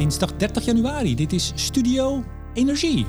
[0.00, 1.14] dinsdag 30 januari.
[1.14, 3.06] Dit is Studio Energie.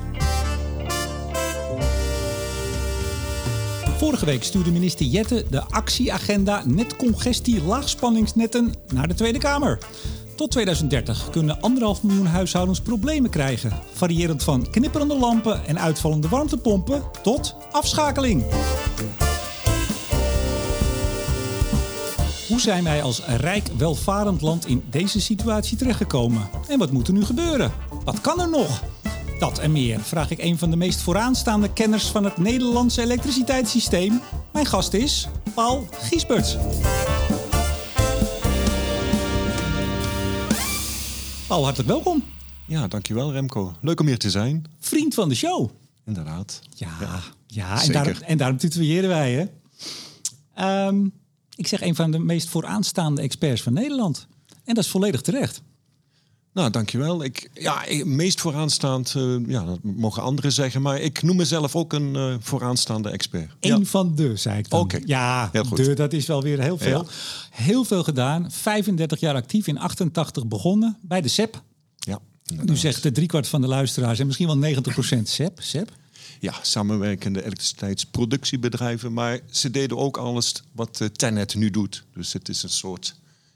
[3.97, 9.79] Vorige week stuurde minister Jette de actieagenda netcongestie laagspanningsnetten naar de Tweede Kamer.
[10.35, 13.71] Tot 2030 kunnen anderhalf miljoen huishoudens problemen krijgen.
[13.93, 18.43] Variërend van knipperende lampen en uitvallende warmtepompen tot afschakeling.
[22.51, 26.49] Hoe zijn wij als rijk, welvarend land in deze situatie terechtgekomen?
[26.67, 27.71] En wat moet er nu gebeuren?
[28.03, 28.83] Wat kan er nog?
[29.39, 34.21] Dat en meer vraag ik een van de meest vooraanstaande kenners van het Nederlandse elektriciteitssysteem.
[34.53, 36.57] Mijn gast is Paul Giesberts.
[41.47, 42.23] Paul, hartelijk welkom.
[42.67, 43.73] Ja, dankjewel Remco.
[43.81, 44.65] Leuk om hier te zijn.
[44.79, 45.69] Vriend van de show.
[46.05, 46.61] Inderdaad.
[46.75, 49.45] Ja, ja, en, daarom, en daarom tutoyeren wij hè.
[50.53, 51.05] Ehm,
[51.61, 54.27] ik zeg een van de meest vooraanstaande experts van Nederland.
[54.65, 55.61] En dat is volledig terecht.
[56.53, 57.23] Nou, dankjewel.
[57.23, 61.93] Ik, ja, meest vooraanstaand, eh, ja, dat mogen anderen zeggen, maar ik noem mezelf ook
[61.93, 63.51] een eh, vooraanstaande expert.
[63.59, 63.85] Eén Ja.
[63.85, 64.79] van de, zei ik dan.
[64.79, 65.77] Oké, Ja, heel goed.
[65.77, 66.99] de, dat is wel weer heel veel.
[67.03, 67.11] Ja.
[67.63, 68.51] Heel veel gedaan.
[68.51, 71.61] 35 jaar actief, in 88 begonnen bij de SEP.
[71.97, 72.19] Ja, Nu
[72.51, 72.77] inderdaad.
[72.77, 75.59] zegt de driekwart van de luisteraars en misschien wel 90% SEP.
[75.61, 75.91] SEP.
[76.41, 82.03] Ja, samenwerkende elektriciteitsproductiebedrijven, maar ze deden ook alles wat eh, Tenet nu doet.
[82.13, 83.15] Dus het is een soort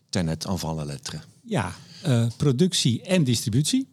[0.09, 1.23] Tenet aanvallen letteren.
[1.41, 3.87] Ja, eh, productie en distributie.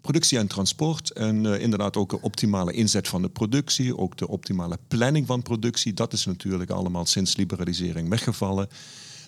[0.00, 1.10] productie en transport.
[1.10, 3.96] En eh, inderdaad ook de optimale inzet van de productie.
[3.96, 5.94] Ook de optimale planning van productie.
[5.94, 8.68] Dat is natuurlijk allemaal sinds liberalisering weggevallen.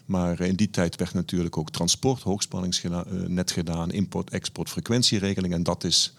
[0.05, 5.53] Maar in die tijd werd natuurlijk ook transport, hoogspanningsnet gedaan, import, export, frequentieregeling.
[5.53, 6.15] En dat is,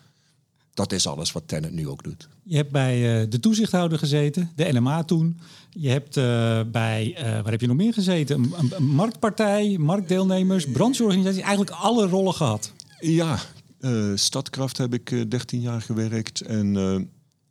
[0.77, 2.27] dat is alles wat Tenet nu ook doet.
[2.43, 5.39] Je hebt bij eh, de toezichthouder gezeten, de NMA toen.
[5.69, 8.35] Je hebt eh, bij, eh, waar heb je nog meer gezeten?
[8.43, 11.41] Een, een- een marktpartij, marktdeelnemers, brancheorganisaties.
[11.41, 12.71] Eigenlijk alle rollen gehad.
[12.99, 13.39] Ja,
[13.79, 16.41] eh, Stadkracht heb ik eh, 13 jaar gewerkt.
[16.41, 16.99] En eh,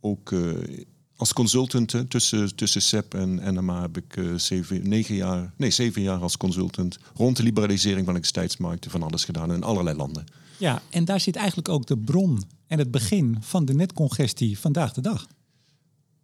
[0.00, 0.40] ook eh,
[1.16, 5.70] als consultant hè, tussen, tussen SEP en NMA heb ik eh, zeven, negen jaar, nee,
[5.70, 10.24] zeven jaar als consultant rond de liberalisering van elektriciteitsmarkten van alles gedaan in allerlei landen.
[10.58, 14.92] Ja, en daar zit eigenlijk ook de bron en het begin van de netcongestie vandaag
[14.92, 15.26] de dag.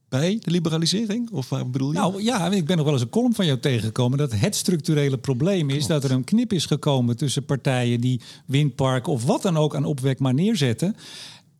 [0.09, 1.31] Bij de liberalisering?
[1.31, 1.99] Of waar bedoel je?
[1.99, 5.19] Nou ja, ik ben nog wel eens een column van jou tegengekomen dat het structurele
[5.19, 9.57] probleem is dat er een knip is gekomen tussen partijen die windparken of wat dan
[9.57, 10.97] ook aan opwek maar neerzetten.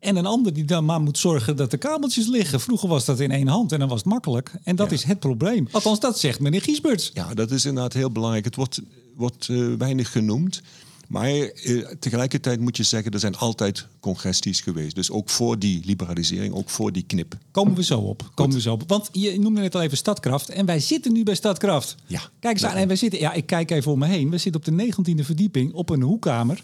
[0.03, 2.61] En een ander die dan maar moet zorgen dat de kabeltjes liggen.
[2.61, 4.51] Vroeger was dat in één hand en dan was het makkelijk.
[4.65, 4.97] En dat Ja.
[4.97, 5.69] is het probleem.
[5.71, 7.11] Althans, dat zegt meneer Giesberts.
[7.15, 8.45] Ja, dat is inderdaad heel belangrijk.
[8.45, 8.81] Het wordt,
[9.17, 10.63] wordt eh, weinig genoemd.
[11.09, 14.95] Maar eh, tegelijkertijd moet je zeggen, er zijn altijd congesties geweest.
[14.95, 17.35] Dus ook voor die liberalisering, ook voor die knip.
[17.51, 18.31] Komen we zo op.
[18.35, 18.83] Komen we zo op.
[18.87, 20.49] Want je noemde net al even Stadkracht.
[20.49, 21.97] En wij zitten nu bij Stadkracht.
[22.07, 22.21] Ja.
[22.41, 22.77] Kijk eens aan.
[22.77, 24.31] En wij zitten, ja, ik kijk even om me heen.
[24.31, 26.63] We zitten op de 19e verdieping op een hoekkamer.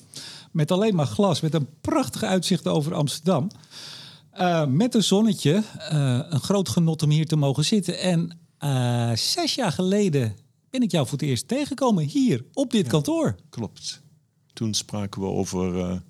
[0.51, 1.41] Met alleen maar glas.
[1.41, 3.49] Met een prachtig uitzicht over Amsterdam.
[4.31, 5.63] Eh, met een zonnetje.
[5.79, 7.99] Eh, een groot genot om hier te mogen zitten.
[7.99, 10.37] En eh, zes jaar geleden
[10.71, 12.05] ben ik jou voor het eerst tegengekomen.
[12.05, 13.37] Hier, op dit kantoor.
[13.51, 14.03] Klopt.
[14.53, 16.01] Toen spraken we over...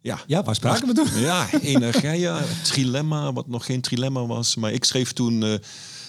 [0.00, 1.20] ja, Ja, waar spraken we toen?
[1.20, 4.56] Ja, Energia, trilemma, wat nog geen trilemma was.
[4.56, 5.60] Maar ik schreef toen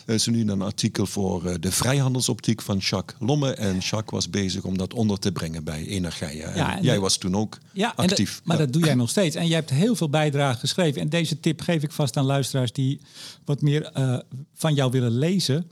[0.10, 3.54] eh, zo nu een artikel voor eh, de vrijhandelsoptiek van Jacques Lomme.
[3.54, 6.48] En Jacques was bezig om dat onder te brengen bij Energia.
[6.50, 8.42] En Ja, en jij dat- was toen ook Ja, dat- actief.
[8.44, 8.64] maar Ja.
[8.64, 9.36] dat doe jij nog steeds.
[9.36, 11.02] En jij hebt heel veel bijdragen geschreven.
[11.02, 13.02] En deze tip geef ik vast aan luisteraars die
[13.46, 14.18] wat meer eh,
[14.54, 15.70] van jou willen lezen.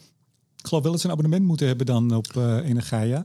[0.67, 3.23] Geloof wel dat ze een abonnement moeten hebben dan op eh Energia.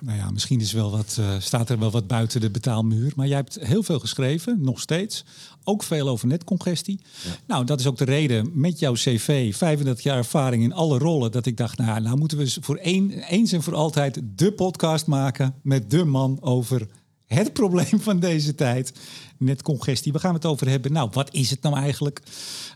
[0.00, 3.12] Nou ja, misschien is wel wat, eh, staat er wel wat buiten de betaalmuur.
[3.16, 5.24] Maar jij hebt heel veel geschreven, nog steeds.
[5.64, 7.00] Ook veel over netcongestie.
[7.46, 11.32] Nou, dat is ook de reden met jouw cv, 35 jaar ervaring in alle rollen...
[11.32, 14.52] dat ik dacht, nou, nou moeten we eens voor één, eens en voor altijd de
[14.52, 15.54] podcast maken...
[15.62, 16.86] met de man over
[17.34, 18.92] het probleem van deze tijd.
[19.38, 20.92] Netcongestie, waar gaan we het over hebben?
[20.92, 22.22] Nou, wat is het nou eigenlijk?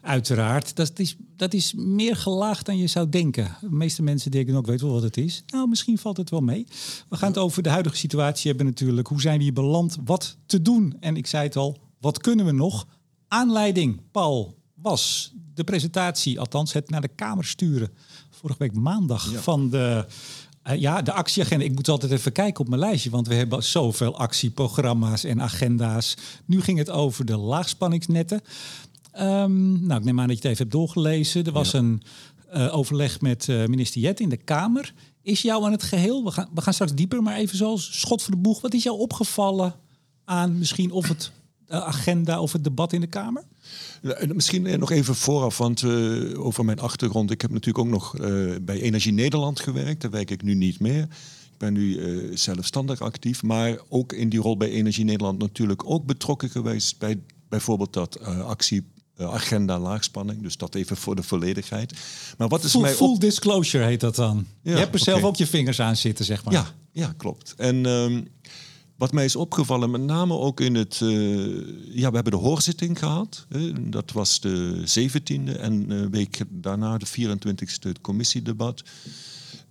[0.02, 3.56] Uiteraard, dat is, dat is meer gelaagd dan je zou denken.
[3.60, 5.44] De meeste mensen denken ook, weet wel wat het is.
[5.46, 6.66] Nou, misschien valt het wel mee.
[7.08, 9.06] We gaan het over de huidige situatie hebben natuurlijk.
[9.06, 9.96] Hoe zijn we hier beland?
[10.04, 10.96] Wat te doen?
[11.00, 12.86] En ik zei het al, wat kunnen we nog?
[13.28, 17.90] Aanleiding, Paul, was de presentatie, althans het naar de Kamer sturen.
[18.30, 20.06] Vorige week maandag van de...
[20.64, 21.64] eh, ja, de actieagenda.
[21.64, 26.16] Ik moet altijd even kijken op mijn lijstje, want we hebben zoveel actieprogramma's en agenda's.
[26.44, 28.40] Nu ging het over de laagspanningsnetten.
[29.12, 31.44] Ehm, nou, ik neem aan dat je het even hebt doorgelezen.
[31.44, 32.02] Er was een
[32.50, 34.92] eh, overleg met eh, minister Jet in de Kamer.
[35.22, 38.22] Is jou aan het geheel, we gaan, we gaan straks dieper, maar even zoals schot
[38.22, 38.60] voor de boeg.
[38.60, 39.74] Wat is jou opgevallen
[40.24, 41.32] aan misschien of het
[41.68, 43.44] agenda of het debat in de Kamer?
[44.02, 47.30] Eh, Misschien eh, nog even vooraf, want eh, over mijn achtergrond.
[47.30, 48.30] Ik heb natuurlijk ook nog eh,
[48.62, 50.00] bij Energie Nederland gewerkt.
[50.00, 51.02] Daar werk ik nu niet meer.
[51.52, 55.90] Ik ben nu uh, zelfstandig actief, maar ook in die rol bij Energie Nederland natuurlijk
[55.90, 60.42] ook betrokken geweest bij bijvoorbeeld dat actie agenda laagspanning.
[60.42, 61.92] Dus dat even voor de volledigheid.
[62.38, 64.46] Maar wat is full, mij full disclosure heet dat dan.
[64.62, 66.54] je hebt er zelf ook je vingers aan zitten, zeg maar.
[66.54, 67.54] Ja, ja klopt.
[67.56, 68.28] En um,
[68.96, 71.00] wat mij is opgevallen, met name ook in het.
[71.02, 73.46] Uh, ja, we hebben de hoorzitting gehad.
[73.80, 75.60] Dat was de 17e.
[75.60, 78.82] En een week daarna, de 24e, het commissiedebat.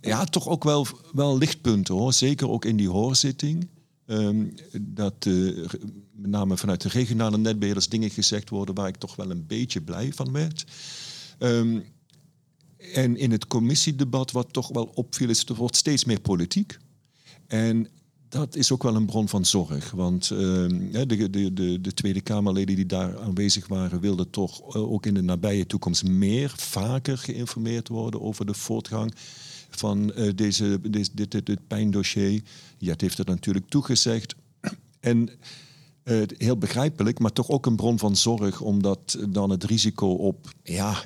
[0.00, 2.12] Ja, toch ook wel, wel lichtpunten hoor.
[2.12, 3.68] Zeker ook in die hoorzitting.
[4.06, 5.66] Um, dat uh,
[6.12, 9.80] met name vanuit de regionale netbeheerders dingen gezegd worden waar ik toch wel een beetje
[9.80, 10.64] blij van werd.
[11.38, 11.84] Um,
[12.92, 16.78] en in het commissiedebat, wat toch wel opviel, is er wordt steeds meer politiek.
[17.46, 17.88] En
[18.34, 19.90] dat is ook wel een bron van zorg.
[19.90, 24.92] Want uh, de, de, de, de, Tweede Kamerleden die daar aanwezig waren, wilden toch uh,
[24.92, 29.14] ook in de nabije toekomst meer, vaker geïnformeerd worden over de voortgang
[29.70, 32.42] van uh, deze, deze, dit, dit, dit pijndossier.
[32.78, 34.34] Jet heeft het natuurlijk toegezegd.
[35.00, 35.30] En
[36.36, 41.04] heel begrijpelijk, maar toch ook een bron van zorg, omdat dan het risico op ja,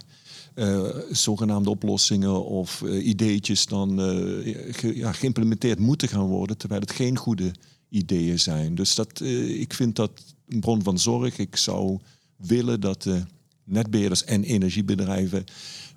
[0.59, 6.81] uh, zogenaamde oplossingen of uh, ideetjes dan uh, ge, ja, geïmplementeerd moeten gaan worden, terwijl
[6.81, 7.53] het geen goede
[7.89, 8.75] ideeën zijn.
[8.75, 10.11] Dus dat, ik vind dat
[10.49, 11.39] een bron van zorg.
[11.39, 11.99] Ik zou
[12.37, 13.23] willen dat de
[13.69, 15.45] netbeheerders en energiebedrijven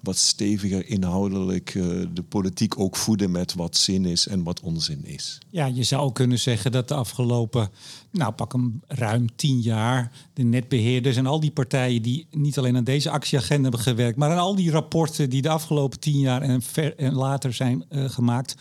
[0.01, 5.05] wat steviger inhoudelijk uh, de politiek ook voeden met wat zin is en wat onzin
[5.05, 5.37] is.
[5.49, 7.69] Ja, je zou kunnen zeggen dat de afgelopen,
[8.11, 12.75] nou pak hem ruim tien jaar, de netbeheerders en al die partijen die niet alleen
[12.75, 16.41] aan deze actieagenda hebben gewerkt, maar aan al die rapporten die de afgelopen tien jaar
[16.41, 18.55] en, ver, en later zijn uh, gemaakt,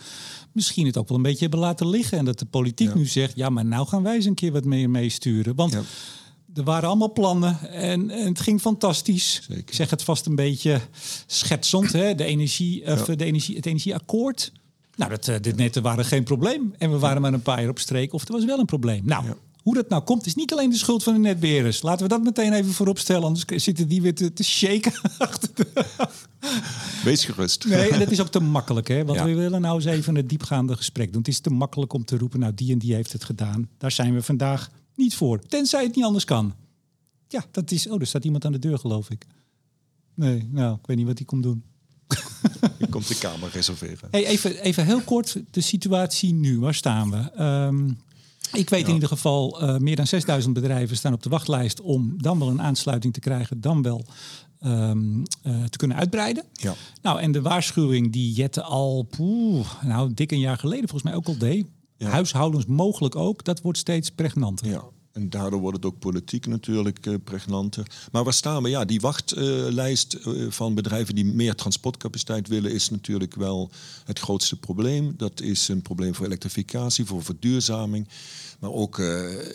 [0.51, 2.17] misschien het ook wel een beetje hebben laten liggen.
[2.17, 2.95] En dat de politiek ja.
[2.95, 5.55] nu zegt, ja, maar nou gaan wij eens een keer wat meer meesturen.
[5.55, 5.81] Want ja
[6.53, 9.33] er waren allemaal plannen en, en, het ging fantastisch.
[9.33, 9.57] Zeker.
[9.57, 10.81] Ik zeg het vast een beetje
[11.25, 12.15] schetsend, hè?
[12.15, 14.51] De energie, of de energie, het energieakkoord.
[14.95, 16.73] Nou, dat, uh, dit netten waren geen probleem.
[16.77, 19.01] En we waren maar een paar jaar op streek, of er was wel een probleem.
[19.05, 19.35] Nou, ja.
[19.63, 21.81] hoe dat nou komt, is niet alleen de schuld van de netbeheerders.
[21.81, 25.49] Laten we dat meteen even voorop stellen, anders zitten die weer te, te shaken achter
[25.53, 25.85] de...
[27.03, 27.65] Wees gerust.
[27.65, 29.05] Nee, dat is ook te makkelijk, hè?
[29.05, 29.25] Want ja.
[29.25, 31.21] we willen nou eens even een diepgaande gesprek doen.
[31.21, 33.69] Het is te makkelijk om te roepen, nou, die en die heeft het gedaan.
[33.77, 34.69] Daar zijn we vandaag
[35.01, 35.39] niet voor.
[35.39, 36.53] Tenzij het niet anders kan.
[37.27, 37.87] Ja, dat is.
[37.87, 39.25] Oh, er staat iemand aan de deur, geloof ik.
[40.13, 41.63] Nee, nou, ik weet niet wat hij komt doen.
[42.77, 44.07] Je komt de kamer reserveren.
[44.11, 46.59] Hey, even, even heel kort de situatie nu.
[46.59, 47.43] Waar staan we?
[47.43, 47.97] Um,
[48.53, 48.87] ik weet ja.
[48.87, 52.47] in ieder geval, uh, meer dan 6000 bedrijven staan op de wachtlijst om dan wel
[52.49, 54.05] een aansluiting te krijgen, dan wel
[54.63, 56.43] um, uh, te kunnen uitbreiden.
[56.53, 56.73] Ja.
[57.01, 61.19] Nou, en de waarschuwing die Jette al, poeh, nou, dik een jaar geleden volgens mij
[61.19, 61.65] ook al deed,
[62.05, 62.09] ja.
[62.09, 64.67] huishoudens mogelijk ook, dat wordt steeds pregnanter.
[64.67, 64.83] Ja.
[65.11, 67.87] En daardoor wordt het ook politiek natuurlijk uh, pregnanter.
[68.11, 68.69] Maar waar staan we?
[68.69, 73.69] Ja, die wachtlijst uh, uh, van bedrijven die meer transportcapaciteit willen, is natuurlijk wel
[74.05, 75.13] het grootste probleem.
[75.17, 78.07] Dat is een probleem voor elektrificatie, voor verduurzaming.
[78.59, 78.97] Maar ook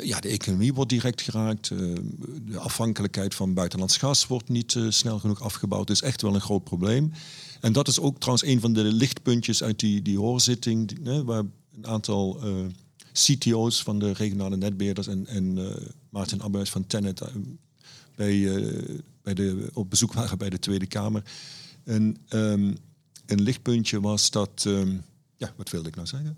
[0.02, 1.68] ja, de economie wordt direct geraakt.
[1.68, 5.86] de afhankelijkheid van buitenlands gas wordt niet snel genoeg afgebouwd.
[5.86, 7.12] Dat is echt wel een groot probleem.
[7.60, 11.44] En dat is ook trouwens een van de lichtpuntjes uit die, die hoorzitting, die, waar
[11.76, 12.66] een aantal uh,
[13.12, 15.70] CTO's van de regionale netbeheerders en, en uh,
[16.10, 17.28] Maarten Abbehuis van Tenet uh,
[18.14, 18.40] bij,
[19.22, 21.22] bij de, op bezoek waren bij de Tweede Kamer.
[21.84, 22.76] En um,
[23.26, 25.02] een lichtpuntje was dat, um,
[25.36, 26.36] ja, wat wilde ik nou zeggen?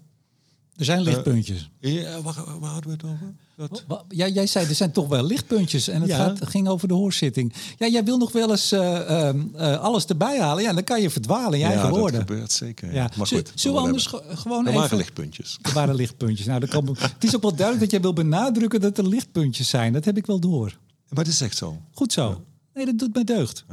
[0.78, 1.70] Er zijn lichtpuntjes.
[1.80, 3.34] ja, waar, waar hadden we het over?
[3.56, 4.04] Dat...
[4.08, 6.16] Ja, jij zei er zijn toch wel lichtpuntjes en het ja.
[6.16, 7.52] gaat, ging over de hoorzitting.
[7.78, 10.62] Ja, jij wil nog wel eens uh, uh, alles erbij halen.
[10.62, 12.20] Ja, dan kan je verdwalen in je ja, eigen dat woorden.
[12.20, 12.94] gebeurt zeker.
[12.94, 13.10] Ja.
[13.16, 14.80] Maar goed, zullen we anders gewoon er even...
[14.80, 15.58] waren lichtpuntjes.
[15.62, 16.46] Er waren lichtpuntjes.
[16.46, 16.88] Nou, kan...
[16.98, 19.92] het is ook wel duidelijk dat jij wil benadrukken dat er lichtpuntjes zijn.
[19.92, 20.78] Dat heb ik wel door.
[21.08, 21.80] Maar het is echt zo.
[21.92, 22.44] Goed zo.
[22.74, 23.64] Nee, dat doet mij deugd.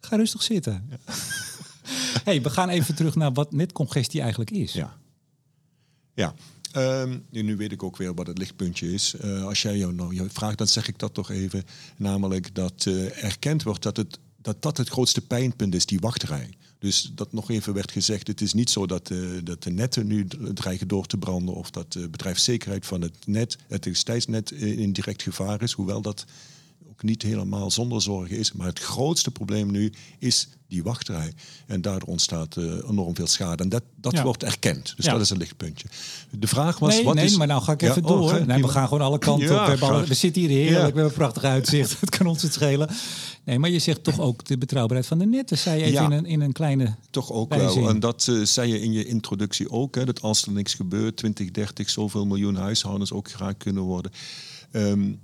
[0.00, 0.88] Ga rustig zitten.
[2.24, 4.72] hey, we gaan even terug naar wat netcongestie eigenlijk is.
[4.72, 4.96] Ja.
[6.18, 6.34] Ja,
[6.76, 9.14] Um, nu weet ik ook weer wat het lichtpuntje is.
[9.24, 11.64] Uh, als jij jou nou vraagt, dan zeg ik dat toch even.
[11.96, 16.50] Namelijk dat uh, erkend wordt dat, het, dat dat het grootste pijnpunt is, die wachtrij.
[16.78, 20.06] Dus dat nog even werd gezegd, het is niet zo dat, uh, dat de netten
[20.06, 24.92] nu dreigen door te branden of dat de bedrijfszekerheid van het net, het elektriciteitsnet, in
[24.92, 25.72] direct gevaar is.
[25.72, 26.24] Hoewel dat
[26.98, 28.52] ook niet helemaal zonder zorgen is.
[28.52, 31.32] Maar het grootste probleem nu is die wachtrij.
[31.66, 33.62] En daardoor ontstaat uh, enorm veel schade.
[33.62, 34.22] En dat, dat ja.
[34.22, 34.92] wordt erkend.
[34.96, 35.12] Dus ja.
[35.12, 35.88] dat is een lichtpuntje.
[36.30, 36.94] De vraag was...
[36.94, 37.36] Nee, wat nee is...
[37.36, 38.32] maar nou ga ik even ja, door.
[38.32, 39.78] Oh, nee, we gaan gewoon alle kanten op.
[39.78, 40.78] We, alle, we, zitten hier heerlijk.
[40.78, 42.00] We hebben een prachtig uitzicht.
[42.00, 42.88] Het kan ons het schelen.
[43.44, 45.48] Nee, maar je zegt toch ook de betrouwbaarheid van de net.
[45.48, 47.80] Dat zei je even in, een, in een kleine Toch ook bijzin.
[47.80, 47.90] wel.
[47.90, 49.94] En dat uh, zei je in je introductie ook.
[49.94, 54.12] Hè, dat als er niks gebeurt, 2030 zoveel miljoen huishoudens ook geraakt kunnen worden.
[54.72, 55.20] Um,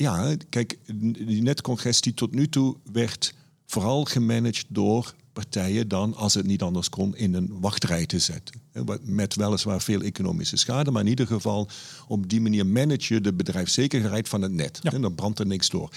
[0.00, 0.78] ja, kijk,
[1.26, 3.34] die netcongestie tot nu toe werd
[3.66, 8.60] vooral gemanaged door partijen dan, als het niet anders kon, in een wachtrij te zetten.
[9.02, 11.68] Met weliswaar veel economische schade, maar in ieder geval
[12.08, 14.80] op die manier manage je de bedrijfszekerheid van het net.
[14.82, 15.90] En dan brandt er niks door.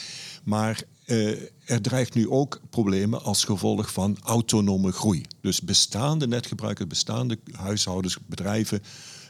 [0.43, 5.25] Maar uh, er dreigt nu ook problemen als gevolg van autonome groei.
[5.41, 8.81] Dus bestaande netgebruikers, bestaande huishoudens, bedrijven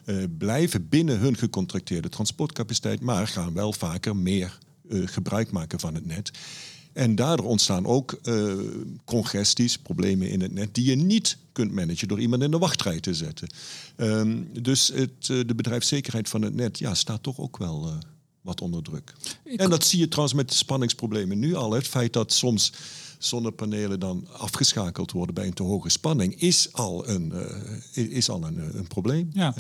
[0.05, 4.57] uh, blijven binnen hun gecontracteerde transportcapaciteit, maar gaan wel vaker meer
[4.89, 6.31] uh, gebruik maken van het net.
[6.93, 8.53] En daardoor ontstaan ook uh,
[9.05, 12.99] congesties, problemen in het net, die je niet kunt managen door iemand in de wachtrij
[12.99, 13.49] te zetten.
[13.97, 17.93] Um, dus het, de bedrijfszekerheid van het net ja, staat toch ook wel
[18.41, 19.13] wat onder druk.
[19.43, 19.59] Ik...
[19.59, 21.71] En dat zie je trouwens met de spanningsproblemen nu al.
[21.71, 22.73] Het feit dat soms
[23.25, 27.33] zonnepanelen dan afgeschakeld worden bij een te hoge spanning, is al een,
[27.93, 29.29] is al een, een probleem.
[29.33, 29.53] Ja.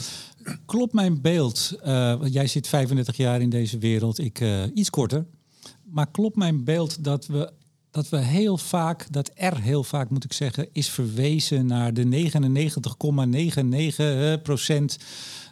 [0.65, 1.75] Klopt mijn beeld?
[2.23, 4.43] jij zit 35 jaar in deze wereld, ik
[4.73, 5.25] iets korter
[5.93, 7.51] maar klopt mijn beeld dat we,
[7.91, 12.31] dat we heel vaak, dat er heel vaak moet ik zeggen, is verwezen naar de
[14.97, 15.03] 99,99%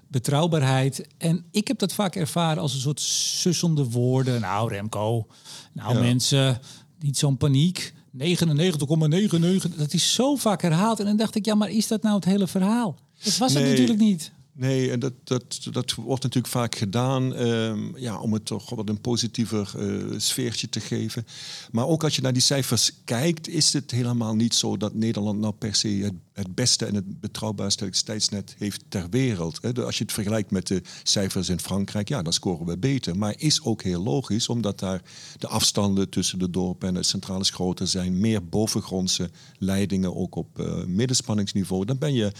[0.07, 1.07] betrouwbaarheid.
[1.17, 4.41] En ik heb dat vaak ervaren als een soort sussende woorden.
[4.41, 5.27] Nou, Remco,
[5.71, 6.59] nou mensen,
[6.99, 7.93] niet zo'n paniek.
[8.17, 9.75] 99,99.
[9.77, 10.99] Dat is zo vaak herhaald.
[10.99, 12.97] En dan dacht ik, ja, maar is dat nou het hele verhaal?
[13.23, 14.31] Dat was het natuurlijk niet.
[14.53, 18.89] Nee, en dat, dat, dat wordt natuurlijk vaak gedaan um, ja, om het toch wat
[18.89, 21.25] een positiever uh, sfeertje te geven.
[21.71, 25.39] Maar ook als je naar die cijfers kijkt, is het helemaal niet zo dat Nederland
[25.39, 29.77] nou per se het het beste en het betrouwbaarste elektriciteitsnet heeft ter wereld.
[29.83, 33.17] Als je het vergelijkt met de cijfers in Frankrijk, ja, dan scoren we beter.
[33.17, 35.01] Maar is ook heel logisch, omdat daar
[35.37, 38.19] de afstanden tussen de dorpen en de centrales groter zijn.
[38.19, 41.85] Meer bovengrondse leidingen, ook op uh, middenspanningsniveau.
[41.85, 42.31] Dan ben je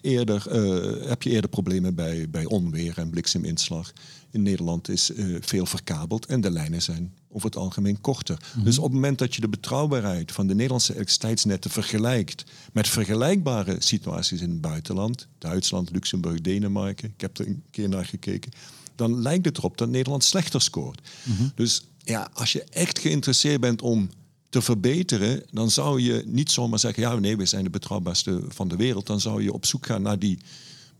[0.00, 3.92] eerder, uh, heb je eerder problemen bij, bij onweer en blikseminslag.
[4.30, 8.38] In Nederland is uh, veel verkabeld en de lijnen zijn over het algemeen korter.
[8.54, 8.64] Mhm.
[8.64, 13.76] Dus op het moment dat je de betrouwbaarheid van de Nederlandse elektriciteitsnetten vergelijkt met vergelijkbare
[13.78, 18.52] situaties in het buitenland, Duitsland, Luxemburg, Denemarken, ik heb er een keer naar gekeken,
[18.94, 21.00] dan lijkt het erop dat Nederland slechter scoort.
[21.22, 21.48] Mhm.
[21.54, 24.08] Dus ja, als je echt geïnteresseerd bent om
[24.48, 28.68] te verbeteren, dan zou je niet zomaar zeggen, ja nee, we zijn de betrouwbaarste van
[28.68, 29.06] de wereld.
[29.06, 30.38] Dan zou je op zoek gaan naar die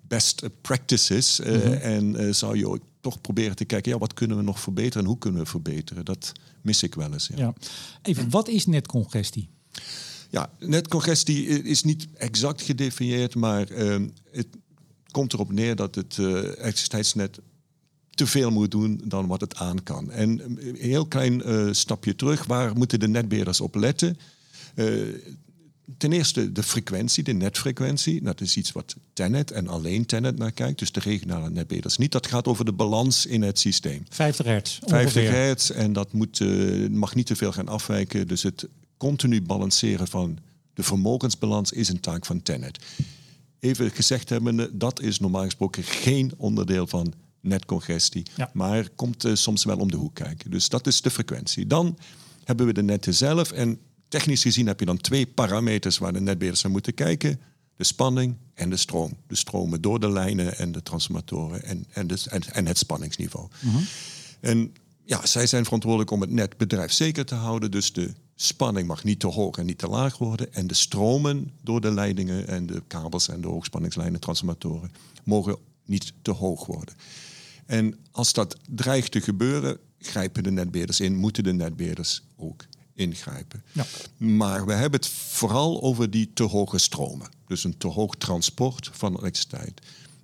[0.08, 1.40] best practices.
[1.40, 4.60] Uh, En uh, zou je ook toch proberen te kijken, ja, wat kunnen we nog
[4.60, 6.04] verbeteren en hoe kunnen we verbeteren?
[6.04, 7.26] Dat mis ik wel eens.
[7.26, 7.36] Ja.
[7.36, 7.54] ja.
[8.02, 9.48] Even, wat is netcongestie?
[10.30, 14.46] Ja, netcongestie is niet exact gedefinieerd, maar uh, het
[15.10, 17.38] komt erop neer dat het uh, elektriciteitsnet
[18.10, 20.10] te veel moet doen dan wat het aan kan.
[20.10, 24.18] En een heel klein uh, stapje terug, waar moeten de netbeheerders op letten?
[25.96, 28.22] Ten eerste de frequentie, de netfrequentie.
[28.22, 30.78] Dat is iets wat Tenet en alleen Tenet naar kijkt.
[30.78, 32.12] Dus de regionale netbeheerders niet.
[32.12, 34.04] Dat gaat over de balans in het systeem.
[34.08, 34.78] 50 hertz.
[34.86, 38.28] 50 hertz en dat moet, uh, mag niet te veel gaan afwijken.
[38.28, 40.38] Dus het continu balanceren van
[40.74, 42.84] de vermogensbalans is een taak van Tenet.
[43.60, 48.26] Even gezegd hebbende, dat is normaal gesproken geen onderdeel van netcongestie.
[48.36, 48.50] Ja.
[48.52, 50.50] Maar komt uh, soms wel om de hoek kijken.
[50.50, 51.66] Dus dat is de frequentie.
[51.66, 51.98] Dan
[52.44, 53.52] hebben we de netten zelf.
[53.52, 53.78] En
[54.08, 57.40] Technisch gezien heb je dan twee parameters waar de netbeheerders naar moeten kijken.
[57.76, 59.16] De spanning en de stroom.
[59.26, 63.48] De stromen door de lijnen en de transformatoren en, en, de, en, het spanningsniveau.
[63.60, 63.78] Mhm.
[64.40, 64.74] En
[65.04, 67.70] ja, zij zijn verantwoordelijk om het net bedrijfszeker te houden.
[67.70, 70.52] Dus de spanning mag niet te hoog en niet te laag worden.
[70.52, 74.92] En de stromen door de leidingen en de kabels en de hoogspanningslijnen, transformatoren,
[75.24, 76.94] mogen niet te hoog worden.
[77.66, 82.64] En als dat dreigt te gebeuren, grijpen de netbeheerders in, moeten de netbeheerders ook
[82.98, 83.62] ingrijpen.
[83.72, 83.86] Ja.
[84.16, 87.28] Maar we hebben het vooral over die te hoge stromen.
[87.46, 89.80] Dus een te hoog transport van elektriciteit.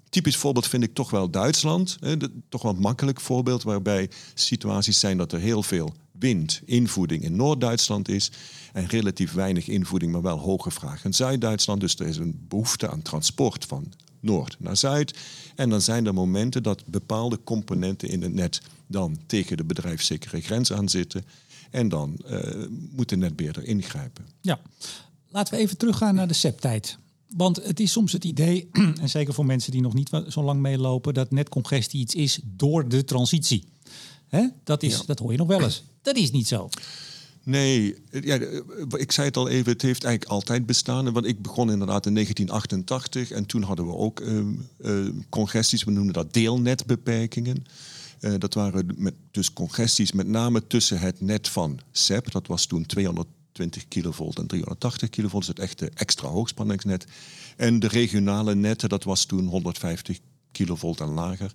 [0.09, 1.97] Typisch voorbeeld vind ik toch wel Duitsland.
[2.01, 2.17] Hè,
[2.49, 7.37] toch wel een makkelijk voorbeeld waarbij situaties zijn dat er heel veel wind, invoeding in
[7.37, 8.31] Noord-Duitsland is
[8.73, 11.81] en relatief weinig invoeding, maar wel hoge vraag in Zuid-Duitsland.
[11.81, 15.19] Dus er is een behoefte aan transport van Noord naar Zuid.
[15.55, 20.41] En dan zijn er momenten dat bepaalde componenten in het net dan tegen de bedrijfszekere
[20.41, 21.25] grens aan zitten.
[21.75, 24.27] En dan uh, moet de netbeheerder ingrijpen.
[24.41, 24.61] Ja,
[25.29, 26.99] laten we even teruggaan naar de SEP-tijd.
[27.37, 28.69] Want het is soms het idee,
[29.01, 32.89] en zeker voor mensen die nog niet zo lang meelopen, dat netcongestie iets is door
[32.89, 33.65] de transitie.
[34.29, 34.47] Hè?
[34.65, 35.85] Dat, is, dat hoor je nog wel eens.
[36.03, 36.69] Dat is niet zo.
[37.43, 38.39] Nee, ja,
[38.97, 41.13] ik zei het al even, het heeft eigenlijk altijd bestaan.
[41.13, 44.41] Want ik begon inderdaad in 1988 en toen hadden we ook uh,
[44.81, 47.67] uh, congesties, we noemen dat deelnetbeperkingen.
[48.25, 52.67] Uh, dat waren met, dus congesties met name tussen het net van SEP, dat was
[52.67, 57.07] toen 220 kilovolt en 380 kilovolt, dus het echte extra hoogspanningsnet.
[57.57, 60.19] En de regionale netten, dat was toen 150
[60.53, 61.53] kilovolt en lager.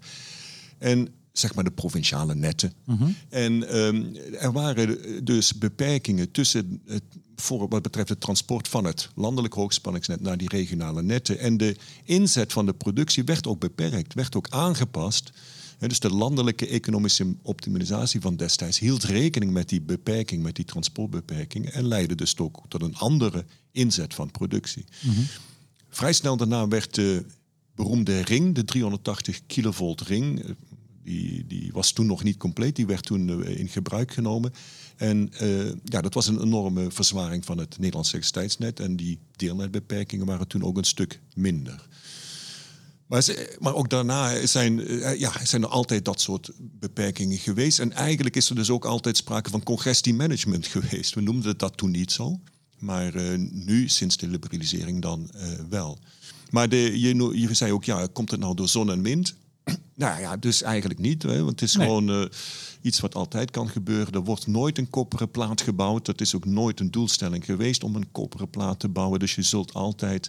[0.78, 2.74] En zeg maar de provinciale netten.
[2.84, 3.10] Mhm.
[3.30, 7.04] En um, er waren dus beperkingen tussen het
[7.36, 11.40] voor wat betreft het transport van het landelijk hoogspanningsnet naar die regionale netten.
[11.40, 15.32] En de inzet van de productie werd ook beperkt, werd ook aangepast.
[15.88, 21.70] Dus de landelijke economische optimalisatie van destijds hield rekening met die beperking, met die transportbeperking.
[21.70, 24.86] En leidde dus ook tot een andere inzet van productie.
[25.02, 25.20] Mhm.
[25.90, 27.26] Vrij snel daarna werd de
[27.76, 30.56] beroemde ring, de 380 kilovolt ring,
[31.04, 34.54] die, die was toen nog niet compleet, die werd toen eh, in gebruik genomen.
[34.96, 38.80] En uh, ja, dat was een enorme verzwaring van het Nederlandse elektriciteitsnet.
[38.80, 41.88] En die deelnetbeperkingen waren toen ook een stuk minder.
[43.10, 43.26] Maar,
[43.60, 47.80] maar ook daarna zijn, eh, ja, zijn er altijd dat soort beperkingen geweest.
[47.80, 51.14] En eigenlijk is er dus ook altijd sprake van congestiemanagement geweest.
[51.14, 52.40] We noemden dat toen niet zo.
[52.80, 56.00] Maar uh, nu, sinds de liberalisering, dan uh, wel.
[56.50, 59.36] Maar de, je, je zei ook, ja, komt het nou door zon en wind?
[59.96, 61.24] Nou ja, dus eigenlijk niet.
[61.24, 62.26] Hè, want het is gewoon uh,
[62.82, 64.14] iets wat altijd kan gebeuren.
[64.14, 66.06] Er wordt nooit een koperen plaat gebouwd.
[66.06, 69.20] Dat is ook nooit een doelstelling geweest om een koperen plaat te bouwen.
[69.20, 70.28] Dus je zult altijd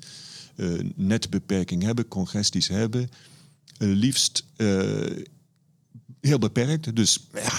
[0.95, 3.09] netbeperking hebben, congesties hebben.
[3.79, 4.45] Uh, liefst
[6.21, 6.97] heel beperkt.
[6.97, 7.53] Dus ja,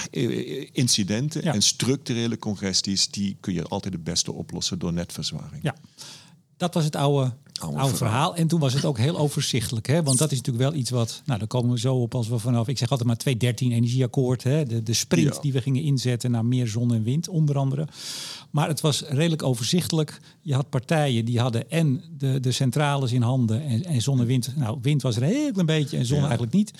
[0.72, 3.08] incidenten en structurele congesties...
[3.08, 5.62] die kun je altijd het beste oplossen door netverzwaring.
[5.62, 5.76] Ja,
[6.56, 8.36] dat was het oude oude, verhaal.
[8.36, 9.86] En toen was het ook heel overzichtelijk.
[9.86, 10.02] Hè?
[10.02, 11.22] Want dat is natuurlijk wel iets wat...
[11.24, 12.68] Nou, daar komen we zo op als we vanaf...
[12.68, 14.42] Ik zeg altijd maar 213 energieakkoord.
[14.42, 14.64] Hè?
[14.64, 17.86] De, de sprint die we gingen inzetten naar meer zon en wind, onder andere.
[18.50, 20.20] Maar het was redelijk overzichtelijk.
[20.40, 24.26] Je had partijen die hadden en de, de centrales in handen en, en zon en
[24.26, 24.56] wind.
[24.56, 26.72] Nou, wind was er een heel klein beetje en zon eigenlijk niet.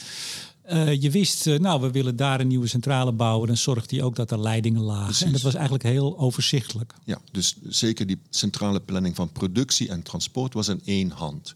[0.71, 3.47] Uh, je wist, uh, nou, we willen daar een nieuwe centrale bouwen.
[3.47, 5.27] Dan zorgt hij ook dat er leidingen lagen.
[5.27, 6.95] En dat was eigenlijk heel overzichtelijk.
[7.05, 11.53] Ja, dus zeker die centrale planning van productie en transport was in één hand.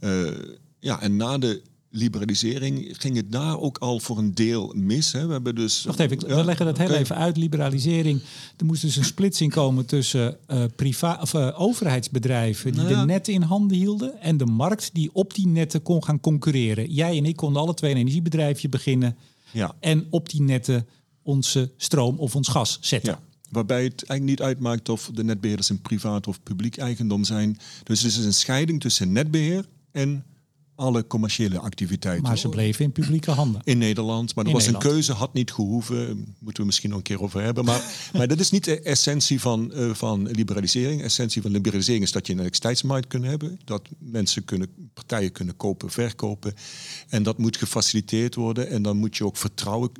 [0.00, 0.30] Uh,
[0.78, 5.12] ja, en na de liberalisering ging het daar ook al voor een deel mis.
[5.12, 5.26] Hè.
[5.26, 5.84] We hebben dus.
[5.84, 7.36] Wacht even, we leggen dat heel even uit.
[7.36, 8.20] Liberalisering.
[8.56, 13.04] Er moest dus een splitsing komen tussen uh, priva of, uh, overheidsbedrijven die nou de
[13.06, 14.20] netten in handen hielden.
[14.20, 16.92] En de markt die op die netten kon gaan concurreren.
[16.92, 19.16] Jij en ik konden alle twee een energiebedrijfje beginnen.
[19.50, 19.74] Ja.
[19.80, 20.86] En op die netten
[21.22, 23.18] onze stroom of ons gas zetten.
[23.50, 27.58] Waarbij het eigenlijk niet uitmaakt of de netbeheerders een privaat of publiek eigendom zijn.
[27.82, 30.24] Dus het is een scheiding tussen netbeheer en
[30.80, 32.22] alle commerciële activiteiten.
[32.22, 33.60] Maar ze bleven in publieke handen.
[33.64, 34.34] In Nederland.
[34.34, 36.34] Maar er was een keuze, had niet gehoeven.
[36.38, 37.64] Moeten we misschien nog een keer over hebben.
[37.64, 37.82] Maar,
[38.16, 41.02] maar dat is niet de essentie van, uh, van liberalisering.
[41.02, 43.60] Essentie van liberalisering is dat je een elektriciteitsmarkt kunt hebben.
[43.64, 46.54] Dat mensen kunnen, partijen kunnen kopen, verkopen.
[47.08, 48.68] En dat moet gefaciliteerd worden.
[48.68, 49.90] En dan moet je ook vertrouwen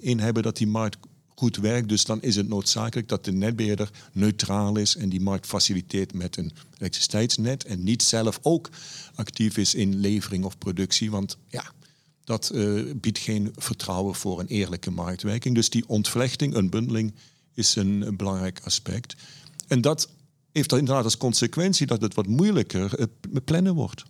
[0.00, 0.98] in hebben dat die markt
[1.38, 1.88] goed werkt.
[1.88, 6.36] Dus dan is het noodzakelijk dat de netbeheerder neutraal is en die markt faciliteert met
[6.36, 8.70] een elektriciteitsnet en niet zelf ook
[9.14, 11.10] actief is in levering of productie.
[11.10, 11.64] Want ja,
[12.24, 15.54] dat uh, biedt geen vertrouwen voor een eerlijke marktwerking.
[15.54, 17.14] Dus die ontvlechting, bundeling,
[17.54, 19.14] is een, een belangrijk aspect.
[19.68, 20.08] En dat
[20.52, 23.06] heeft inderdaad als consequentie dat het wat moeilijker uh,
[23.44, 24.04] plannen wordt.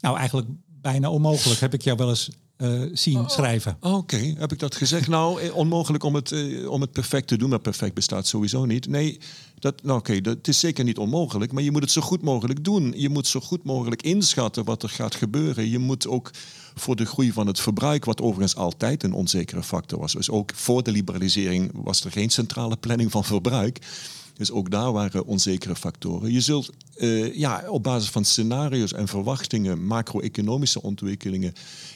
[0.00, 1.60] Nou, eigenlijk bijna onmogelijk.
[1.60, 3.76] Heb ik jou wel eens uh, zien oh, schrijven.
[3.80, 5.08] Oké, heb ik dat gezegd?
[5.18, 8.64] nou, eh, onmogelijk om het, uh, om het perfect te doen, maar perfect bestaat sowieso
[8.64, 8.88] niet.
[8.88, 9.18] Nee,
[9.58, 12.64] dat, nou oké, dat is zeker niet onmogelijk, maar je moet het zo goed mogelijk
[12.64, 12.92] doen.
[12.96, 15.70] Je moet zo goed mogelijk inschatten wat er gaat gebeuren.
[15.70, 16.30] Je moet ook
[16.74, 20.12] voor de groei van het verbruik, wat overigens altijd een onzekere factor was.
[20.12, 23.78] Dus ook voor de liberalisering was er geen centrale planning van verbruik.
[24.38, 26.32] Dus ook daar waren onzekere factoren.
[26.32, 31.52] Je zult uh, ja, op basis van scenario's en verwachtingen, macro-economische ontwikkelingen,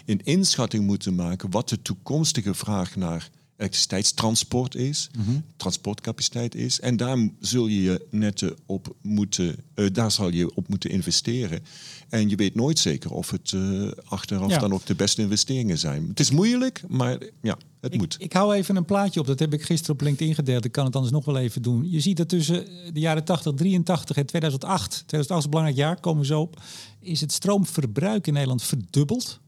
[0.07, 3.31] een inschatting moeten maken wat de toekomstige vraag naar
[3.63, 5.31] elektriciteitstransport is, mhm.
[5.57, 6.81] transportcapaciteit is.
[6.81, 11.61] En daar zul je je netten op moeten, uh, daar zal je op moeten investeren.
[12.09, 16.09] En je weet nooit zeker of het uh, achteraf dan ook de beste investeringen zijn.
[16.09, 18.17] Het is moeilijk, maar ja, het ik, moet.
[18.19, 20.65] Ik hou even een plaatje op, dat heb ik gisteren op LinkedIn gedeeld.
[20.65, 21.91] Ik kan het anders nog wel even doen.
[21.91, 26.01] Je ziet dat tussen de jaren 80, 83 en 2008, 2008 is een belangrijk jaar,
[26.01, 26.61] komen we zo op,
[27.01, 29.41] is het stroomverbruik in Nederland verdubbeld.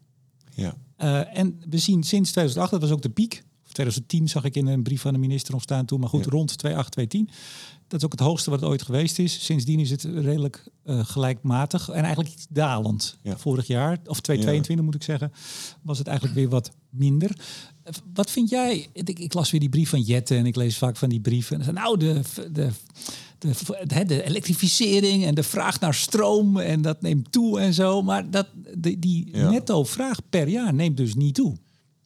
[0.54, 0.74] Ja.
[0.98, 3.42] Uh, en we zien sinds 2008, dat was ook de piek,
[3.74, 6.88] 2010 zag ik in een brief van de minister ontstaan toen, maar goed, rond 28,
[6.88, 7.30] 2010.
[7.88, 9.44] Dat is ook het hoogste wat het ooit geweest is.
[9.44, 13.18] Sindsdien is het redelijk uh, gelijkmatig en eigenlijk iets dalend.
[13.24, 15.32] Vorig jaar, of 2022 moet ik zeggen,
[15.82, 17.36] was het eigenlijk weer wat minder.
[18.14, 18.88] Wat vind jij?
[18.92, 21.62] Ik, ik, las weer die brief van Jette en ik lees vaak van die brieven.
[21.62, 22.20] En nou, de,
[22.52, 22.70] de,
[23.38, 28.02] de, de, elektrificering en de vraag naar stroom en dat neemt toe en zo.
[28.02, 31.56] Maar dat, de, die netto vraag per jaar neemt dus niet toe.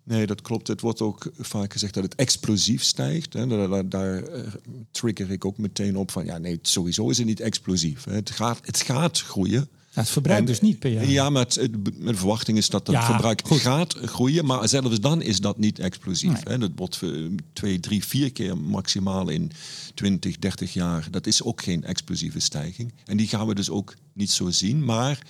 [0.08, 0.66] Nee, dat klopt.
[0.68, 3.32] Het wordt ook vaak gezegd dat het explosief stijgt.
[3.32, 3.46] Hè.
[3.46, 4.42] Daar, daar, eh,
[4.90, 8.04] trigger ik ook meteen op van ja, nee, sowieso is het niet explosief.
[8.04, 9.68] Het gaat, het gaat groeien.
[9.92, 11.08] het verbruik dus niet per jaar.
[11.08, 13.60] Ja, maar het, het, de verwachting is dat het Ja, verbruik goed.
[13.60, 14.44] gaat groeien.
[14.44, 16.40] Maar zelfs dan is dat niet explosief.
[16.44, 16.58] Hè.
[16.58, 17.10] Dat wordt eh,
[17.52, 19.50] twee, drie, vier keer maximaal in
[19.94, 21.08] 20, 30 jaar.
[21.10, 22.92] Dat is ook geen explosieve stijging.
[23.04, 24.84] En die gaan we dus ook niet zo zien.
[24.84, 25.26] Maar,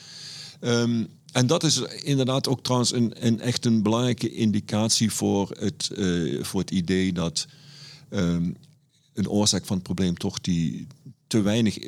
[0.60, 5.90] ehm, en dat is inderdaad ook trouwens een, een echt een belangrijke indicatie voor het,
[5.96, 7.46] eh, voor het idee dat
[8.08, 8.50] ehm,
[9.14, 10.86] een oorzaak van het probleem toch die
[11.26, 11.78] te weinig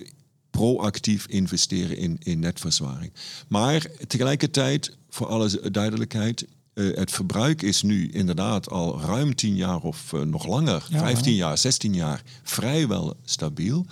[0.50, 3.12] proactief investeren in, in netverzwaring.
[3.48, 9.80] Maar tegelijkertijd, voor alle duidelijkheid, eh, het verbruik is nu inderdaad al ruim 10 jaar
[9.80, 13.86] of eh, nog langer, Ja, 15 jaar, 16 jaar, vrijwel stabiel.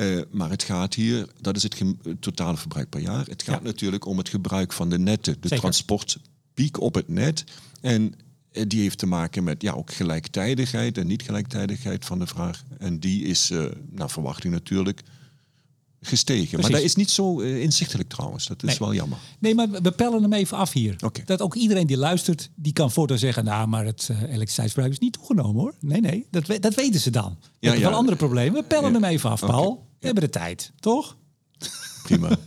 [0.00, 1.76] Eh, maar het gaat hier, dat is het
[2.20, 3.26] totale verbruik per jaar.
[3.26, 3.64] Het gaat Ja.
[3.64, 5.58] natuurlijk om het gebruik van de netten, de Zeker.
[5.58, 7.44] transportpiek op het net.
[7.80, 8.14] En
[8.52, 12.62] eh, die heeft te maken met ja, ook gelijktijdigheid en niet gelijktijdigheid van de vraag.
[12.78, 15.02] En die is eh, naar verwachting natuurlijk
[16.00, 16.60] gestegen.
[16.60, 18.46] Maar dat is niet zo inzichtelijk trouwens.
[18.46, 18.78] Dat is Nee.
[18.78, 19.18] wel jammer.
[19.38, 20.96] Nee, maar we pellen hem even af hier.
[21.24, 23.44] Dat ook iedereen die luistert, die kan voortaan zeggen...
[23.44, 25.74] nou, maar het eh, elektriciteitsverbruik is niet toegenomen, hoor.
[25.80, 27.36] Nee, nee, dat, we- dat weten ze dan.
[27.40, 27.88] We hebben ja.
[27.88, 28.54] wel andere problemen.
[28.60, 29.00] We pellen Ja.
[29.00, 29.40] hem even af.
[29.40, 29.88] Paul.
[30.00, 31.16] We hebben de tijd, toch?
[32.02, 32.28] Prima.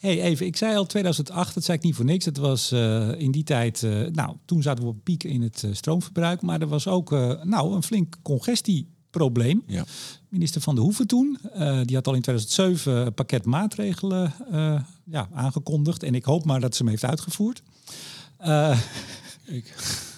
[0.00, 2.24] hey, even, ik zei al 2008, dat zei ik niet voor niks.
[2.24, 5.62] Het was eh, in die tijd, eh, nou, toen zaten we op piek in het
[5.62, 6.42] eh, stroomverbruik.
[6.42, 7.10] Maar er was ook,
[7.42, 9.62] nou, een flink congestieprobleem.
[9.66, 9.84] ja.
[10.28, 11.38] Minister Van de Hoeven toen,
[11.84, 14.32] die had al in 2007 een pakket maatregelen
[15.04, 16.02] ja, aangekondigd.
[16.02, 17.62] En ik hoop maar dat ze hem heeft uitgevoerd.
[18.44, 18.78] Eh,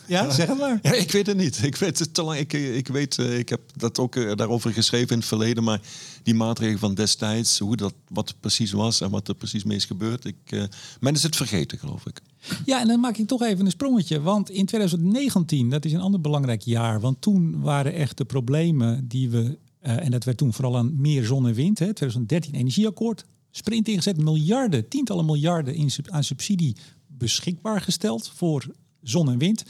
[0.07, 0.79] ja, zeg het maar.
[0.83, 1.63] Ja, ik weet het niet.
[1.63, 2.39] Ik weet het te lang.
[2.39, 5.65] Ik, ik weet, eh, ik heb dat ook eh, daarover geschreven in het verleden.
[5.65, 5.81] Maar
[6.23, 9.77] die maatregelen van destijds, hoe dat, wat het precies was en wat er precies mee
[9.77, 10.25] is gebeurd.
[10.25, 10.63] Ik, eh,
[11.01, 12.21] men is het vergeten, geloof ik.
[12.65, 14.21] Ja, en dan maak ik toch even een sprongetje.
[14.21, 17.01] Want in 2019, dat is een ander belangrijk jaar.
[17.01, 19.59] Want toen waren echt de problemen die we...
[19.81, 21.79] en dat werd toen vooral aan meer zon en wind.
[21.79, 23.25] Hè, 2013 energieakkoord.
[23.51, 28.67] Sprint ingezet, miljarden, tientallen miljarden in, aan subsidie beschikbaar gesteld voor
[29.09, 29.65] zon en wind.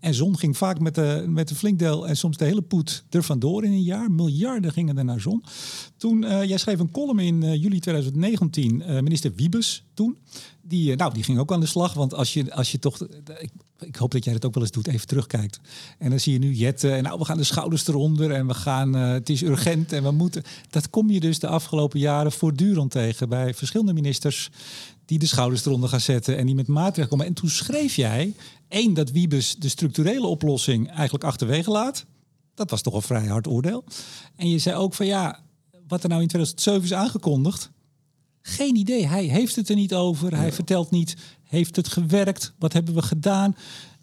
[0.00, 3.04] En zon ging vaak met, de, met een flink deel en soms de hele poet
[3.10, 4.10] er vandoor in een jaar.
[4.10, 5.44] Miljarden gingen er naar zon.
[5.96, 10.16] Toen, eh, jij schreef een column in eh, juli 2019, eh, minister Wiebes toen.
[10.62, 11.94] Die, nou, die ging ook aan de slag.
[11.94, 13.00] Want als je, als je toch,
[13.38, 15.60] ik, ik hoop dat jij dat ook wel eens doet, even terugkijkt.
[15.98, 18.54] En dan zie je nu Jette, en nou, we gaan de schouders eronder en we
[18.54, 20.42] gaan, het is urgent en we moeten.
[20.70, 24.50] Dat kom je dus de afgelopen jaren voortdurend tegen bij verschillende ministers
[25.06, 27.26] die de schouders eronder gaan zetten en die met maatregelen komen.
[27.26, 28.34] En toen schreef jij,
[28.68, 32.04] één, dat Wiebes de structurele oplossing eigenlijk achterwege laat.
[32.54, 33.84] Dat was toch een vrij hard oordeel.
[34.36, 35.40] En je zei ook van ja,
[35.88, 37.70] wat er nou in 2007 is aangekondigd,
[38.42, 39.06] geen idee.
[39.06, 40.36] Hij heeft het er niet over.
[40.36, 42.52] Hij vertelt niet, heeft het gewerkt?
[42.58, 43.56] Wat hebben we gedaan?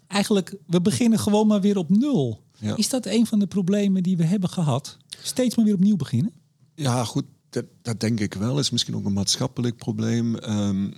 [0.06, 2.42] Eigenlijk, we beginnen gewoon maar weer op nul.
[2.58, 2.76] Ja.
[2.76, 4.96] Is dat een van de problemen die we hebben gehad?
[5.22, 6.32] Steeds maar weer opnieuw beginnen?
[6.74, 8.58] Ja, goed, dat, dat denk ik wel.
[8.58, 10.36] Is misschien ook een maatschappelijk probleem.
[10.36, 10.90] Ehm,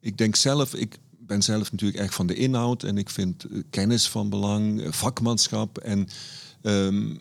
[0.00, 3.58] ik denk zelf, ik ben zelf natuurlijk echt van de inhoud en ik vind eh,
[3.70, 6.08] kennis van belang, eh, vakmanschap en
[6.62, 7.14] ehm,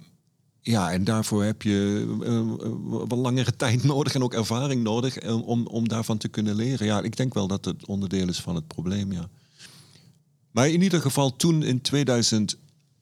[0.62, 5.67] ja, en daarvoor heb je eh, wat langere tijd nodig en ook ervaring nodig om,
[5.67, 6.86] om daarvan te kunnen leren.
[6.86, 9.29] Ja, ik denk wel dat het onderdeel is van het probleem, ja.
[10.51, 11.81] Maar in ieder geval toen in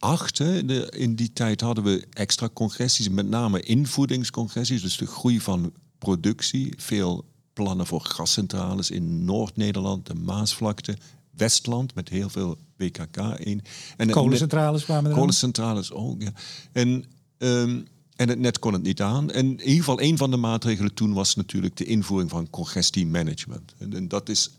[0.03, 5.05] 2008, hè, de, in die tijd hadden we extra congressies, met name invoedingscongressies, dus de
[5.05, 6.73] groei van productie.
[6.77, 10.97] Veel plannen voor gascentrales in Noord-Nederland, de Maasvlakte,
[11.31, 13.61] Westland met heel veel WKK in.
[13.97, 15.17] En Kolencentrales kwamen er.
[15.17, 16.31] Kolencentrales ook, ja.
[16.71, 17.05] En,
[17.37, 17.81] ehm,
[18.15, 19.31] en het net kon het niet aan.
[19.31, 23.73] En in ieder geval een van de maatregelen toen was natuurlijk de invoering van congestiemanagement.
[23.77, 24.51] En, en dat is...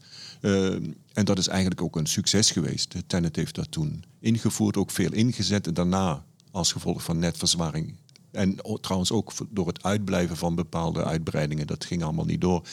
[0.44, 2.94] ehm, en dat is eigenlijk ook een succes geweest.
[3.06, 5.66] Tennet heeft dat toen ingevoerd, ook veel ingezet.
[5.66, 7.96] En daarna, als gevolg van netverzwaring...
[8.30, 11.66] en trouwens ook door het uitblijven van bepaalde uitbreidingen...
[11.66, 12.66] dat ging allemaal niet door...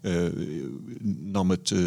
[0.00, 0.26] eh,
[1.04, 1.78] nam het eh,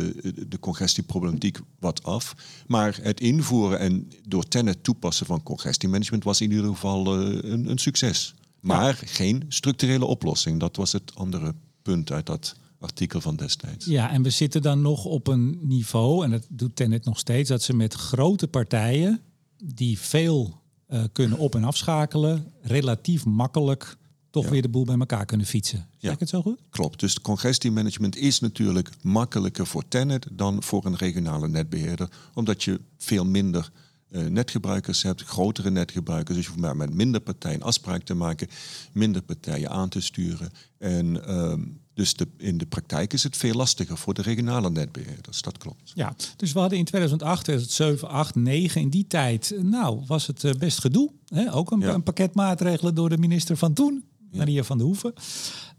[0.48, 2.36] de congestieproblematiek wat af.
[2.68, 6.24] Maar het invoeren en door Tennet toepassen van congestiemanagement...
[6.24, 8.34] was in ieder geval eh, een, een succes.
[8.60, 10.60] Maar geen structurele oplossing.
[10.60, 13.86] Dat was het andere punt uit dat artikel van destijds.
[13.86, 17.50] Ja, en we zitten dan nog op een niveau, en dat doet Tenet nog steeds,
[17.50, 19.20] dat ze met grote partijen
[19.64, 23.98] die veel eh, kunnen op- en afschakelen, relatief makkelijk
[24.30, 25.78] toch weer de boel bij elkaar kunnen fietsen.
[25.78, 26.12] Zeg Ja.
[26.12, 26.60] ik het zo goed?
[26.70, 32.80] Klopt, dus congestiemanagement is natuurlijk makkelijker voor Tennet dan voor een regionale netbeheerder, omdat je
[32.98, 33.72] veel minder
[34.10, 38.48] eh, netgebruikers hebt, grotere netgebruikers, dus je hoeft maar met minder partijen afspraak te maken,
[38.92, 40.52] minder partijen aan te sturen.
[40.78, 41.62] En ehm,
[41.94, 45.92] dus de, in de praktijk is het veel lastiger voor de regionale netbeheerders, dat klopt.
[45.96, 50.44] Ja, dus we hadden in 2008, 2007, 8, 9, in die tijd, nou, was het
[50.44, 51.12] eh, best gedoe.
[51.28, 51.54] Hè?
[51.54, 51.94] Ook een, Ja.
[51.94, 55.14] een pakket maatregelen door de minister van toen, Maria van der Hoeven.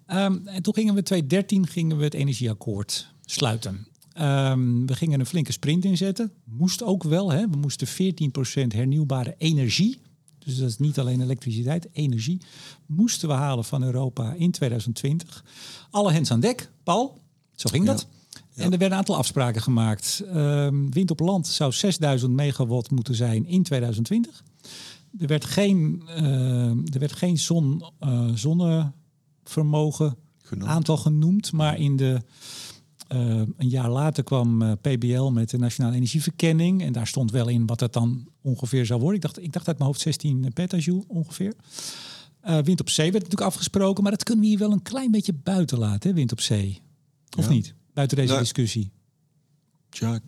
[0.07, 3.87] Ehm, en toen gingen we 2013 gingen we het energieakkoord sluiten.
[4.13, 6.33] Ehm, we gingen een flinke sprint inzetten.
[6.45, 7.31] Moest ook wel.
[7.33, 7.49] Hè?
[7.51, 9.99] We moesten 14% hernieuwbare energie.
[10.45, 12.41] Dus dat is niet alleen elektriciteit, energie.
[12.87, 15.45] Moesten we halen van Europa in 2020.
[15.91, 16.71] Alle hens aan dek.
[16.83, 17.19] Paul,
[17.55, 18.07] zo ging dat.
[18.55, 20.23] En er werden een aantal afspraken gemaakt.
[20.33, 24.43] Ehm, wind op land zou 6000 megawatt moeten zijn in 2020.
[25.19, 30.17] Er werd geen, ehm, er werd geen zon, uh, zonnevermogen
[30.61, 32.21] aantal genoemd, maar in de
[33.13, 36.83] uh, een jaar later kwam uh, PBL met de Nationale Energieverkenning.
[36.83, 39.17] En daar stond wel in wat het dan ongeveer zou worden.
[39.17, 41.55] Ik dacht, ik dacht uit mijn hoofd 16 petajoule ongeveer.
[42.45, 44.03] Uh, wind op zee werd natuurlijk afgesproken.
[44.03, 46.81] Maar dat kunnen we hier wel een klein beetje buiten laten, hè, wind op zee.
[47.39, 47.51] Of ja.
[47.51, 47.75] niet?
[47.95, 48.91] Buiten deze nou, discussie.
[49.89, 50.21] Tja,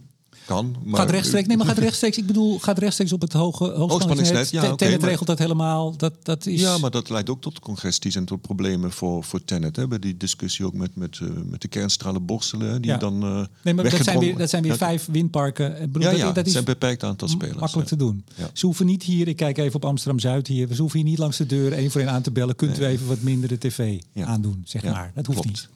[0.47, 0.77] kan.
[0.85, 2.19] Maar gaat rechtstreeks, nee, maar gaat rechtstreeks.
[2.19, 4.51] Ik bedoel, gaat rechtstreeks op het hoge hoogspanningsnet.
[4.51, 5.97] Ja, okay, Tenet regelt dat helemaal.
[5.97, 6.61] Dat, dat is...
[6.61, 9.77] Ja, maar dat leidt ook tot congesties en tot problemen voor, voor Tenet.
[9.77, 9.89] Hè.
[9.89, 12.83] Bij die discussie ook met, met, uh, met de kernstralen borstelen.
[12.83, 12.97] Die ja.
[12.97, 13.25] dan.
[13.25, 15.83] Uh, nee, maar dat zijn weer, dat zijn weer vijf windparken.
[15.83, 17.59] Ik bedoel, ja, ja, dat, dat is een beperkt aantal spelers.
[17.59, 18.25] Makkelijk te doen.
[18.53, 20.69] Ze hoeven niet hier, ik kijk even op Amsterdam Zuid hier.
[20.69, 22.57] We hoeven hier niet langs de deur één voor één aan te bellen.
[22.57, 22.89] Kunt nee.
[22.89, 25.13] u even wat minder de tv aandoen, zeg maar.
[25.15, 25.69] Dat hoeft Klopt.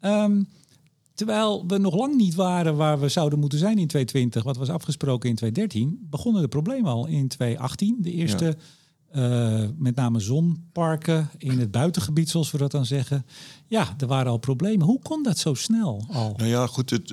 [0.00, 0.10] niet.
[0.12, 0.46] Um,
[1.18, 4.68] Terwijl we nog lang niet waren waar we zouden moeten zijn in 2020, wat was
[4.68, 7.96] afgesproken in 2013, begonnen de problemen al in 2018.
[8.00, 8.56] De eerste.
[9.16, 13.26] Uh, met name zonparken in het buitengebied, zoals we dat dan zeggen.
[13.66, 14.86] Ja, er waren al problemen.
[14.86, 16.34] Hoe kon dat zo snel al?
[16.36, 17.10] Nou ja, goed, het,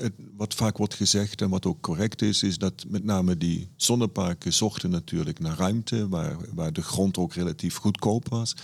[0.00, 3.68] het, wat vaak wordt gezegd en wat ook correct is, is dat met name die
[3.76, 8.54] zonneparken zochten natuurlijk naar ruimte, waar, waar de grond ook relatief goedkoop was.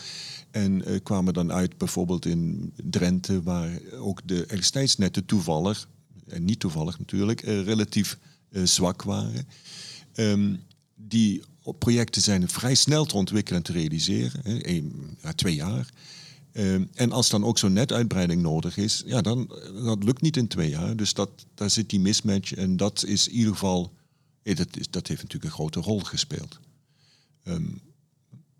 [0.51, 5.89] En kwamen dan uit bijvoorbeeld in Drenthe, waar ook de elektriciteitsnetten toevallig,
[6.29, 8.19] en niet toevallig natuurlijk, relatief
[8.51, 9.47] zwak waren.
[10.15, 10.61] Um,
[10.95, 11.43] die
[11.79, 14.83] projecten zijn vrij snel te ontwikkelen en te realiseren, hè,
[15.23, 15.89] ja, twee jaar.
[16.53, 19.51] Um, en als dan ook zo'n netuitbreiding nodig is, ja, dan
[19.85, 20.97] dat lukt niet in twee jaar.
[20.97, 23.93] Dus dat, daar zit die mismatch en dat is in ieder geval,
[24.43, 26.59] dat, is, dat heeft natuurlijk een grote rol gespeeld.
[27.45, 27.81] Um,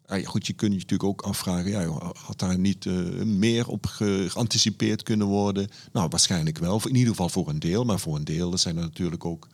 [0.07, 3.87] ja, goed, je kunt je natuurlijk ook afvragen, ja, had daar niet uh, meer op
[4.29, 5.69] geanticipeerd kunnen worden?
[5.93, 8.83] Nou, waarschijnlijk wel, in ieder geval voor een deel, maar voor een deel zijn er
[8.83, 9.49] natuurlijk ook,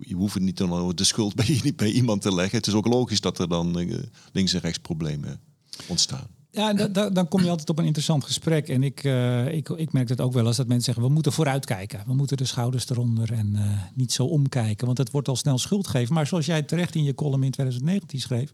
[0.00, 2.58] je hoeft niet dan de schuld bij, bij iemand te leggen.
[2.58, 3.98] Het is ook logisch dat er dan uh,
[4.32, 5.40] links en rechts problemen
[5.86, 6.36] ontstaan.
[6.56, 6.72] Ja,
[7.08, 8.68] dan kom je altijd op een interessant gesprek.
[8.68, 11.32] En ik, uh, ik, ik merk het ook wel als dat mensen zeggen: we moeten
[11.32, 12.02] vooruitkijken.
[12.06, 13.62] We moeten de schouders eronder en uh,
[13.94, 14.86] niet zo omkijken.
[14.86, 16.14] Want het wordt al snel schuld geven.
[16.14, 18.50] Maar zoals jij terecht in je column in 2019 schreef.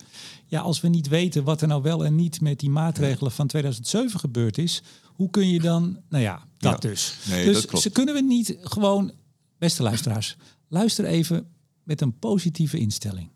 [0.47, 3.47] Ja, als we niet weten wat er nou wel en niet met die maatregelen van
[3.47, 4.83] 2007 gebeurd is.
[5.05, 5.99] Hoe kun je dan.
[6.09, 6.89] Nou ja, dat ja.
[6.89, 7.17] dus.
[7.29, 9.13] Nee, dus dat ze kunnen we niet gewoon.
[9.59, 10.37] Beste luisteraars,
[10.73, 11.47] luister even
[11.83, 13.29] met een positieve instelling.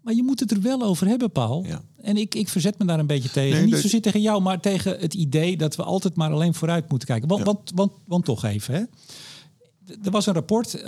[0.00, 1.64] Maar je moet het er wel over hebben, Paul.
[1.64, 1.82] Ja.
[1.96, 3.58] En ik, ik verzet me daar een beetje tegen.
[3.58, 6.90] Nee, Niet zozeer tegen jou, maar tegen het idee dat we altijd maar alleen vooruit
[6.90, 7.28] moeten kijken.
[7.28, 7.46] Want, ja.
[7.46, 8.80] want, want, want toch even, hè.
[10.02, 10.84] Er was een rapport, uh,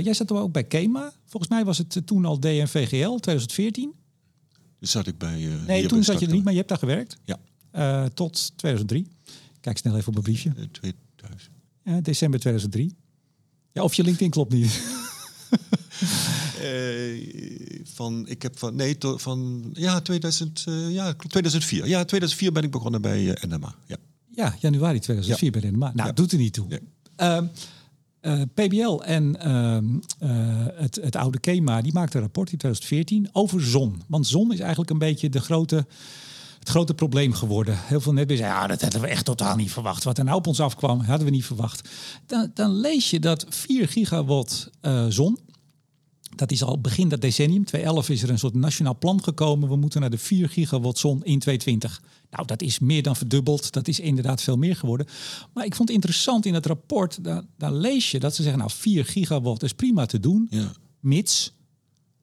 [0.00, 1.12] jij zat er ook bij KEMA.
[1.24, 3.92] Volgens mij was het toen al DNVGL, 2014.
[4.78, 5.40] Dus zat ik bij...
[5.40, 7.16] Uh, nee, toen zat je er niet, maar je hebt daar gewerkt.
[7.24, 7.38] Ja.
[7.76, 9.06] Uh, tot 2003.
[9.60, 10.52] Kijk snel even op mijn briefje.
[10.70, 11.52] 2000.
[11.84, 12.96] Ja, december 2003.
[13.72, 14.80] Ja, of je LinkedIn klopt niet.
[16.62, 21.86] Uh, van, ik heb van, nee, to, van, ja, 2000, uh, ja, 2004.
[21.86, 23.74] Ja, 2004 ben ik begonnen bij uh, NMA.
[23.86, 23.96] Ja.
[24.30, 25.60] ja, januari 2004 ja.
[25.60, 25.92] bij NMA.
[25.94, 26.14] Nou, ja.
[26.14, 26.66] doet er niet toe.
[27.16, 27.48] Ja.
[28.20, 29.40] Uh, PBL en
[30.74, 34.02] het, het oude KEMA, die maakten een rapport in 2014 over zon.
[34.06, 35.86] Want zon is eigenlijk een beetje de grote
[36.64, 37.78] het grote probleem geworden.
[37.78, 40.04] Heel veel netbeheerders zeggen, ja, dat hadden we echt totaal niet verwacht.
[40.04, 41.88] Wat er nou op ons afkwam, hadden we niet verwacht.
[42.26, 45.38] Dan, dan lees je dat 4 gigawatt uh, zon,
[46.36, 47.64] dat is al begin dat decennium.
[47.64, 49.68] 2011 is er een soort nationaal plan gekomen.
[49.68, 52.02] We moeten naar de 4 gigawatt zon in 2020.
[52.30, 53.72] Nou, dat is meer dan verdubbeld.
[53.72, 55.06] Dat is inderdaad veel meer geworden.
[55.52, 57.24] Maar ik vond het interessant in het rapport.
[57.24, 60.46] Daar, daar lees je dat ze zeggen, nou 4 gigawatt is prima te doen.
[60.50, 60.72] Ja.
[61.00, 61.52] Mits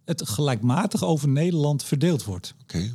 [0.06, 2.54] het gelijkmatig over Nederland verdeeld wordt.
[2.62, 2.78] Oké.
[2.78, 2.94] Okay.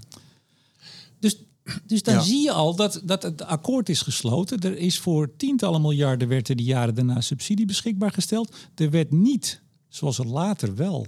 [1.86, 2.20] Dus, dan ja.
[2.20, 4.58] zie je al dat, dat het akkoord is gesloten.
[4.58, 8.54] Er is voor tientallen miljarden werd er die jaren daarna subsidie beschikbaar gesteld.
[8.74, 11.06] Er werd niet zoals er later wel.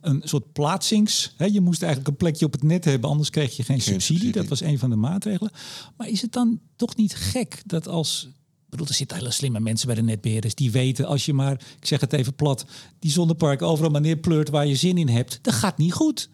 [0.00, 1.34] Een soort plaatsings.
[1.36, 3.80] Hè, je moest eigenlijk een plekje op het net hebben, anders kreeg je geen, geen
[3.80, 4.16] subsidie.
[4.16, 4.32] subsidie.
[4.32, 5.52] Dat was een van de maatregelen.
[5.96, 8.28] Maar is het dan toch niet gek dat als.
[8.64, 11.52] Ik bedoel, er zitten hele slimme mensen bij de netbeheerders die weten als je maar,
[11.52, 12.64] ik zeg het even plat,
[12.98, 16.30] die zonnepark overal maar neerpleurt waar je zin in hebt, dat gaat niet goed.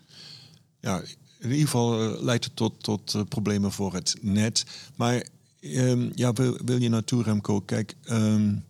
[0.80, 1.02] Ja,
[1.46, 4.66] in ieder geval uh, leidt het tot, tot uh, problemen voor het net.
[4.96, 5.26] Maar
[5.60, 7.60] um, ja, wil, wil je naartoe, Remco?
[7.60, 7.96] Kijk.
[8.10, 8.64] Um,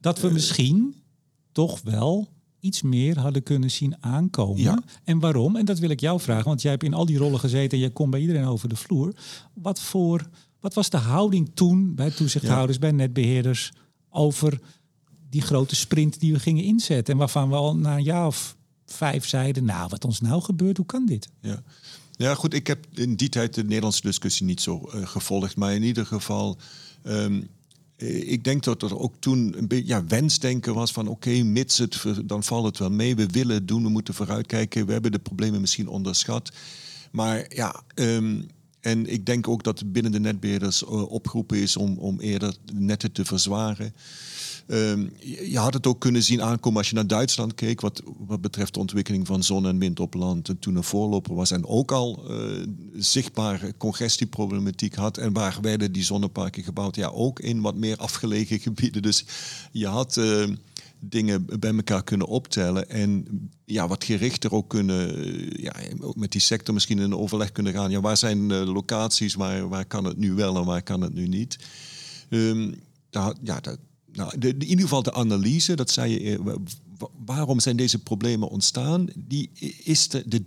[0.00, 0.94] dat we uh, misschien
[1.52, 2.28] toch wel
[2.60, 4.62] iets meer hadden kunnen zien aankomen.
[4.62, 4.82] Ja.
[5.04, 5.56] En waarom?
[5.56, 7.84] En dat wil ik jou vragen, want jij hebt in al die rollen gezeten en
[7.84, 9.14] je komt bij iedereen over de vloer.
[9.54, 10.28] Wat voor
[10.60, 13.72] Wat was de houding toen bij toezichthouders, bij netbeheerders
[14.10, 14.60] over
[15.30, 17.12] die grote sprint die we gingen inzetten?
[17.12, 20.76] En waarvan we al na een jaar of vijf zeiden, nou, wat ons nou gebeurt,
[20.76, 21.28] hoe kan dit?
[21.40, 21.62] Ja.
[22.20, 25.56] Ja, goed, ik heb in die tijd de Nederlandse discussie niet zo uh, gevolgd.
[25.56, 26.58] Maar in ieder geval,
[27.04, 27.48] um,
[27.96, 32.02] ik denk dat er ook toen een beetje ja, wensdenken was van oké, mits het,
[32.24, 33.16] dan valt het wel mee.
[33.16, 34.86] We willen het doen, we moeten vooruitkijken.
[34.86, 36.52] We hebben de problemen misschien onderschat.
[37.10, 38.46] Maar ja, um,
[38.80, 43.12] en ik denk ook dat binnen de netbeheerders uh, opgeroepen is om, om eerder netten
[43.12, 43.94] te verzwaren.
[44.72, 48.40] Um, je had het ook kunnen zien aankomen als je naar Duitsland keek, wat, wat
[48.40, 50.48] betreft de ontwikkeling van zon en wind op land.
[50.48, 55.18] En toen een voorloper was en ook al uh, zichtbare congestieproblematiek had.
[55.18, 56.96] En waar werden die zonneparken gebouwd?
[56.96, 59.02] Ja, ook in wat meer afgelegen gebieden.
[59.02, 59.24] Dus
[59.72, 60.16] je had.
[60.16, 60.44] Uh,
[61.02, 63.26] dingen bij elkaar kunnen optellen en
[63.64, 65.16] ja, wat gerichter ook kunnen,
[65.62, 67.90] ja, ook met die sector misschien in overleg kunnen gaan.
[67.90, 71.14] Ja, waar zijn de locaties, waar, waar kan het nu wel en waar kan het
[71.14, 71.58] nu niet?
[72.28, 72.74] Um,
[73.10, 73.78] daar, ja, dat,
[74.12, 76.54] nou, de, in ieder geval de analyse, dat zei je, eh,
[77.24, 79.50] waarom zijn deze problemen ontstaan, die
[79.84, 80.44] is de, de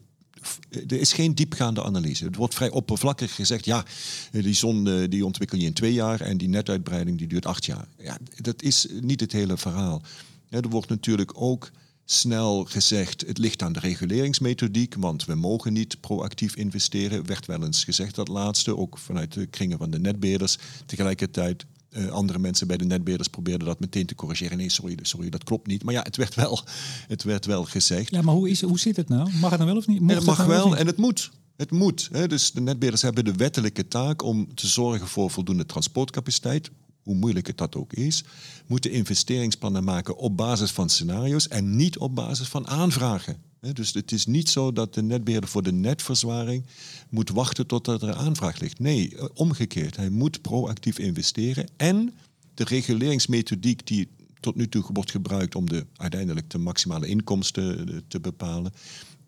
[0.71, 2.25] er is geen diepgaande analyse.
[2.25, 3.85] Het wordt vrij oppervlakkig gezegd, ja,
[4.31, 7.65] die zon eh, die ontwikkel je in twee jaar en die netuitbreiding die duurt acht
[7.65, 7.87] jaar.
[7.97, 10.01] Ja, dat is niet het hele verhaal.
[10.49, 11.71] er wordt natuurlijk ook
[12.05, 17.25] snel gezegd, het ligt aan de reguleringsmethodiek, want we mogen niet proactief investeren.
[17.25, 20.57] Werd wel eens gezegd dat laatste, ook vanuit de kringen van de netbeheerders.
[20.85, 21.65] Tegelijkertijd
[21.97, 24.57] uh, andere mensen bij de netbeheerders probeerden dat meteen te corrigeren.
[24.57, 25.83] Nee, sorry, sorry, dat klopt niet.
[25.83, 26.59] Maar ja, het werd wel,
[27.07, 28.11] het werd wel gezegd.
[28.11, 29.29] Ja, maar hoe, is, hoe zit het nou?
[29.39, 30.11] Mag het nou wel of niet?
[30.11, 31.31] het mag nou wel en het moet.
[31.55, 32.09] Het moet.
[32.11, 32.27] Hè.
[32.27, 36.71] Dus de netbeheerders hebben de wettelijke taak om te zorgen voor voldoende transportcapaciteit.
[37.03, 38.23] Hoe moeilijk het dat ook is,
[38.67, 43.52] moeten investeringsplannen maken op basis van scenario's en niet op basis van aanvragen.
[43.71, 46.63] Dus het is niet zo dat de netbeheerder voor de netverzwaring
[47.09, 48.79] moet wachten tot er aanvraag ligt.
[48.79, 49.95] Nee, eh, omgekeerd.
[49.95, 51.67] Hij moet proactief investeren.
[51.77, 52.13] En
[52.53, 54.07] de reguleringsmethodiek die
[54.39, 58.73] tot nu toe wordt gebruikt om de, uiteindelijk de maximale inkomsten eh, te bepalen,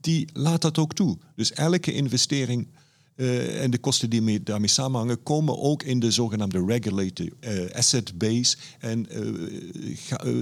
[0.01, 1.17] die laat dat ook toe.
[1.35, 2.67] Dus elke investering
[3.15, 7.31] uh, en de kosten die mee, daarmee samenhangen, komen ook in de zogenaamde regulated
[7.73, 8.57] asset base.
[8.79, 9.07] En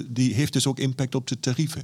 [0.08, 1.84] die heeft dus ook impact op de tarieven.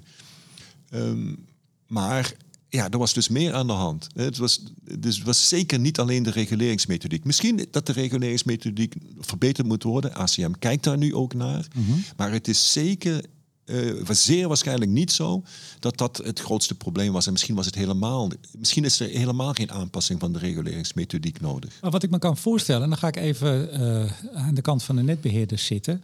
[0.94, 1.48] Um,
[1.90, 2.34] maar
[2.70, 4.08] ja, er was dus meer aan de hand.
[4.14, 4.64] Het was,
[5.00, 7.24] dus het was zeker niet alleen de reguleringsmethodiek.
[7.24, 10.14] Misschien dat de reguleringsmethodiek verbeterd moet worden.
[10.14, 11.68] ACM kijkt daar nu ook naar.
[11.74, 11.98] Mhm.
[12.18, 13.26] Maar het is zeker
[13.66, 15.44] uh, zeer waarschijnlijk niet zo
[15.80, 17.26] dat dat het grootste probleem was.
[17.26, 18.30] En misschien was het helemaal.
[18.58, 21.78] Misschien is er helemaal geen aanpassing van de reguleringsmethodiek nodig.
[21.82, 24.84] Maar wat ik me kan voorstellen, en dan ga ik even uh, aan de kant
[24.84, 26.04] van de netbeheerders zitten.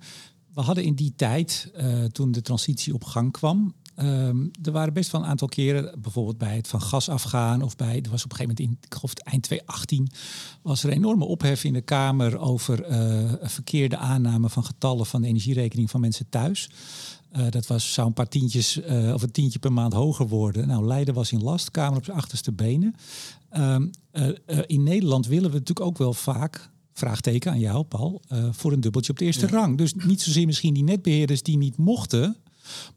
[0.54, 4.94] We hadden in die tijd, uh, toen de transitie op gang kwam, Um, er waren
[4.94, 8.24] best wel een aantal keren, bijvoorbeeld bij het van gas afgaan of bij, er was
[8.24, 10.10] op een gegeven moment in, ik geloof eind 2018,
[10.62, 15.22] was er een enorme ophef in de Kamer over uh, verkeerde aanname van getallen van
[15.22, 16.70] de energierekening van mensen thuis.
[17.38, 20.68] Uh, dat was, zou een paar tientjes uh, of een tientje per maand hoger worden.
[20.68, 22.96] Nou, Leiden was in last, Kamer op zijn achterste benen.
[23.58, 23.90] Um,
[24.66, 29.12] in Nederland willen we natuurlijk ook wel vaak vraagteken aan jou, Paul, voor een dubbeltje
[29.12, 29.52] op de eerste ja.
[29.52, 29.78] rang.
[29.78, 32.38] Dus niet zozeer misschien die netbeheerders die niet mochten,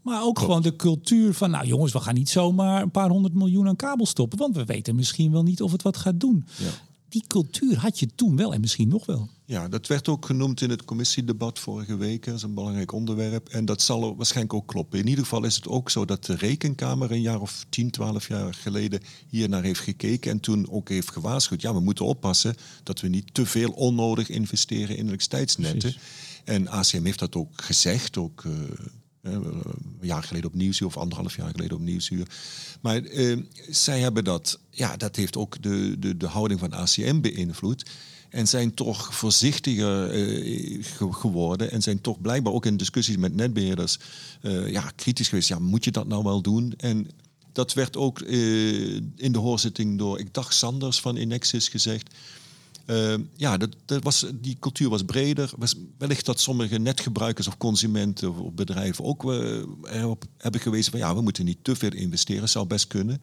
[0.02, 3.34] maar ook gewoon de cultuur van, nou jongens, we gaan niet zomaar een paar honderd
[3.34, 6.44] miljoen aan kabel stoppen, want we weten misschien wel niet of het wat gaat doen.
[6.56, 6.70] Ja.
[7.08, 9.28] Die cultuur had je toen wel en misschien nog wel.
[9.44, 12.24] Ja, dat werd ook genoemd in het commissiedebat vorige week.
[12.24, 13.48] Dat is een belangrijk onderwerp.
[13.48, 14.98] En dat zal waarschijnlijk ook kloppen.
[14.98, 18.28] In ieder geval is het ook zo dat de Rekenkamer een jaar of 10, 12
[18.28, 20.30] jaar geleden hier naar heeft gekeken.
[20.30, 21.60] En toen ook heeft gewaarschuwd.
[21.60, 25.78] Ja, we moeten oppassen dat we niet te veel onnodig investeren in elektriciteitsnetten.
[25.78, 26.00] Precies.
[26.44, 28.16] En ACM heeft dat ook gezegd.
[28.16, 28.52] Ook uh,
[29.22, 29.62] een
[30.00, 32.26] jaar geleden op Nieuwsuur of anderhalf jaar geleden op Nieuwsuur.
[32.80, 37.20] Maar uh, zij hebben dat, ja, dat heeft ook de, de, de houding van ACM
[37.20, 37.90] beïnvloed.
[38.28, 41.70] En zijn toch voorzichtiger geworden.
[41.70, 43.98] En zijn toch blijkbaar ook in discussies met netbeheerders
[44.66, 45.48] ja, kritisch geweest.
[45.48, 46.74] Ja, moet je dat nou wel doen?
[46.76, 47.10] En
[47.52, 52.14] dat werd ook in de hoorzitting door, ik dacht Sanders van Inexis gezegd.
[52.90, 55.50] Uh, ja, dat, dat, was, die cultuur was breder.
[55.56, 61.00] Was wellicht dat sommige netgebruikers of consumenten of bedrijven ook uh, erop hebben gewezen van
[61.00, 63.20] ja, we moeten niet te veel investeren, zou best kunnen.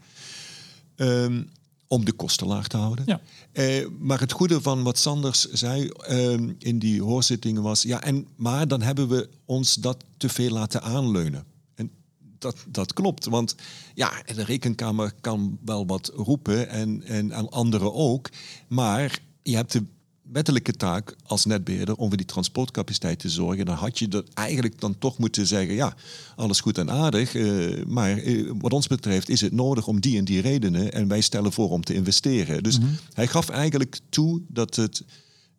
[0.95, 1.49] Um,
[1.88, 3.06] om de kosten laag te houden.
[3.08, 3.21] Ja.
[3.54, 8.28] Uh, maar het goede van wat Sanders zei ehm, in die hoorzittingen was, ja, en,
[8.36, 11.45] maar dan hebben we ons dat te veel laten aanleunen.
[11.76, 11.91] En
[12.39, 13.55] dat, dat klopt, want
[13.93, 18.30] ja, de rekenkamer kan wel wat roepen en, en anderen ook,
[18.68, 19.83] maar je hebt de
[20.21, 23.65] wettelijke taak als netbeheerder om voor die transportcapaciteit te zorgen.
[23.65, 25.95] Dan had je dat eigenlijk dan toch moeten zeggen, ja,
[26.35, 30.17] alles goed en aardig, uh, maar uh, wat ons betreft is het nodig om die
[30.17, 32.63] en die redenen en wij stellen voor om te investeren.
[32.63, 32.97] Dus mm -hmm.
[33.13, 35.03] hij gaf eigenlijk toe dat, het,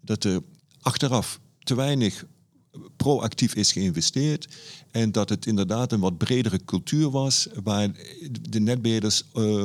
[0.01, 0.43] dat de
[0.81, 2.25] achteraf te weinig
[2.97, 4.49] proactief is geïnvesteerd.
[4.97, 7.91] En dat het inderdaad een wat bredere cultuur was, waar
[8.41, 9.65] de netbeheerders uh,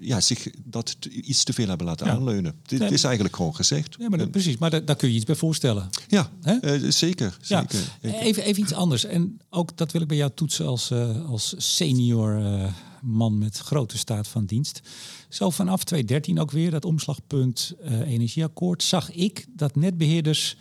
[0.00, 2.54] ja, zich dat iets te veel hebben laten aanleunen.
[2.62, 3.96] Dit is eigenlijk gewoon gezegd.
[3.98, 5.90] Ja, maar dat, precies, maar daar, kun je iets bij voorstellen.
[6.08, 7.36] Ja, uh, zeker.
[7.40, 7.78] zeker.
[8.00, 8.12] Ja.
[8.20, 9.04] Even, even iets anders.
[9.04, 12.42] En ook dat wil ik bij jou toetsen als, uh, als senior
[13.02, 14.80] man met grote staat van dienst.
[15.28, 17.74] Zo vanaf 2013 ook weer, dat omslagpunt
[18.04, 20.56] energieakkoord, zag ik dat netbeheerders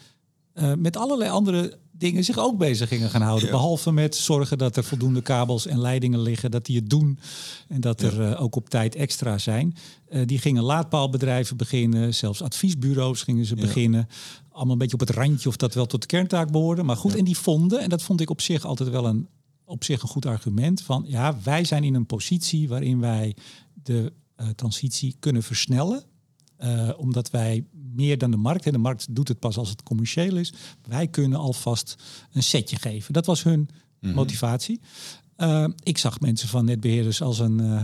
[0.77, 3.49] met allerlei andere dingen zich ook bezig gingen gaan houden.
[3.49, 7.19] Behalve met zorgen dat er voldoende kabels en leidingen liggen, dat die het doen
[7.67, 9.75] en dat er uh, ook op tijd extra zijn.
[10.09, 14.07] Uh, die gingen laadpaalbedrijven beginnen, zelfs adviesbureaus gingen ze beginnen.
[14.49, 16.83] Allemaal een beetje op het randje of dat wel tot de kerntaak behoorde.
[16.83, 19.27] Maar goed, en die vonden, en dat vond ik op zich altijd wel een,
[19.65, 23.35] op zich een goed argument, van ja, wij zijn in een positie waarin wij
[23.83, 24.13] de
[24.55, 26.03] transitie kunnen versnellen.
[26.97, 28.65] Omdat wij meer dan de markt.
[28.65, 30.53] En de markt doet het pas als het commercieel is.
[30.87, 31.95] Wij kunnen alvast
[32.31, 33.13] een setje geven.
[33.13, 34.13] Dat was hun mhm.
[34.13, 34.79] motivatie.
[35.37, 37.81] Uh, ik zag mensen van netbeheerders als een uh,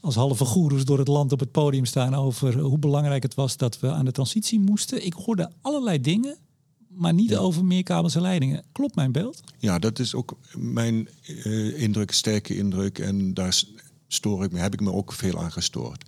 [0.00, 3.56] als halve goeroes door het land op het podium staan over hoe belangrijk het was
[3.56, 5.06] dat we aan de transitie moesten.
[5.06, 6.36] Ik hoorde allerlei dingen,
[6.88, 8.64] maar niet over meer kabels en leidingen.
[8.72, 9.40] Klopt mijn beeld?
[9.58, 12.98] Ja, dat is ook mijn uh, indruk, sterke indruk.
[12.98, 13.62] En daar
[14.08, 16.04] stoor ik me, heb ik me ook veel aan gestoord.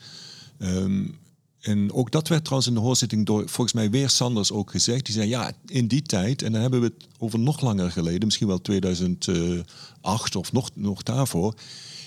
[0.58, 1.18] Um,
[1.60, 5.04] en ook dat werd trouwens in de hoorzitting door volgens mij weer Sanders ook gezegd.
[5.04, 8.24] Die zei ja, in die tijd, en dan hebben we het over nog langer geleden,
[8.24, 11.54] misschien wel 2008 of nog, nog daarvoor,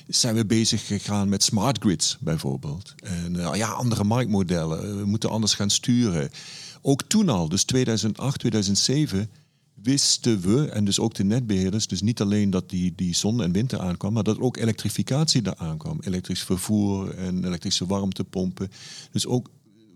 [0.08, 2.93] zijn we bezig gegaan met smart grids bijvoorbeeld.
[3.04, 4.97] En uh, ja, andere marktmodellen.
[4.97, 6.32] We moeten anders gaan sturen.
[6.82, 9.30] Ook toen al, dus 2008, 2007
[9.84, 13.51] wisten we, en dus ook de netbeheerders, dus niet alleen dat die, die zon en
[13.51, 15.97] winter aankwam, maar dat ook elektrificatie daar aankwam.
[16.01, 18.71] Elektrisch vervoer en elektrische warmtepompen.
[19.11, 19.49] Dus ook,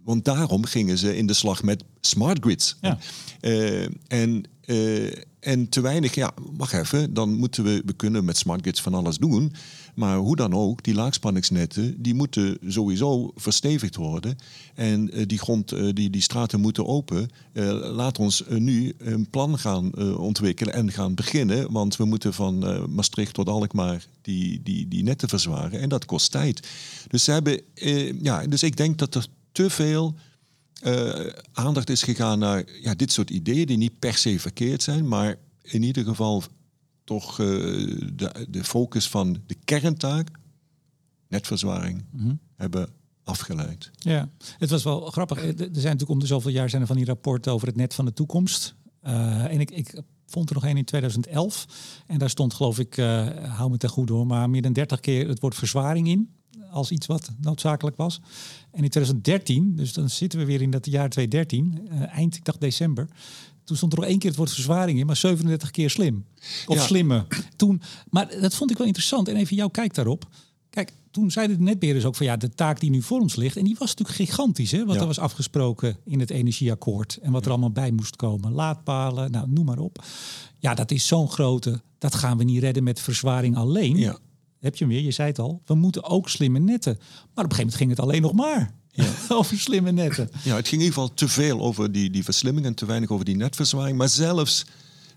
[0.03, 2.77] want daarom gingen ze in de slag met smart grids.
[2.81, 2.97] Ja.
[3.41, 5.11] Uh, en, uh,
[5.45, 8.93] en te weinig, ja, wacht even, dan moeten we, we kunnen met smart grids van
[8.93, 9.53] alles doen.
[9.95, 14.37] Maar hoe dan ook, die laagspanningsnetten, die moeten sowieso verstevigd worden.
[14.75, 17.29] En uh, die, grond, uh, die, die straten moeten open.
[17.53, 21.71] Uh, laat ons nu een plan gaan ontwikkelen en gaan beginnen.
[21.71, 25.79] Want we moeten van Maastricht tot Alkmaar die, die, die netten verzwaren.
[25.79, 26.67] En dat kost tijd.
[27.07, 27.61] Dus, ze hebben,
[28.21, 30.15] ja, dus ik denk dat er te veel...
[31.53, 35.35] aandacht is gegaan naar ja, dit soort ideeën die niet per se verkeerd zijn, maar
[35.61, 36.43] in ieder geval
[37.03, 37.47] toch uh,
[38.13, 40.29] de, de focus van de kerntaak,
[41.27, 42.89] netverzwaring, mm hebben
[43.23, 43.91] afgeleid.
[43.95, 45.43] Ja, het was wel grappig.
[45.43, 47.93] Er zijn natuurlijk om de zoveel jaar zijn er van die rapporten over het net
[47.93, 48.75] van de toekomst.
[49.03, 51.65] Uh, en ik, ik vond er nog één in 2011.
[52.07, 52.95] En daar stond geloof ik,
[53.47, 56.35] hou me ten goede hoor, maar meer dan 30 keer het woord verzwaring in.
[56.71, 58.19] Als iets wat noodzakelijk was.
[58.71, 62.61] En in 2013, dus dan zitten we weer in dat jaar 2013, eind, ik dacht
[62.61, 63.07] december.
[63.63, 66.25] Toen stond er nog één keer het woord verzwaring in, maar 37 keer slim.
[66.65, 67.25] Of slimme.
[67.55, 69.27] Toen, maar dat vond ik wel interessant.
[69.27, 70.27] En even jouw kijk daarop.
[70.69, 73.57] Kijk, toen zeiden de netbeheerders ook van ja, de taak die nu voor ons ligt.
[73.57, 74.85] En die was natuurlijk gigantisch, hè?
[74.85, 77.17] Wat er was afgesproken in het energieakkoord.
[77.21, 78.51] En wat er allemaal bij moest komen.
[78.51, 80.03] Laadpalen, nou noem maar op.
[80.59, 81.81] Ja, dat is zo'n grote.
[81.97, 83.97] Dat gaan we niet redden met verzwaring alleen.
[83.97, 84.17] Ja.
[84.59, 85.61] Heb je hem weer, je zei het al.
[85.65, 86.93] We moeten ook slimme netten.
[86.95, 88.73] Maar op een gegeven moment ging het alleen nog maar.
[88.91, 89.13] Ja.
[89.35, 90.29] over slimme netten.
[90.43, 93.09] Ja, het ging in ieder geval te veel over die, die verslimming en te weinig
[93.09, 93.97] over die netverzwaring.
[93.97, 94.65] Maar zelfs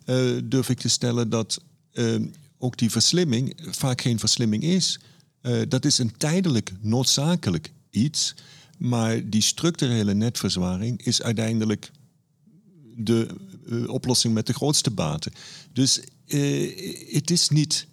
[0.07, 1.61] uh, durf ik te stellen dat
[1.93, 2.27] uh,
[2.59, 5.01] ook die verslimming vaak geen verslimming is.
[5.43, 8.35] Uh, dat is een tijdelijk noodzakelijk iets.
[8.79, 11.91] Maar die structurele netverzwaring is uiteindelijk
[12.97, 13.29] de
[13.87, 15.33] oplossing met de grootste baten.
[15.73, 16.01] Dus
[17.11, 17.87] het is niet,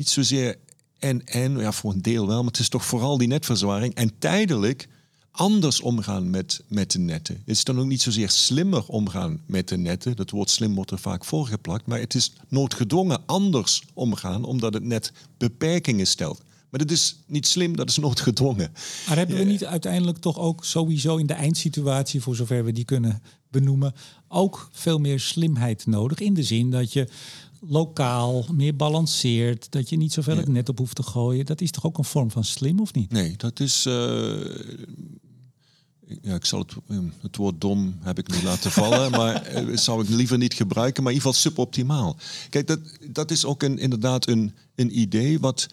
[0.00, 0.56] niet zozeer
[0.98, 3.94] en en, ja, voor een deel wel, maar het is toch vooral die netverzwaring.
[3.94, 4.88] En tijdelijk
[5.30, 7.34] anders omgaan met, met de netten.
[7.34, 10.16] Het is dan ook niet zozeer slimmer omgaan met de netten.
[10.16, 11.86] Dat woord slim wordt er vaak voorgeplakt.
[11.86, 16.42] Maar het is noodgedwongen anders omgaan, omdat het net beperkingen stelt.
[16.70, 18.72] Maar dat is niet slim, dat is noodgedwongen.
[19.06, 22.84] Maar hebben we niet uiteindelijk toch ook sowieso in de eindsituatie, voor zover we die
[22.84, 23.94] kunnen benoemen,
[24.28, 26.18] ook veel meer slimheid nodig?
[26.18, 27.08] In de zin dat je
[27.60, 31.46] lokaal meer balanceert, dat je niet zoveel het net op hoeft te gooien.
[31.46, 33.12] Dat is toch ook een vorm van slim, of niet?
[33.12, 33.86] Nee, dat is.
[33.86, 33.94] Uh,
[36.22, 39.76] ja, ik zal het, ehm, het woord dom heb ik nu laten vallen, maar uh,
[39.76, 42.16] zou ik liever niet gebruiken, maar in ieder geval suboptimaal.
[42.48, 42.80] Kijk, dat,
[43.10, 45.66] dat is ook een, inderdaad een, een idee wat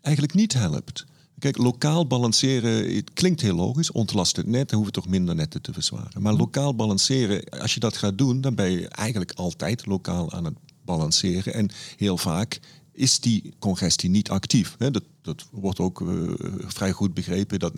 [0.00, 1.04] eigenlijk niet helpt.
[1.38, 3.92] Kijk, lokaal balanceren, het klinkt heel logisch.
[3.92, 6.22] Ontlast het net, dan hoeven toch minder netten te verzwaren.
[6.22, 10.44] Maar lokaal balanceren, als je dat gaat doen, dan ben je eigenlijk altijd lokaal aan
[10.44, 10.54] het
[10.84, 11.54] balanceren.
[11.54, 12.60] En heel vaak
[12.92, 14.76] is die congestie niet actief.
[14.76, 16.32] Dat dat wordt ook uh,
[16.66, 17.58] vrij goed begrepen.
[17.58, 17.74] Dat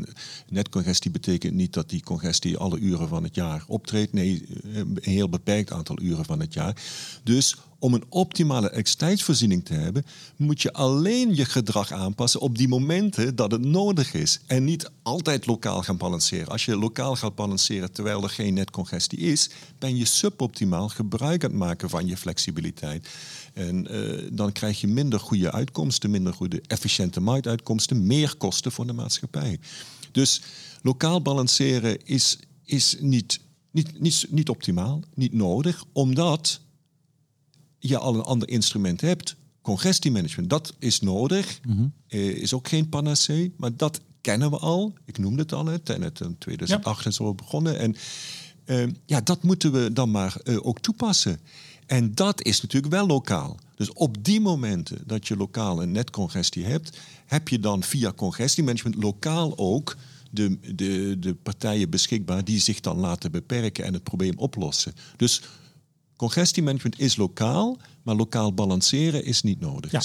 [0.49, 4.13] netcongestie betekent niet dat die congestie alle uren van het jaar optreedt.
[4.13, 6.83] Nee, een heel beperkt aantal uren van het jaar.
[7.23, 10.05] Dus om een optimale elektriciteitsvoorziening te hebben,
[10.37, 14.41] moet je alleen je gedrag aanpassen op die momenten dat het nodig is.
[14.47, 16.49] En niet altijd lokaal gaan balanceren.
[16.49, 21.51] Als je lokaal gaat balanceren terwijl er geen netcongestie is, ben je suboptimaal gebruik aan
[21.51, 23.09] het maken van je flexibiliteit.
[23.53, 28.87] En uh, dan krijg je minder goede uitkomsten, minder goede efficiënte marktuitkomsten, meer kosten voor
[28.87, 29.59] de maatschappij.
[30.13, 30.41] Dus
[30.83, 36.63] lokaal balanceren is, is niet, niet, niet, niet optimaal, niet nodig, omdat
[37.89, 39.37] je al een ander instrument hebt.
[39.63, 41.61] Congestiemanagement, dat is nodig.
[41.67, 44.93] Mm is ook geen panacee, maar dat kennen we al.
[45.05, 47.11] Ik noemde het al, het in 2008 ja.
[47.11, 47.79] is zo begonnen.
[47.79, 47.97] En
[48.67, 51.41] uh, ja, dat moeten we dan maar uh, ook toepassen.
[51.87, 53.59] En dat is natuurlijk wel lokaal.
[53.77, 59.03] Dus op die momenten dat je lokaal een netcongestie hebt, heb je dan via congestiemanagement
[59.03, 59.97] lokaal ook
[60.31, 64.95] de, de, de partijen beschikbaar die zich dan laten beperken en het probleem oplossen.
[65.17, 65.43] Dus
[66.17, 69.91] congestiemanagement is lokaal, maar lokaal balanceren is niet nodig.
[69.91, 70.01] Ja.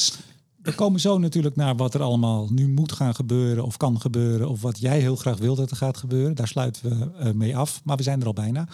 [0.61, 4.49] We komen zo natuurlijk naar wat er allemaal nu moet gaan gebeuren of kan gebeuren.
[4.49, 6.35] Of wat jij heel graag wil dat er gaat gebeuren.
[6.35, 7.81] Daar sluiten we uh, mee af.
[7.83, 8.67] Maar we zijn er al bijna.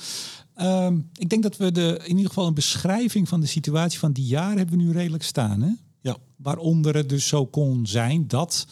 [0.55, 4.11] Ehm, ik denk dat we de, in ieder geval een beschrijving van de situatie van
[4.11, 5.61] die jaar hebben we nu redelijk staan.
[5.61, 5.71] Hè?
[6.01, 6.17] Ja.
[6.35, 8.67] Waaronder het dus zo kon zijn dat,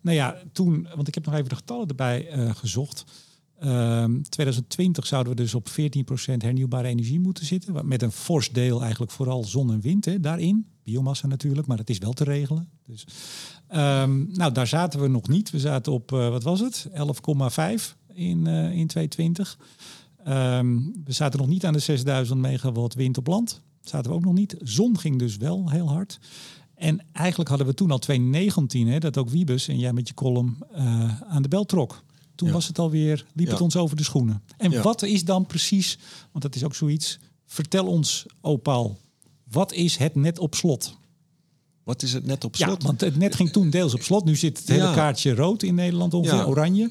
[0.00, 3.04] nou ja, toen, want ik heb nog even de getallen erbij uh, gezocht.
[3.64, 5.72] Um, 2020 zouden we dus op 14%
[6.36, 7.88] hernieuwbare energie moeten zitten.
[7.88, 10.66] Met een fors deel eigenlijk vooral zon en wind hè, daarin.
[10.82, 12.68] Biomassa natuurlijk, maar dat is wel te regelen.
[12.86, 13.06] Dus,
[13.70, 15.50] um, nou, daar zaten we nog niet.
[15.50, 16.88] We zaten op, uh, wat was het?
[16.92, 19.58] 11,5 in, uh, in 2020.
[20.28, 23.62] Um, we zaten nog niet aan de 6000 megawatt wind op land.
[23.80, 24.56] Zaten we ook nog niet.
[24.60, 26.18] Zon ging dus wel heel hard.
[26.74, 30.14] En eigenlijk hadden we toen al 2019, hè, dat ook Wiebes en jij met je
[30.14, 32.02] column uh, aan de bel trok.
[32.34, 32.54] Toen ja.
[32.54, 33.52] was het alweer, liep ja.
[33.52, 34.42] het ons over de schoenen.
[34.56, 34.82] En ja.
[34.82, 35.98] wat is dan precies,
[36.30, 37.18] want dat is ook zoiets.
[37.46, 38.98] Vertel ons, Opal,
[39.50, 40.96] wat is het net op slot?
[41.84, 42.82] Wat is het net op slot?
[42.82, 44.24] Ja, want het net ging toen deels op slot.
[44.24, 46.90] Nu zit het hele kaartje rood in Nederland, ongeveer oranje.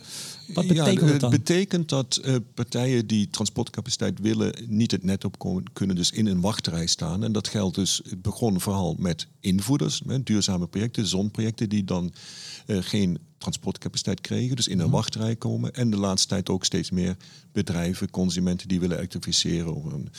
[0.54, 1.32] Wat betekent het dan?
[1.32, 6.26] Het betekent dat uh, partijen die transportcapaciteit willen, niet het net op kunnen, dus in
[6.26, 7.24] een wachtrij staan.
[7.24, 12.14] En dat geldt dus, het begon vooral met invoerders, met duurzame projecten, zonprojecten, die dan
[12.66, 14.92] geen transportcapaciteit kregen, dus in een mm.
[14.92, 15.74] wachtrij komen.
[15.74, 17.16] En de laatste tijd ook steeds meer
[17.52, 19.76] bedrijven, consumenten die willen elektrificeren.
[19.76, 20.10] Of een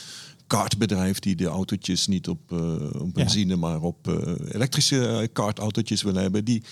[0.47, 3.59] kartbedrijf die de autootjes niet op, uh, op benzine, ja.
[3.59, 6.45] maar op uh, elektrische kartautootjes willen hebben.
[6.45, 6.63] Die,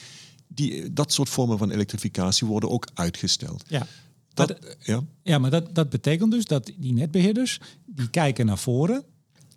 [0.47, 3.63] die, dat soort vormen van elektrificatie worden ook uitgesteld.
[3.67, 3.87] Ja.
[4.33, 5.03] Dat, ja.
[5.23, 9.03] ja, maar dat, dat betekent dus dat die netbeheerders die kijken naar voren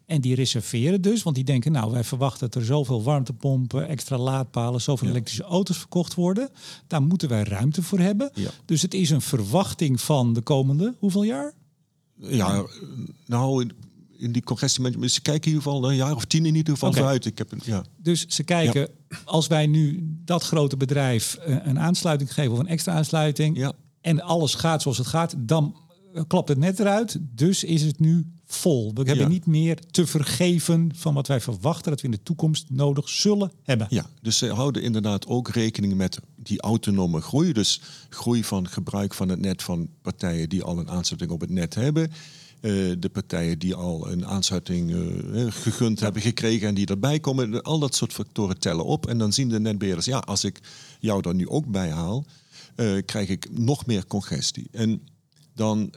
[0.06, 4.18] en die reserveren dus, want die denken, nou, wij verwachten dat er zoveel warmtepompen, extra
[4.18, 5.12] laadpalen, zoveel ja.
[5.12, 6.48] elektrische auto's verkocht worden.
[6.86, 8.30] Daar moeten wij ruimte voor hebben.
[8.34, 8.50] Ja.
[8.64, 11.52] Dus het is een verwachting van de komende hoeveel jaar?
[12.16, 12.66] Ja,
[13.26, 13.70] nou,
[14.18, 16.88] in die congestiemanagement, ze kijken in ieder geval een jaar of tien in ieder geval
[16.88, 17.00] okay.
[17.00, 17.24] vooruit.
[17.24, 17.84] Ik heb een, ja.
[17.96, 18.88] Dus ze kijken,
[19.24, 24.54] als wij nu dat grote bedrijf een aansluiting geven of een extra aansluiting en alles
[24.54, 25.76] gaat zoals het gaat, dan
[26.26, 27.18] klapt het net eruit.
[27.20, 28.92] Dus is het nu vol.
[28.94, 32.70] We hebben niet meer te vergeven van wat wij verwachten dat we in de toekomst
[32.70, 33.86] nodig zullen hebben.
[33.90, 37.52] Ja, dus ze houden inderdaad ook rekening met die autonome groei.
[37.52, 41.50] Dus groei van gebruik van het net van partijen die al een aansluiting op het
[41.50, 42.10] net hebben.
[42.60, 47.62] Uh, de partijen die al een aansluiting uh, gegund hebben gekregen en die erbij komen.
[47.62, 49.06] Al dat soort factoren tellen op.
[49.06, 50.60] En dan zien de netbeheerders, ja, als ik
[51.00, 52.24] jou er nu ook bij haal,
[52.76, 54.68] uh, krijg ik nog meer congestie.
[54.70, 55.02] En
[55.54, 55.92] dan,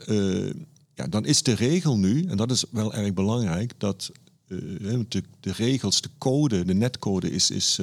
[0.94, 4.10] ja, dan is de regel nu, en dat is wel erg belangrijk, dat
[4.46, 7.74] de, de, regels, de code, de netcode is, is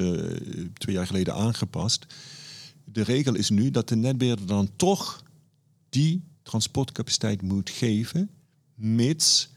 [0.73, 2.05] twee jaar geleden aangepast.
[2.83, 5.23] De regel is nu dat de netbeheerder dan toch
[5.89, 8.29] die transportcapaciteit moet geven
[8.75, 9.49] mits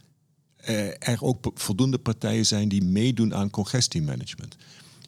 [0.99, 4.57] er ook voldoende partijen zijn die meedoen aan congestiemanagement.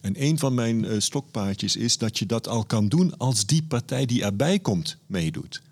[0.01, 4.07] En een van mijn stokpaardjes is dat je dat al kan doen als die partij
[4.07, 5.63] die erbij komt meedoet.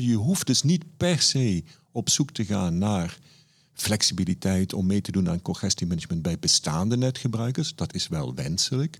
[0.00, 3.18] Je hoeft dus niet per se op zoek te gaan naar
[3.74, 7.74] flexibiliteit om mee te doen aan congestiemanagement bij bestaande netgebruikers.
[7.74, 8.98] Dat is wel wenselijk.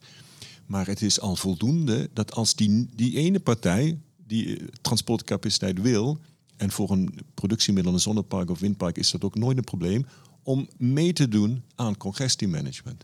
[0.67, 6.19] Maar het is al voldoende dat als die, die ene partij die eh, transportcapaciteit wil,
[6.57, 10.07] en voor een productiemiddel, een zonnepark of windpark, is dat ook nooit een probleem
[10.43, 13.03] om mee te doen aan congestiemanagement.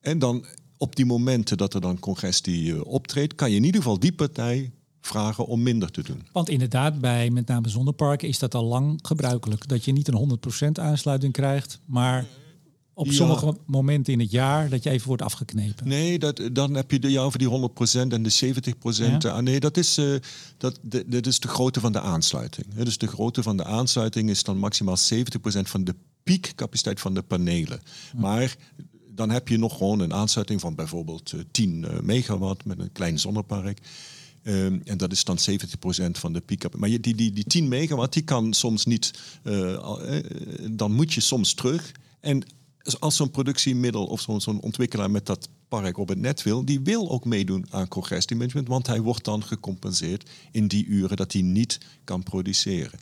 [0.00, 0.44] En dan
[0.76, 4.12] op die momenten dat er dan congestie uh, optreedt, kan je in ieder geval die
[4.12, 4.72] partij
[5.06, 6.22] vragen om minder te doen.
[6.32, 9.68] Want inderdaad, bij met name zonneparken is dat al lang gebruikelijk.
[9.68, 10.38] Dat je niet een
[10.68, 12.26] 100% aansluiting krijgt, maar
[12.94, 13.12] op Ja.
[13.12, 15.88] sommige momenten in het jaar dat je even wordt afgeknepen.
[15.88, 19.22] Nee, dat, dan heb je de, ja, over die 100% en de 70%.
[19.22, 19.30] Ja.
[19.30, 20.14] Ah, nee, dat is, eh,
[20.56, 22.66] dat, de, dat is de grootte van de aansluiting.
[22.74, 27.22] Dus de grootte van de aansluiting is dan maximaal 70% van de piekcapaciteit van de
[27.22, 27.80] panelen.
[28.16, 28.56] Maar
[29.10, 32.92] dan heb je nog gewoon een aansluiting van bijvoorbeeld eh, 10 eh, megawatt met een
[32.92, 33.78] klein zonnepark.
[34.44, 36.76] Ehm, en dat is dan 70% van de piek.
[36.76, 39.10] Maar die, die, die 10 megawatt, die kan soms niet.
[39.42, 40.24] eh, eh,
[40.70, 41.92] dan moet je soms terug.
[42.20, 42.42] En
[42.98, 47.10] als zo'n productiemiddel of zo'n ontwikkelaar met dat park op het net wil, die wil
[47.10, 51.78] ook meedoen aan congestiemanagement, want hij wordt dan gecompenseerd in die uren dat hij niet
[52.04, 52.98] kan produceren.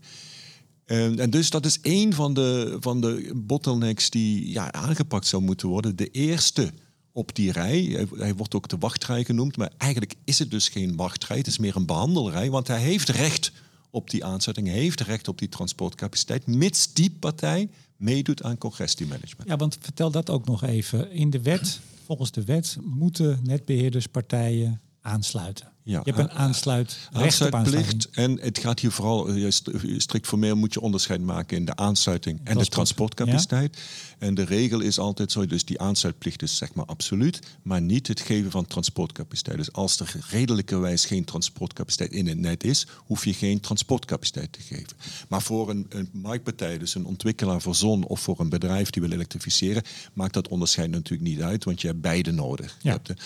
[0.84, 5.42] En, en dus dat is één van de, van de bottlenecks die ja, aangepakt zou
[5.42, 5.96] moeten worden.
[5.96, 6.72] De eerste
[7.12, 10.96] op die rij, hij, wordt ook de wachtrij genoemd, maar eigenlijk is het dus geen
[10.96, 13.52] wachtrij, het is meer een behandelrij, want hij heeft recht
[13.90, 19.48] op die aanzetting, hij heeft recht op die transportcapaciteit, mits die partij meedoet aan congestiemanagement.
[19.48, 21.10] Ja, want vertel dat ook nog even.
[21.10, 25.70] In de wet, volgens de wet, moeten netbeheerderspartijen aansluiten.
[25.84, 26.96] Ja, je hebt een aansluit.
[27.12, 28.08] Aansluitplicht.
[28.10, 31.76] En het gaat hier vooral, eh, st- strikt formeel moet je onderscheid maken in de
[31.76, 32.74] aansluiting en de Transport,
[33.16, 33.78] transportcapaciteit.
[34.18, 38.06] En de regel is altijd zo, dus die aansluitplicht is zeg maar absoluut, maar niet
[38.06, 39.56] het geven van transportcapaciteit.
[39.56, 44.60] Dus als er redelijkerwijs geen transportcapaciteit in het net is, hoef je geen transportcapaciteit te
[44.60, 44.96] geven.
[45.28, 49.02] Maar voor een, een marktpartij, dus een ontwikkelaar voor zon of voor een bedrijf die
[49.02, 49.82] wil elektrificeren,
[50.12, 52.76] maakt dat onderscheid natuurlijk niet uit, want je hebt beide nodig.
[52.82, 52.94] Je Ja.
[52.94, 53.16] hebt de-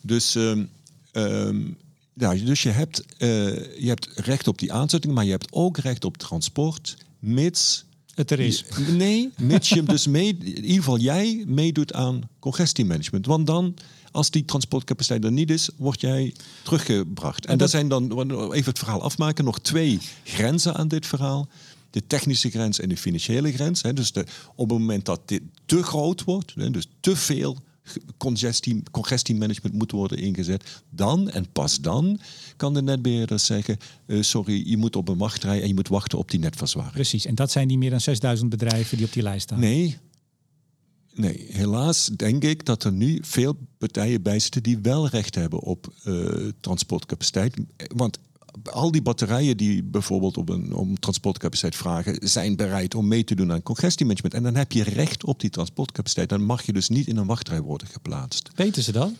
[0.00, 0.64] dus ehm,
[1.12, 1.60] ehm,
[2.14, 3.28] ja, dus je hebt, eh,
[3.80, 7.86] je hebt recht op die aanzetting, maar je hebt ook recht op transport, mits...
[8.14, 8.64] Het er is.
[8.96, 13.26] Nee, mits je dus mee, in ieder geval jij meedoet aan congestiemanagement.
[13.26, 13.74] Want dan,
[14.10, 17.46] als die transportcapaciteit er niet is, word jij teruggebracht.
[17.46, 21.48] En, dat- er zijn dan, even het verhaal afmaken, nog twee grenzen aan dit verhaal.
[21.90, 23.82] De technische grens en de financiële grens.
[23.82, 23.92] Hè.
[23.92, 27.56] Dus de, op het moment dat dit te groot wordt, hè, dus te veel
[28.16, 32.20] congestie, congestiemanagement moet worden ingezet, dan en pas dan
[32.56, 33.76] kan de netbeheerder zeggen,
[34.06, 36.92] eh, sorry, je moet op een wachtrij en je moet wachten op die netverzwaring.
[36.92, 37.24] Precies.
[37.24, 39.60] En dat zijn die meer dan 6000 bedrijven die op die lijst staan.
[39.60, 39.98] Nee.
[41.14, 45.60] Nee, helaas denk ik dat er nu veel partijen bij zitten die wel recht hebben
[45.60, 46.14] op eh,
[46.60, 47.56] transportcapaciteit.
[47.94, 48.18] Want
[48.62, 53.34] al die batterijen die bijvoorbeeld op een, om transportcapaciteit vragen, zijn bereid om mee te
[53.34, 54.34] doen aan congestiemanagement.
[54.34, 56.28] En dan heb je recht op die transportcapaciteit.
[56.28, 58.50] Dan mag je dus niet in een wachtrij worden geplaatst.
[58.54, 59.12] Weten ze dat?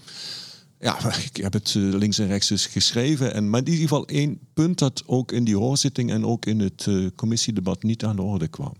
[0.80, 3.34] Ja, ik heb het eh, links en rechts dus geschreven.
[3.34, 6.60] En, maar in ieder geval één punt dat ook in die hoorzitting en ook in
[6.60, 8.74] het eh, commissiedebat niet aan de orde kwam.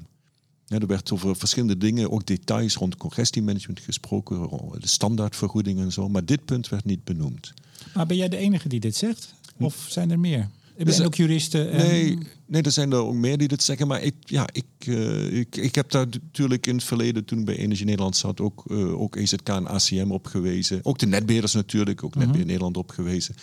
[0.67, 5.93] Ja, er werd over verschillende dingen, ook details rond congestiemanagement gesproken, rond de standaardvergoeding en
[5.93, 6.09] zo.
[6.09, 7.53] Maar dit punt werd niet benoemd.
[7.95, 9.35] Maar ben jij de enige die dit zegt?
[9.59, 10.49] Of zijn er meer?
[10.87, 11.71] Er zijn ook juristen.
[11.71, 11.87] En...
[11.87, 13.87] Nee, nee, er zijn er ook meer die dit zeggen.
[13.87, 17.57] Maar ik, ja, ik, eh, ik, ik heb daar natuurlijk in het verleden, toen bij
[17.57, 20.81] Energie Nederland zat, ook, eh, ook EZK en ACM op gewezen.
[20.83, 23.35] Ook de netbeheerders natuurlijk, ook Netbeheer Nederland op gewezen.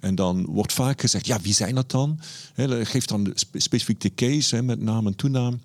[0.00, 2.20] En dan wordt vaak gezegd, ja, wie zijn dat dan?
[2.54, 5.60] Hè, geef dan spe- specifiek de case, met naam en toenaam.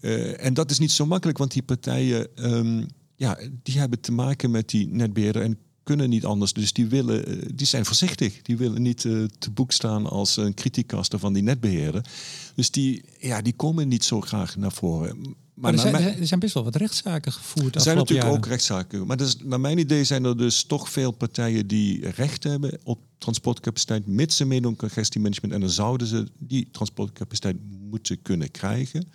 [0.00, 2.82] Eh, en dat is niet zo makkelijk, want die partijen ehm,
[3.16, 6.52] ja, die hebben te maken met die netbeheerder en kunnen niet anders.
[6.52, 8.42] Dus die, willen, eh, die zijn voorzichtig.
[8.42, 12.04] Die willen niet eh, te boek staan als een criticaster van die netbeheerder.
[12.54, 15.18] Dus die, ja, die komen niet zo graag naar voren.
[15.20, 17.74] Maar, Maar er, zijn, mijn- er zijn best wel wat rechtszaken gevoerd.
[17.74, 18.38] er zijn natuurlijk jaren.
[18.44, 19.06] ook rechtszaken.
[19.06, 22.98] Maar dus, naar mijn idee zijn er dus toch veel partijen die recht hebben op
[23.18, 25.54] transportcapaciteit, mits ze meedoen aan congestiemanagement.
[25.54, 27.56] En dan zouden ze die transportcapaciteit
[27.90, 29.08] moeten kunnen krijgen.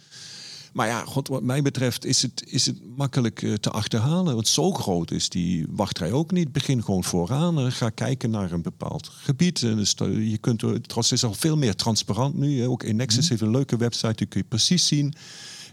[0.72, 4.34] Maar ja, god, wat mij betreft is het, is het makkelijk eh, te achterhalen.
[4.36, 6.52] Want zo groot is die wachtrij ook niet.
[6.52, 7.60] Begin gewoon vooraan.
[7.60, 9.64] eh, Ga kijken naar een bepaald gebied.
[9.64, 12.60] Eh, Dus dat- je kunt, trouwens, het is al veel meer transparant nu.
[12.60, 12.68] hè.
[12.68, 14.14] Ook Nexus heeft een leuke website.
[14.16, 15.14] Die kun je precies zien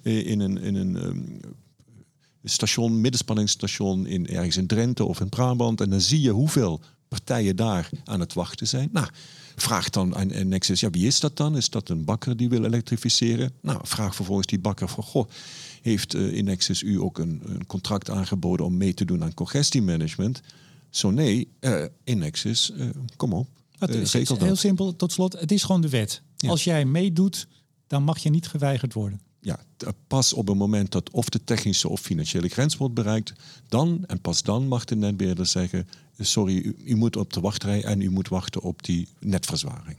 [0.03, 1.21] eh, in een, in een ehm,
[2.45, 5.81] station, middenspanningsstation in, ergens in Drenthe of in Brabant.
[5.81, 8.89] En dan zie je hoeveel partijen daar aan het wachten zijn.
[8.93, 9.07] Nou,
[9.63, 11.57] vraag dan aan aan Nexus, ja, wie is dat dan?
[11.57, 13.53] Is dat een bakker die wil elektrificeren?
[13.61, 15.29] Nou, vraag vervolgens die bakker van, goh,
[15.83, 19.35] heeft eh, in Nexus u ook een, een contract aangeboden om mee te doen aan
[19.35, 20.41] congestiemanagement?
[20.91, 22.87] Zo nee, eh in Nexus, eh,
[23.17, 23.49] kom op,
[23.79, 24.59] Het eh, is heel dat.
[24.59, 25.33] simpel, tot slot.
[25.41, 26.23] Het is gewoon de wet.
[26.37, 26.49] Ja.
[26.49, 27.47] Als jij meedoet,
[27.87, 29.21] dan mag je niet geweigerd worden.
[29.41, 29.59] Ja,
[30.07, 33.33] pas op het moment dat of de technische of financiële grens wordt bereikt,
[33.69, 37.85] dan en pas dan mag de netbeheerder zeggen: sorry, u, u moet op de wachtrij
[37.85, 39.97] en u moet wachten op die netverzwaring.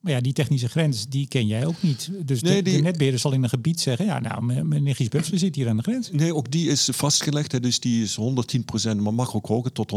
[0.00, 2.10] Maar ja, die technische grens, die ken jij ook niet.
[2.24, 4.06] Dus Nee, de, die- de netbeheerder zal in een gebied zeggen...
[4.06, 6.10] ja, nou, m- meneer Giesbubs, we zitten hier aan de grens.
[6.12, 7.52] Nee, ook die is vastgelegd.
[7.52, 9.92] Hè, dus die is 110%, maar mag ook hoger, tot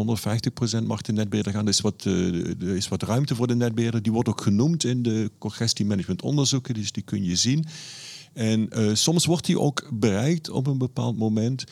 [0.82, 1.64] 150% mag de netbeheerder gaan.
[1.64, 4.02] Er is, wat, eh, er is wat ruimte voor de netbeheerder.
[4.02, 7.66] Die wordt ook genoemd in de congestiemanagement onderzoeken, dus die kun je zien.
[8.34, 11.64] En eh, soms wordt die ook bereikt op een bepaald moment.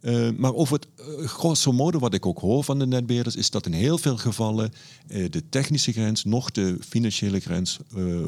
[0.00, 3.50] Uh, maar over het uh, grosso modo, wat ik ook hoor van de netbeheerders, is
[3.50, 4.72] dat in heel veel gevallen
[5.08, 7.78] uh, de technische grens, nog de financiële grens,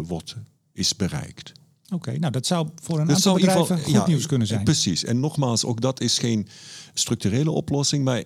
[0.03, 0.37] wordt,
[0.73, 1.53] is bereikt.
[1.95, 4.65] Oké, nou dat zou voor een dat aantal bedrijven geval, goed ja, nieuws kunnen zijn.
[4.65, 5.05] Precies.
[5.05, 6.49] En nogmaals, ook dat is geen
[6.95, 8.25] structurele oplossing, maar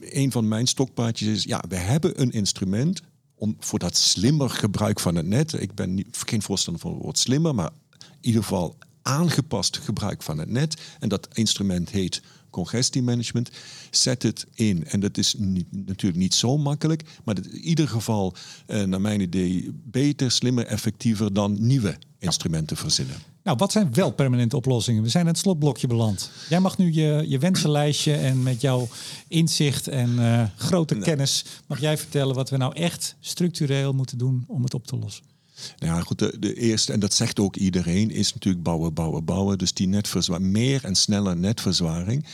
[0.00, 3.02] een van mijn stokpaardjes is, ja, we hebben een instrument
[3.34, 5.52] om voor dat slimmer gebruik van het net.
[5.52, 10.22] Ik ben niet, geen voorstander van het woord slimmer, maar in ieder geval aangepast gebruik
[10.22, 10.80] van het net.
[10.98, 13.50] En dat instrument heet congestiemanagement.
[13.90, 14.86] Zet het in.
[14.86, 18.34] En dat is niet, natuurlijk niet zo makkelijk, maar in ieder geval,
[18.66, 23.16] eh, naar mijn idee, beter, slimmer, effectiever dan nieuwe instrumenten verzinnen.
[23.42, 25.02] Nou, wat zijn wel permanente oplossingen?
[25.02, 26.30] We zijn in het slotblokje beland.
[26.48, 28.88] Jij mag nu je, je wensenlijstje en met jouw
[29.28, 31.06] inzicht en uh, grote nou.
[31.06, 31.44] kennis...
[31.66, 35.29] mag jij vertellen wat we nou echt structureel moeten doen om het op te lossen.
[35.78, 39.24] Nou ja, goed, de, de, eerste, en dat zegt ook iedereen, is natuurlijk bouwen, bouwen,
[39.24, 39.58] bouwen.
[39.58, 42.26] Dus die netverzwaring, meer en sneller netverzwaring.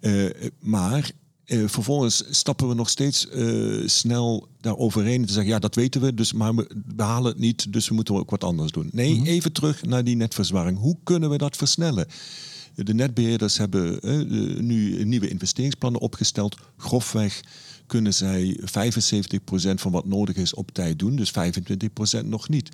[0.00, 1.10] Uh, maar
[1.46, 6.14] uh, vervolgens stappen we nog steeds uh, snel daaroverheen te zeggen, ja, dat weten we,
[6.14, 6.66] dus, maar we,
[6.96, 8.88] halen het niet, dus we moeten ook wat anders doen.
[8.92, 9.26] Nee, mm -hmm.
[9.26, 10.78] even terug naar die netverzwaring.
[10.78, 12.06] Hoe kunnen we dat versnellen?
[12.74, 13.98] De netbeheerders hebben
[14.66, 16.56] nu nieuwe investeringsplannen opgesteld.
[16.76, 17.40] Grofweg
[17.88, 18.64] kunnen zij 75%
[19.74, 21.32] van wat nodig is op tijd doen, dus
[22.22, 22.70] 25% nog niet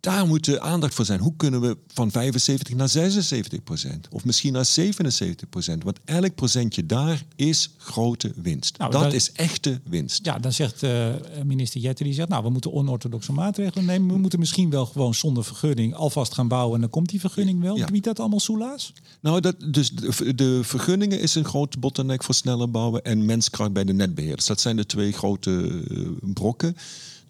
[0.00, 1.20] daar moet de aandacht voor zijn.
[1.20, 4.08] Hoe kunnen we van 75 naar 76 procent?
[4.10, 5.84] Of misschien naar 77 procent?
[5.84, 8.78] Want elk procentje daar is grote winst.
[8.78, 10.24] Nou, dat, is echte winst.
[10.24, 12.28] Ja, dan zegt uh, minister Jetter, die zegt...
[12.28, 14.14] nou, we moeten onorthodoxe maatregelen nemen.
[14.14, 16.74] We moeten misschien wel gewoon zonder vergunning alvast gaan bouwen...
[16.74, 17.76] en dan komt die vergunning wel.
[17.76, 17.86] Ja.
[17.86, 18.92] Biedt dat allemaal soelaas?
[19.20, 23.04] Nou, dat, dus de, de, vergunningen is een grote bottleneck voor sneller bouwen...
[23.04, 24.46] en menskracht bij de netbeheerders.
[24.46, 26.76] Dat zijn de twee grote uh, brokken.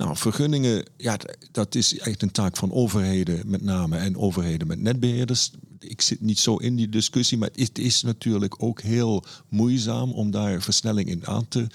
[0.00, 1.18] Nou, vergunningen, ja,
[1.52, 5.50] dat is echt een taak van overheden met name en overheden met netbeheerders.
[5.78, 10.30] Ik zit niet zo in die discussie, maar het is natuurlijk ook heel moeizaam om
[10.30, 11.66] daar versnelling in aan te,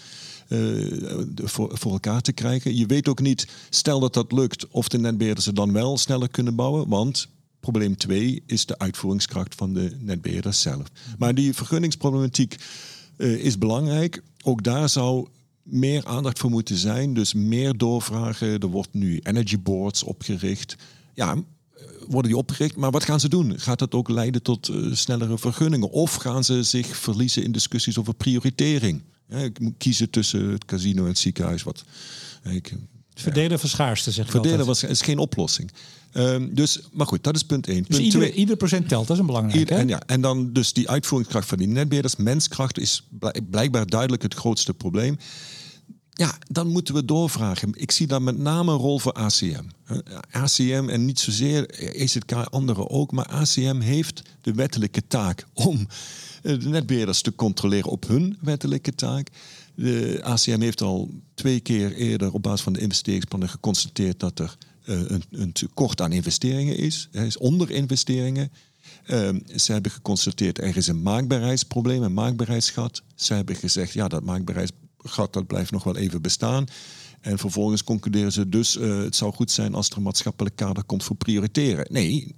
[0.49, 2.75] uh, voor, voor, elkaar te krijgen.
[2.75, 6.29] Je weet ook niet, stel dat dat lukt, of de netbeheerders er dan wel sneller
[6.29, 7.27] kunnen bouwen, want
[7.59, 10.87] probleem 2 is de uitvoeringskracht van de netbeheerders zelf.
[11.17, 12.55] Maar die vergunningsproblematiek
[13.17, 14.21] uh, is belangrijk.
[14.43, 15.27] Ook daar zou
[15.65, 17.13] meer aandacht voor moeten zijn.
[17.13, 18.59] Dus meer doorvragen.
[18.59, 20.75] Er wordt nu energy boards opgericht.
[21.13, 23.59] Ja, eh, worden die opgericht, maar wat gaan ze doen?
[23.59, 25.89] Gaat dat ook leiden tot uh, snellere vergunningen?
[25.89, 29.03] Of gaan ze zich verliezen in discussies over prioritering?
[29.29, 31.63] Ik moet kiezen tussen het casino en het ziekenhuis.
[31.63, 31.83] Wat,
[32.43, 32.73] ik,
[33.15, 35.71] Verdelen verschaarste, zeg Verdelen was, is geen oplossing.
[36.13, 37.85] Um, dus, maar goed, dat is punt 1.
[37.87, 39.69] Dus ieder, ieder, procent telt, dat is een belangrijk.
[39.69, 42.15] en, ja, en dan dus die uitvoeringskracht van die netbeheerders.
[42.15, 43.07] Menskracht is
[43.49, 45.17] blijkbaar duidelijk het grootste probleem.
[46.17, 47.71] Ja, dan moeten we doorvragen.
[47.73, 49.63] Ik zie daar met name een rol voor ACM.
[50.31, 55.87] ACM en niet zozeer EZK, anderen ook, maar ACM heeft de wettelijke taak om
[56.43, 59.29] eh, de netbeheerders te controleren op hun wettelijke taak.
[59.75, 64.57] De ACM heeft al twee keer eerder op basis van de investeringsplannen geconstateerd dat er
[64.85, 67.09] uh, een, een, tekort aan investeringen is.
[67.11, 68.51] Er is onderinvesteringen.
[69.07, 73.01] Uh, ze hebben geconstateerd er is een maakbaarheidsprobleem, een maakbaarheidsgat.
[73.15, 76.65] Ze hebben gezegd ja, dat maakbaarheidsprobleem gat dat blijft nog wel even bestaan.
[77.21, 80.83] En vervolgens concluderen ze dus, uh, het zou goed zijn als er een maatschappelijk kader
[80.83, 81.85] komt voor prioriteren.
[81.89, 82.35] Nee,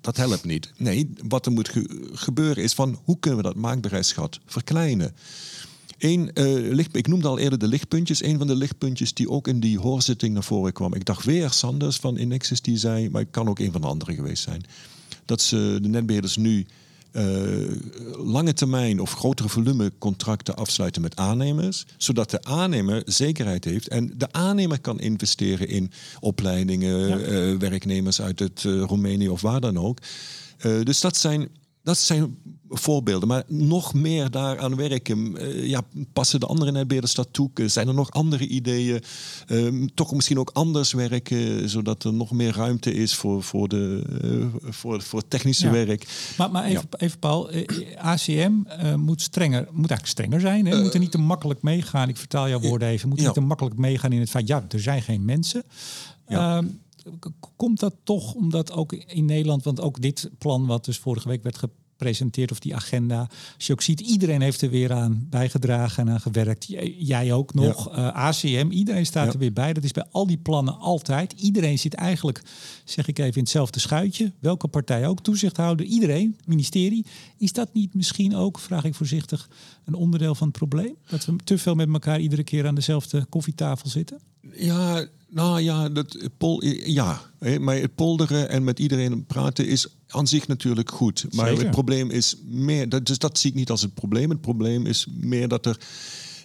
[0.00, 0.72] dat helpt niet.
[0.76, 1.72] Nee, wat er moet
[2.12, 5.14] gebeuren is van hoe kunnen we dat maakbaarheidsgat verkleinen.
[6.00, 8.22] Eén, uh, licht, ik noemde al eerder de lichtpuntjes.
[8.22, 10.94] Een van de lichtpuntjes die ook in die hoorzitting naar voren kwam.
[10.94, 13.86] Ik dacht weer Sanders van Inexis die zei, maar het kan ook een van de
[13.86, 14.64] anderen geweest zijn.
[15.24, 16.66] Dat ze de netbeheerders nu
[17.12, 17.76] uh,
[18.16, 24.12] lange termijn of grotere volume contracten afsluiten met aannemers, zodat de aannemer zekerheid heeft en
[24.16, 25.90] de aannemer kan investeren in
[26.20, 27.18] opleidingen, ja.
[27.18, 29.98] uh, werknemers uit het uh, Roemenië of waar dan ook.
[30.84, 31.48] dus dat zijn
[31.82, 32.36] dat zijn
[32.70, 33.28] voorbeelden.
[33.28, 35.18] Maar nog meer daaraan werken.
[35.18, 37.50] Uh, ja, passen de andere netbeheerders dat toe?
[37.54, 39.02] Zijn er nog andere ideeën?
[39.48, 44.02] Uh, toch misschien ook anders werken, zodat er nog meer ruimte is voor, voor, de,
[44.24, 45.72] uh, voor, voor technische ja.
[45.72, 46.32] werk.
[46.38, 46.98] Maar, maar even, ja.
[46.98, 47.50] even Paul,
[47.96, 48.52] ACM
[48.96, 50.66] moet, strenger, moet eigenlijk strenger zijn.
[50.66, 50.82] Hè?
[50.82, 52.08] moet er niet te makkelijk meegaan.
[52.08, 53.08] Ik vertaal jouw woorden even.
[53.08, 55.62] Moet niet te makkelijk meegaan in het feit, ja, er zijn geen mensen.
[56.26, 56.66] Ehm,
[57.56, 61.42] komt dat toch omdat ook in Nederland, want ook dit plan wat dus vorige week
[61.42, 61.58] werd
[62.00, 66.12] gepresenteerd of die agenda, als je ook ziet, iedereen heeft er weer aan bijgedragen en
[66.12, 66.66] aan gewerkt.
[66.98, 67.98] Jij ook nog, ja.
[67.98, 69.32] uh, ACM, iedereen staat ja.
[69.32, 69.72] er weer bij.
[69.72, 71.32] Dat is bij al die plannen altijd.
[71.32, 72.42] Iedereen zit eigenlijk,
[72.84, 74.32] zeg ik even, in hetzelfde schuitje.
[74.38, 77.06] Welke partij ook, toezichthouder, iedereen, ministerie.
[77.36, 79.48] Is dat niet misschien ook, vraag ik voorzichtig,
[79.84, 80.96] een onderdeel van het probleem?
[81.08, 84.29] Dat we te veel met elkaar iedere keer aan dezelfde koffietafel zitten?
[84.52, 87.20] Ja, nou ja, dat, pol, ja.
[87.60, 91.26] Maar het polderen en met iedereen praten is aan zich natuurlijk goed.
[91.34, 91.62] Maar Zeker.
[91.62, 94.30] het probleem is meer, dat, dus dat zie ik niet als het probleem.
[94.30, 95.78] Het probleem is meer dat er,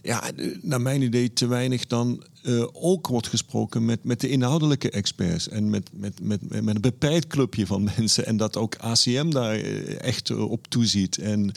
[0.01, 0.31] ja,
[0.61, 5.49] naar mijn idee, te weinig dan uh, ook wordt gesproken met, met de inhoudelijke experts
[5.49, 8.25] en met, met, met, met een beperkt clubje van mensen.
[8.25, 11.17] En dat ook ACM daar uh, echt op toeziet.
[11.17, 11.51] En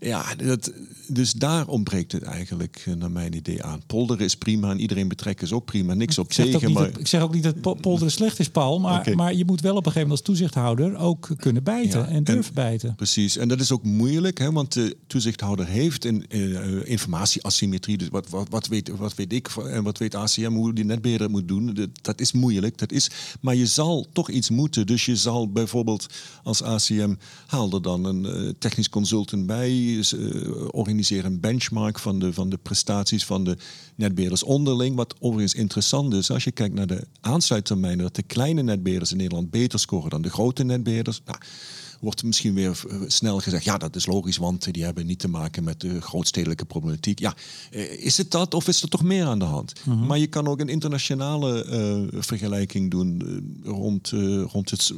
[0.00, 0.72] ja, dat,
[1.08, 3.82] dus daar ontbreekt het eigenlijk naar mijn idee aan.
[3.86, 5.94] Polderen is prima en iedereen betrekken is ook prima.
[5.94, 6.72] Niks op tegen.
[6.72, 6.90] Maar...
[6.90, 8.80] Dat, ik zeg ook niet dat polderen slecht is, Paul.
[8.80, 9.14] Maar, okay.
[9.14, 12.24] maar je moet wel op een gegeven moment als toezichthouder ook kunnen bijten ja, en
[12.24, 12.94] durven en, bijten.
[12.94, 13.36] Precies.
[13.36, 16.26] En dat is ook moeilijk, hè, want de toezichthouder heeft een
[16.84, 17.98] informatieasymmetrie.
[17.98, 20.23] Dus wat, wat, wat, weet, wat weet ik en wat weet ACM,
[20.54, 22.78] hoe die netbeheerder moet doen, dat, is moeilijk.
[22.78, 23.10] Dat is,
[23.40, 24.86] maar je zal toch iets moeten.
[24.86, 26.06] Dus je zal bijvoorbeeld
[26.42, 27.14] als ACM
[27.46, 30.04] haal er dan een uh, technisch consultant bij, uh,
[30.70, 33.56] organiseer een benchmark van de, van de prestaties van de
[33.94, 34.96] netbeheerders onderling.
[34.96, 39.16] Wat overigens interessant is, als je kijkt naar de aansluittermijnen, dat de kleine netbeheerders in
[39.16, 41.20] Nederland beter scoren dan de grote netbeheerders.
[41.24, 41.38] Nou,
[42.00, 45.64] wordt misschien weer snel gezegd, ja, dat is logisch, want die hebben niet te maken
[45.64, 47.18] met de grootstedelijke problematiek.
[47.18, 47.34] Ja,
[47.98, 49.72] is het dat of is er toch meer aan de hand?
[49.84, 50.06] Mm -hmm.
[50.06, 51.66] Maar je kan ook een internationale
[52.12, 53.22] uh, vergelijking doen
[53.64, 54.92] rond, uh, rond het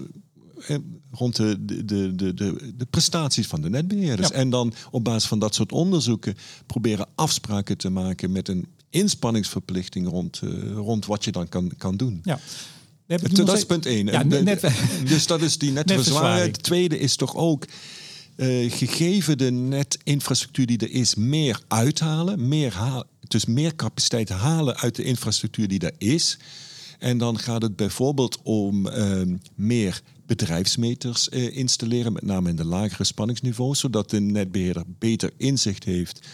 [1.11, 1.84] rond de, de,
[2.14, 4.30] de, de, de prestaties van de netbeheerders.
[4.30, 6.36] En dan op basis van dat soort onderzoeken
[6.66, 10.42] proberen afspraken te maken met een inspanningsverplichting rond,
[10.74, 12.20] rond wat je dan kan, kan doen.
[12.22, 12.38] Ja.
[13.07, 14.07] Dat is punt één.
[14.07, 14.69] Ja, net,
[15.05, 16.43] dus dat is die netverzwaring.
[16.53, 17.65] Het tweede is toch ook,
[18.37, 22.49] uh, gegeven de netinfrastructuur die er is, meer uithalen.
[22.49, 26.39] Meer dus meer capaciteit halen uit de infrastructuur die er is.
[26.99, 29.21] En dan gaat het bijvoorbeeld om uh,
[29.55, 35.85] meer bedrijfsmeters uh, installeren, met name in de lagere spanningsniveaus, zodat de netbeheerder beter inzicht
[35.85, 36.27] heeft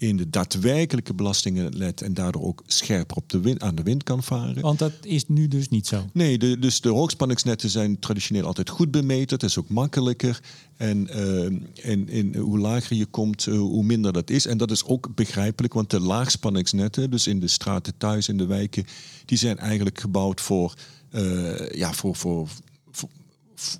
[0.00, 4.02] in de daadwerkelijke belastingen let en daardoor ook scherper op de wind, aan de wind
[4.02, 4.60] kan varen.
[4.60, 6.04] Want dat is nu dus niet zo.
[6.12, 9.34] Nee, de, dus de hoogspanningsnetten zijn traditioneel altijd goed bemeten.
[9.34, 10.40] Het is ook makkelijker.
[10.76, 11.44] En, uh,
[11.90, 14.46] en, en hoe lager je komt, uh, hoe minder dat is.
[14.46, 18.46] En dat is ook begrijpelijk, want de laagspanningsnetten, dus in de straten thuis, in de
[18.46, 18.84] wijken,
[19.24, 20.74] die zijn eigenlijk gebouwd voor,
[21.10, 22.48] uh, ja, voor, voor,
[22.90, 23.08] voor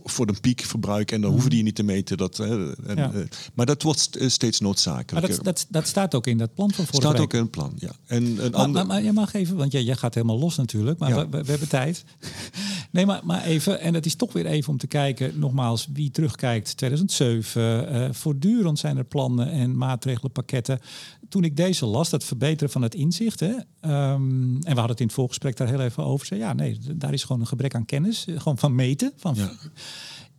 [0.05, 2.17] voor een piekverbruik en dan hoeven die niet te meten.
[2.17, 3.13] Dat, hè, en, ja.
[3.15, 3.25] uh,
[3.55, 5.29] maar dat wordt steeds noodzakelijker.
[5.29, 7.23] Maar dat, dat, dat, staat ook in dat plan van vorige staat week.
[7.23, 7.93] ook in het plan, ja.
[8.07, 8.73] En een maar, ander...
[8.73, 11.29] maar, maar je mag even, want jij, jij gaat helemaal los natuurlijk, maar ja.
[11.29, 12.05] we, we, hebben tijd.
[12.91, 16.11] nee, maar, maar even, en het is toch weer even om te kijken, nogmaals, wie
[16.11, 20.81] terugkijkt, 2007, uh, voortdurend zijn er plannen en maatregelenpakketten.
[21.29, 25.01] Toen ik deze las, dat verbeteren van het inzicht, hè, um, en we hadden het
[25.01, 27.75] in het voorgesprek daar heel even over, zei ja, nee, daar is gewoon een gebrek
[27.75, 29.53] aan kennis, gewoon van meten, van ja.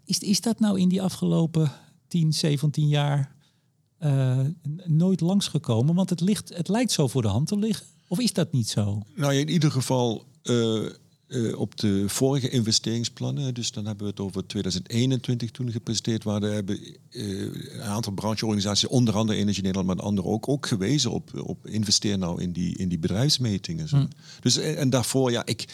[0.05, 1.71] Is, is dat nou in die afgelopen
[2.07, 3.36] 10, 17 jaar
[4.03, 4.39] uh,
[4.86, 5.95] nooit langsgekomen?
[5.95, 7.86] Want het, ligt, het lijkt zo voor de hand te liggen.
[8.07, 9.01] Of is dat niet zo?
[9.15, 10.89] Nou, in ieder geval uh,
[11.27, 16.53] uh, op de vorige investeringsplannen, dus dan hebben we het over 2021 toen gepresenteerd waren,
[16.53, 16.79] hebben
[17.09, 22.17] een aantal brancheorganisaties, onder andere Energie Nederland, maar andere ook, ook gewezen op, op investeer
[22.17, 23.88] nou in die, in die bedrijfsmetingen.
[23.89, 24.05] Hm.
[24.39, 25.65] Dus, en, en daarvoor, ja, ik.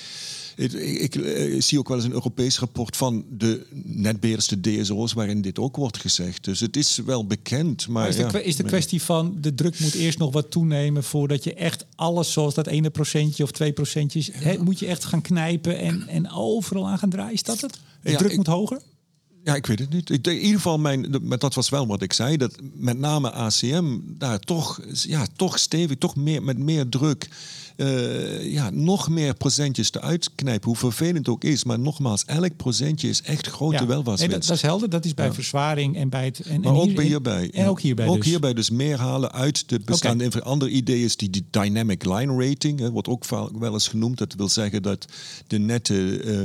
[0.57, 5.13] Ik, ik, ik, zie ook wel eens een Europees rapport van de netbeheerders, de DSO's,
[5.13, 6.43] waarin dit ook wordt gezegd.
[6.43, 7.87] Dus het is wel bekend.
[7.87, 11.03] Maar, maar is, de, is de kwestie van de druk moet eerst nog wat toenemen
[11.03, 14.33] voordat je echt alles zoals dat ene procentje of twee procentjes, ja.
[14.33, 17.33] he, moet je echt gaan knijpen en, en overal aan gaan draaien?
[17.33, 17.79] Is dat het?
[18.01, 18.81] De ja, druk moet hoger?
[19.43, 20.09] Ja, ik weet het niet.
[20.09, 22.37] Ik, in ieder geval, mijn, dat was wel wat ik zei.
[22.37, 27.29] Dat met name ACM daar toch, ja, toch stevig, toch meer, met meer druk.
[27.77, 30.67] Uh, ja, nog meer procentjes te uitknijpen.
[30.67, 31.63] Hoe vervelend het ook is.
[31.63, 34.21] Maar nogmaals, elk procentje is echt grote ja, welvaartswinst.
[34.21, 34.89] Nee, dat, dat, is helder.
[34.89, 35.33] Dat is bij ja.
[35.33, 36.39] verzwaring en bij het...
[36.39, 37.51] En, maar en ook hier, bij hierbij.
[37.51, 38.25] En, ook hierbij Ook dus.
[38.25, 40.41] hierbij dus meer halen uit de bestaande okay.
[40.41, 42.79] Andere idee is die, die dynamic line rating.
[42.79, 43.25] Hè, wordt ook
[43.59, 44.17] wel eens genoemd.
[44.17, 45.05] Dat wil zeggen dat
[45.47, 46.29] de netten...
[46.29, 46.43] Uh,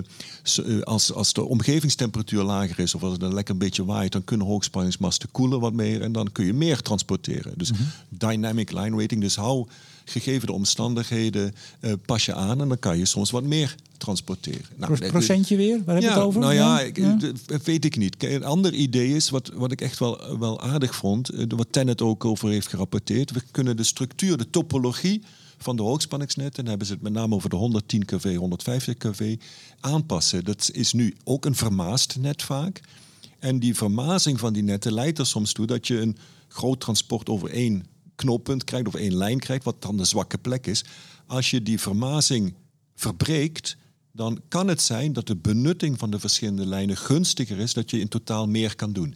[0.82, 2.94] als, als de omgevingstemperatuur lager is...
[2.94, 4.12] of als het een lekker beetje waait...
[4.12, 6.02] dan kunnen hoogspanningsmasten koelen wat meer...
[6.02, 7.52] en dan kun je meer transporteren.
[7.56, 8.18] Dus mm -hmm.
[8.18, 9.20] dynamic line rating.
[9.20, 9.66] Dus hou
[10.04, 14.64] gegeven de omstandigheden uh, pas je aan en dan kan je soms wat meer transporteren.
[14.76, 15.82] Nou, Pro procentje weer?
[15.84, 16.40] Waar heb je ja, het over?
[16.40, 17.18] Nou ja, ik, ja,
[17.64, 18.24] weet ik niet.
[18.24, 22.24] Een ander idee is, wat, wat ik echt wel, wel aardig vond, wat Tennet ook
[22.24, 23.30] over heeft gerapporteerd.
[23.30, 25.22] We kunnen de structuur, de topologie
[25.58, 29.36] van de hoogspanningsnetten, hebben ze het met name over de 110 kV, 150 kV,
[29.80, 30.44] aanpassen.
[30.44, 32.80] Dat is nu ook een vermaast net vaak.
[33.38, 36.16] En die vermazing van die netten leidt er soms toe dat je een
[36.48, 40.66] groot transport over één knooppunt krijgt of één lijn krijgt, wat dan de zwakke plek
[40.66, 40.84] is.
[41.32, 42.54] Als je die vermazing
[42.94, 43.76] verbreekt,
[44.12, 48.00] dan kan het zijn dat de benutting van de verschillende lijnen gunstiger is, dat je
[48.00, 49.14] in totaal meer kan doen.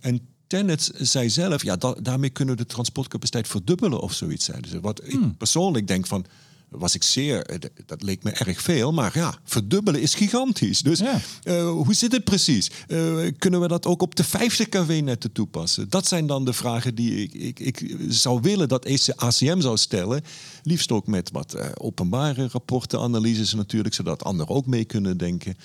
[0.00, 4.62] En Tennet zei zelf, ja, da daarmee kunnen we de transportcapaciteit verdubbelen of zoiets zijn.
[4.62, 5.24] Dus wat hmm.
[5.24, 6.26] ik persoonlijk denk van,
[6.68, 10.80] was ik zeer, eh, dat leek me erg veel, maar ja, verdubbelen is gigantisch.
[10.80, 12.70] Dus eh, hoe zit het precies?
[12.88, 15.90] Uh, kunnen we dat ook op de 50 kW-netten toepassen?
[15.90, 18.86] Dat zijn dan de vragen die ik, ik, ik zou willen dat
[19.16, 20.24] ACM zou stellen.
[20.62, 25.56] Liefst ook met wat openbare rapporten, analyses natuurlijk, zodat anderen ook mee kunnen denken.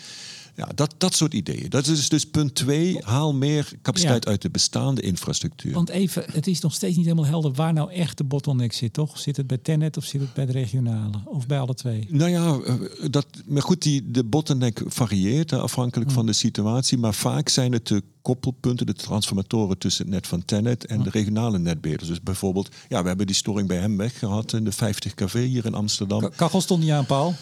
[0.55, 1.69] Ja, dat, dat soort ideeën.
[1.69, 2.97] Dat is dus punt twee.
[3.03, 5.73] Haal meer capaciteit uit de bestaande infrastructuur.
[5.73, 8.93] Want even, het is nog steeds niet helemaal helder waar nou echt de bottleneck zit,
[8.93, 9.19] toch?
[9.19, 11.21] Zit het bij Tenet of zit het bij de regionale?
[11.25, 12.07] Of bij alle twee?
[12.09, 12.75] Nou ja, eh,
[13.09, 16.17] dat, maar goed, die, de bottleneck varieert afhankelijk hmm.
[16.17, 16.97] van de situatie.
[16.97, 21.09] Maar vaak zijn het de koppelpunten, de transformatoren tussen het net van Tenet en de
[21.09, 22.09] regionale netbeheerders.
[22.09, 25.47] Dus bijvoorbeeld, ja, we hebben die storing bij hem weg gehad in de 50 kV
[25.47, 26.29] hier in Amsterdam.
[26.35, 27.35] Kachel stond niet aan, Paul.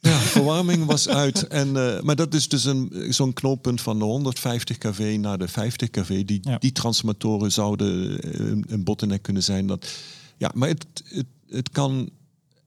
[0.00, 1.46] Ja, verwarming was uit.
[1.46, 2.68] En, uh, maar dat is dus
[3.08, 6.24] zo'n knooppunt van de 150 kV naar de 50 kV.
[6.24, 9.66] Die, die transformatoren zouden uh, een bottleneck kunnen zijn.
[9.66, 9.88] Dat,
[10.36, 12.10] ja, maar het, het, het kan.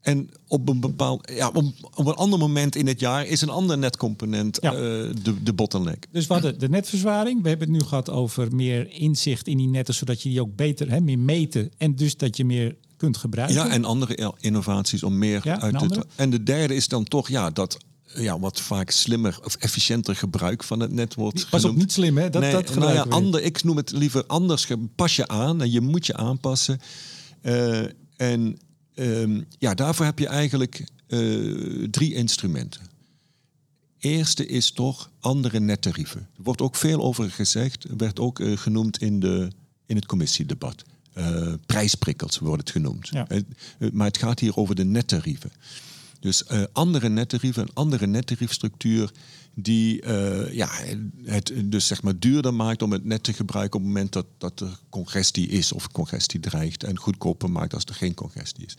[0.01, 1.63] En op een bepaald, ja, op,
[1.93, 4.73] op, een ander moment in het jaar is een ander netcomponent ja.
[4.73, 4.79] uh,
[5.23, 6.07] de, de bottleneck.
[6.11, 7.41] Dus we hadden de netverzwaring.
[7.41, 10.55] We hebben het nu gehad over meer inzicht in die netten, zodat je die ook
[10.55, 11.71] beter, hè, meer meten.
[11.77, 13.55] En dus dat je meer kunt gebruiken.
[13.55, 16.05] Ja, en andere innovaties om meer uit te...
[16.15, 17.77] En de derde is dan toch ja, dat
[18.15, 22.17] ja, wat vaak slimmer of efficiënter gebruik van het net wordt Pas op, niet slim
[22.17, 22.29] hè?
[22.29, 24.67] Dat, nee, dat nou ja, ander, ik noem het liever anders.
[24.95, 26.79] Pas je aan en je moet je aanpassen.
[27.41, 27.85] Uh,
[28.17, 28.57] en
[28.95, 32.81] um, ja, daarvoor heb je eigenlijk uh, drie instrumenten.
[33.99, 36.29] Eerste is toch andere nettarieven.
[36.37, 37.85] Er wordt ook veel over gezegd.
[37.97, 39.51] werd ook uh, genoemd in, de,
[39.85, 40.83] in het commissiedebat.
[41.17, 43.07] Uh, prijsprikkels wordt het genoemd.
[43.07, 43.27] Ja.
[43.29, 43.41] Uh,
[43.91, 45.51] maar het gaat hier over de nettarieven.
[46.19, 49.11] Dus uh, andere nettarieven, een andere nettariefstructuur
[49.55, 50.07] die
[50.51, 50.69] ja,
[51.25, 54.25] het dus zeg maar duurder maakt om het net te gebruiken op het moment dat,
[54.37, 58.75] dat er congestie is of congestie dreigt en goedkoper maakt als er geen congestie is.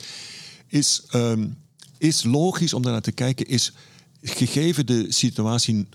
[0.66, 1.57] Is, um,
[1.99, 3.72] is logisch om daarnaar te kijken, is
[4.22, 5.87] gegeven de situatie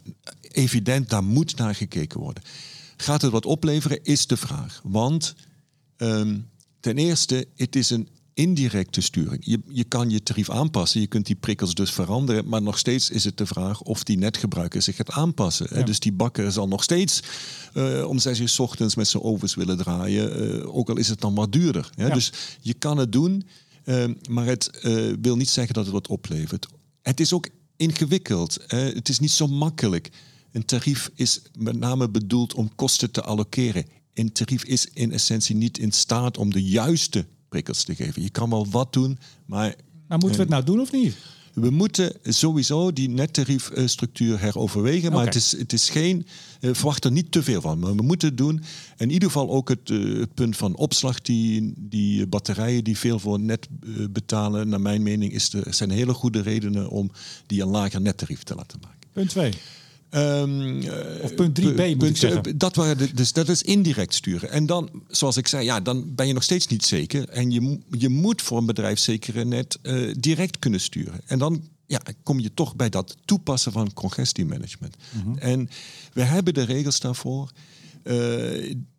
[0.41, 2.43] evident, daar moet naar gekeken worden.
[2.97, 4.81] Gaat het wat opleveren, is de vraag.
[4.83, 5.35] Want
[6.01, 8.07] Um, ten eerste, het is een
[8.39, 9.41] indirecte sturing.
[9.45, 13.09] Je, je kan je tarief aanpassen, je kunt die prikkels dus veranderen, maar nog steeds
[13.09, 15.85] is het de vraag of die netgebruiker zich gaat aanpassen.
[15.85, 17.23] Dus die bakker zal nog steeds
[17.73, 21.07] uh, om zes uur s ochtends met zijn ovens willen draaien, uh, ook al is
[21.07, 21.89] het dan wat duurder.
[21.95, 22.09] Ja?
[22.09, 22.31] Dus
[22.61, 23.47] je kan het doen,
[23.85, 26.67] uh, maar het uh, wil niet zeggen dat het wat oplevert.
[27.01, 28.57] Het is ook ingewikkeld.
[28.67, 30.09] het is niet zo makkelijk.
[30.51, 33.85] Een tarief is met name bedoeld om kosten te allokeren
[34.19, 38.21] een tarief is in essentie niet in staat om de juiste prikkels te geven.
[38.21, 39.75] Je kan wel wat doen, maar...
[40.07, 41.15] Maar moeten we het nou doen of niet?
[41.53, 45.11] We moeten sowieso die nettariefstructuur heroverwegen.
[45.11, 46.25] Maar het, is, het is geen.
[46.61, 47.79] Uh, verwacht er niet te veel van.
[47.79, 48.63] Maar we moeten het doen.
[48.97, 51.21] In ieder geval ook het, uh, het punt van opslag.
[51.21, 54.69] Die, die batterijen die veel voor net uh, betalen.
[54.69, 57.11] Naar mijn mening is er, zijn hele goede redenen om
[57.45, 58.99] die een lager nettarief te laten maken.
[59.13, 59.53] Punt 2.
[60.11, 60.83] Um,
[61.21, 62.57] of punt 3b moet zeggen.
[62.57, 64.49] Dat, waren de, dus dat is indirect sturen.
[64.49, 67.29] En dan, zoals ik zei, ja, dan ben je nog steeds niet zeker.
[67.29, 71.21] En je, je moet voor een bedrijf zeker net uh, direct kunnen sturen.
[71.25, 74.95] En dan ja, kom je toch bij dat toepassen van congestiemanagement.
[75.11, 75.37] Mm -hmm.
[75.37, 75.69] En
[76.13, 77.51] we hebben de regels daarvoor.
[78.03, 78.13] Uh,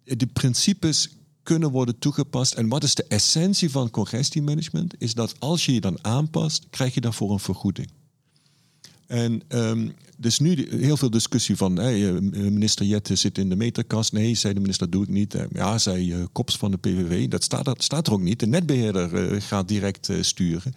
[0.04, 1.08] de principes
[1.42, 2.54] kunnen worden toegepast.
[2.54, 4.94] En wat is de essentie van congestiemanagement?
[4.98, 7.90] Is dat als je je dan aanpast, krijg je daarvoor een vergoeding.
[9.10, 13.56] En um, dus nu heel veel discussie van hey, eh, minister Jette zit in de
[13.56, 14.12] meterkast.
[14.12, 15.34] Nee, zei de minister, dat doe ik niet.
[15.34, 18.40] Eh, ja, zei uh, Kops van de PVV, dat staat, dat staat er ook niet.
[18.40, 20.74] De netbeheerder uh, gaat direct uh, sturen.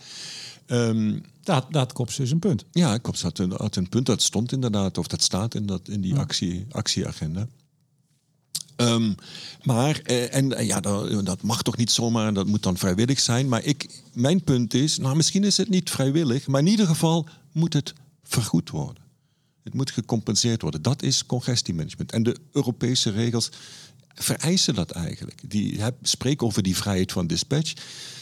[0.68, 2.66] Um, dat, dat Kops dus een punt.
[2.72, 4.06] Ja, Kops had een, had een punt.
[4.06, 7.48] Dat stond inderdaad, of dat staat in, dat, in die actie, actieagenda.
[8.78, 9.16] Um,
[9.64, 13.48] maar, en ja, dat, dat, mag toch niet zomaar, dat moet dan vrijwillig zijn.
[13.48, 17.28] Maar ik, mijn punt is, nou misschien is het niet vrijwillig, maar in ieder geval
[17.52, 17.94] moet het
[18.34, 19.04] vergoed worden.
[19.64, 20.82] Het moet gecompenseerd worden.
[20.82, 22.12] Dat is congestiemanagement.
[22.12, 23.50] En de Europese regels
[24.14, 25.42] vereisen dat eigenlijk.
[25.50, 27.74] Die spreken over die vrijheid van dispatch.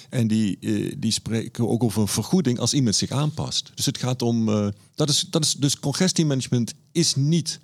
[0.09, 3.71] En die, uh, die spreken ook over een vergoeding als iemand zich aanpast.
[3.75, 4.49] Dus het gaat om.
[4.49, 7.59] Uh, dat is, dat is, dus congestiemanagement is niet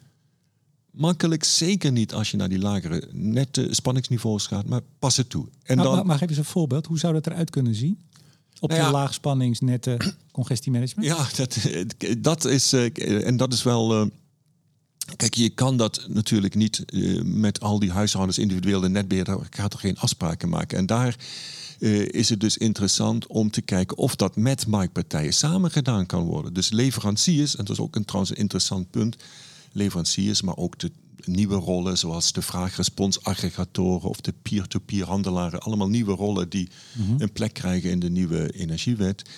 [0.92, 1.44] makkelijk.
[1.44, 4.66] Zeker niet als je naar die lagere nette spanningsniveaus gaat.
[4.66, 5.48] Maar pas het toe.
[5.64, 6.86] En maar, dan, maar, maar geef eens een voorbeeld.
[6.86, 8.00] Hoe zou dat eruit kunnen zien?
[8.60, 11.08] Op nou ja, de laagspanningsnetten congestiemanagement?
[11.08, 11.58] Ja, dat,
[12.18, 12.74] dat is.
[12.74, 14.02] Uh, en dat is wel.
[14.02, 14.08] Uh,
[15.16, 19.74] kijk, je kan dat natuurlijk niet uh, met al die huishoudens individueel de netbeheerder gaat
[19.74, 20.78] er geen afspraken maken.
[20.78, 21.16] En daar
[22.12, 26.54] is het dus interessant om te kijken of dat met marktpartijen samen gedaan kan worden.
[26.54, 29.16] Dus leveranciers, en dat is ook een trouwens een interessant punt,
[29.72, 30.92] leveranciers, maar ook de
[31.26, 35.60] nieuwe rollen, zoals de vraagrespons-aggregatoren of de peer-to-peer handelaren.
[35.60, 37.22] Allemaal nieuwe rollen die mhm.
[37.22, 39.30] een plek krijgen in de nieuwe energiewet.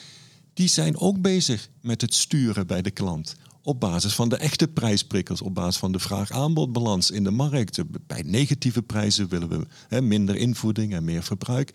[0.53, 3.35] die zijn ook bezig met het sturen bij de klant.
[3.61, 7.79] Op basis van de echte prijsprikkels, op basis van de vraag-aanbodbalans in de markt.
[8.07, 11.73] Bij negatieve prijzen willen we hè, minder invoeding en meer verbruik.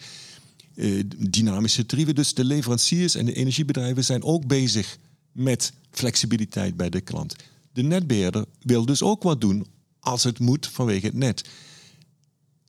[0.74, 2.14] Eh, dynamische tarieven.
[2.14, 4.98] Dus de leveranciers en de energiebedrijven zijn ook bezig
[5.32, 7.36] met flexibiliteit bij de klant.
[7.72, 9.66] De netbeheerder wil dus ook wat doen
[10.04, 11.48] als het moet vanwege het net.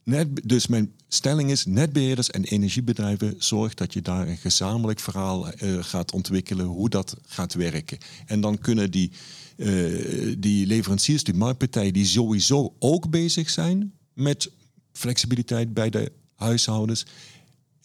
[0.03, 5.47] net dus mijn stelling is, netbeheerders en energiebedrijven, zorg dat je daar een gezamenlijk verhaal
[5.47, 7.97] uh, gaat ontwikkelen hoe dat gaat werken.
[8.25, 9.11] En dan kunnen die,
[9.57, 14.51] uh, die leveranciers, die marktpartijen, die sowieso ook bezig zijn met
[14.91, 17.05] flexibiliteit bij de huishoudens,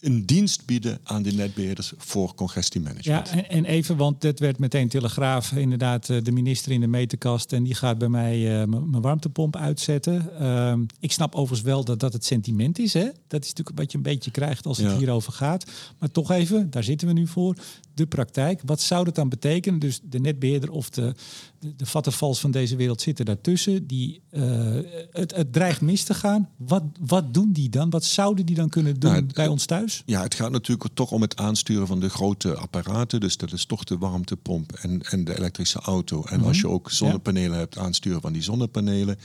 [0.01, 3.29] een dienst bieden aan de netbeheerders voor congestiemanagement.
[3.29, 6.87] Ja, en, en, even, want dit werd meteen Telegraaf, inderdaad eh, de minister in de
[6.87, 10.29] meterkast en die gaat bij mij uh, mijn warmtepomp uitzetten.
[10.41, 12.93] Uh, ik snap overigens wel dat dat het sentiment is.
[12.93, 13.09] Hè?
[13.27, 14.97] Dat is natuurlijk wat je een beetje krijgt als het ja.
[14.97, 15.65] hierover gaat.
[15.99, 17.55] Maar toch even, daar zitten we nu voor.
[17.93, 19.79] De praktijk, wat zou dat dan betekenen?
[19.79, 21.13] Dus de netbeheerder of de,
[21.59, 23.87] de, de vattenvals van deze wereld zitten daartussen.
[23.87, 24.77] Die, uh,
[25.11, 26.49] het, het dreigt mis te gaan.
[26.57, 27.89] Wat, wat doen die dan?
[27.89, 30.03] Wat zouden die dan kunnen doen nou, het, bij ons thuis?
[30.05, 33.19] Ja, het gaat natuurlijk toch om het aansturen van de grote apparaten.
[33.19, 36.23] Dus dat is toch de warmtepomp en, en de elektrische auto.
[36.23, 36.47] En mm -hmm.
[36.47, 37.57] als je ook zonnepanelen ja.
[37.57, 39.17] hebt, aansturen van die zonnepanelen.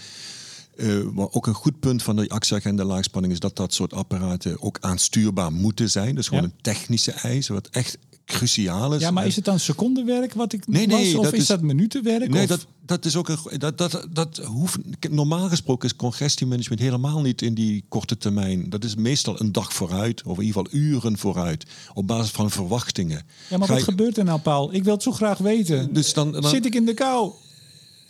[0.77, 4.63] Uh, maar ook een goed punt van de actieagenda laagspanning is dat dat soort apparaten
[4.63, 6.15] ook aanstuurbaar moeten zijn.
[6.15, 6.49] Dus gewoon ja.
[6.49, 9.01] een technische eis, wat echt cruciaal is.
[9.01, 11.47] Ja, maar is het dan secondenwerk wat ik nee, nee, was, of dat is, is
[11.47, 12.29] dat minutenwerk?
[12.29, 12.49] Nee, of?
[12.49, 14.79] dat, dat is ook een, dat, dat, dat hoeft,
[15.11, 18.71] normaal gesproken is congestiemanagement helemaal niet in die korte termijn.
[18.71, 22.51] Dat is meestal een dag vooruit, of in ieder geval uren vooruit, op basis van
[22.51, 23.23] verwachtingen.
[23.49, 24.75] Ja, maar Ga wat je, gebeurt er nou, Paul?
[24.75, 25.93] Ik wil het zo graag weten.
[25.93, 27.33] Dus dan, dan Zit ik in de kou?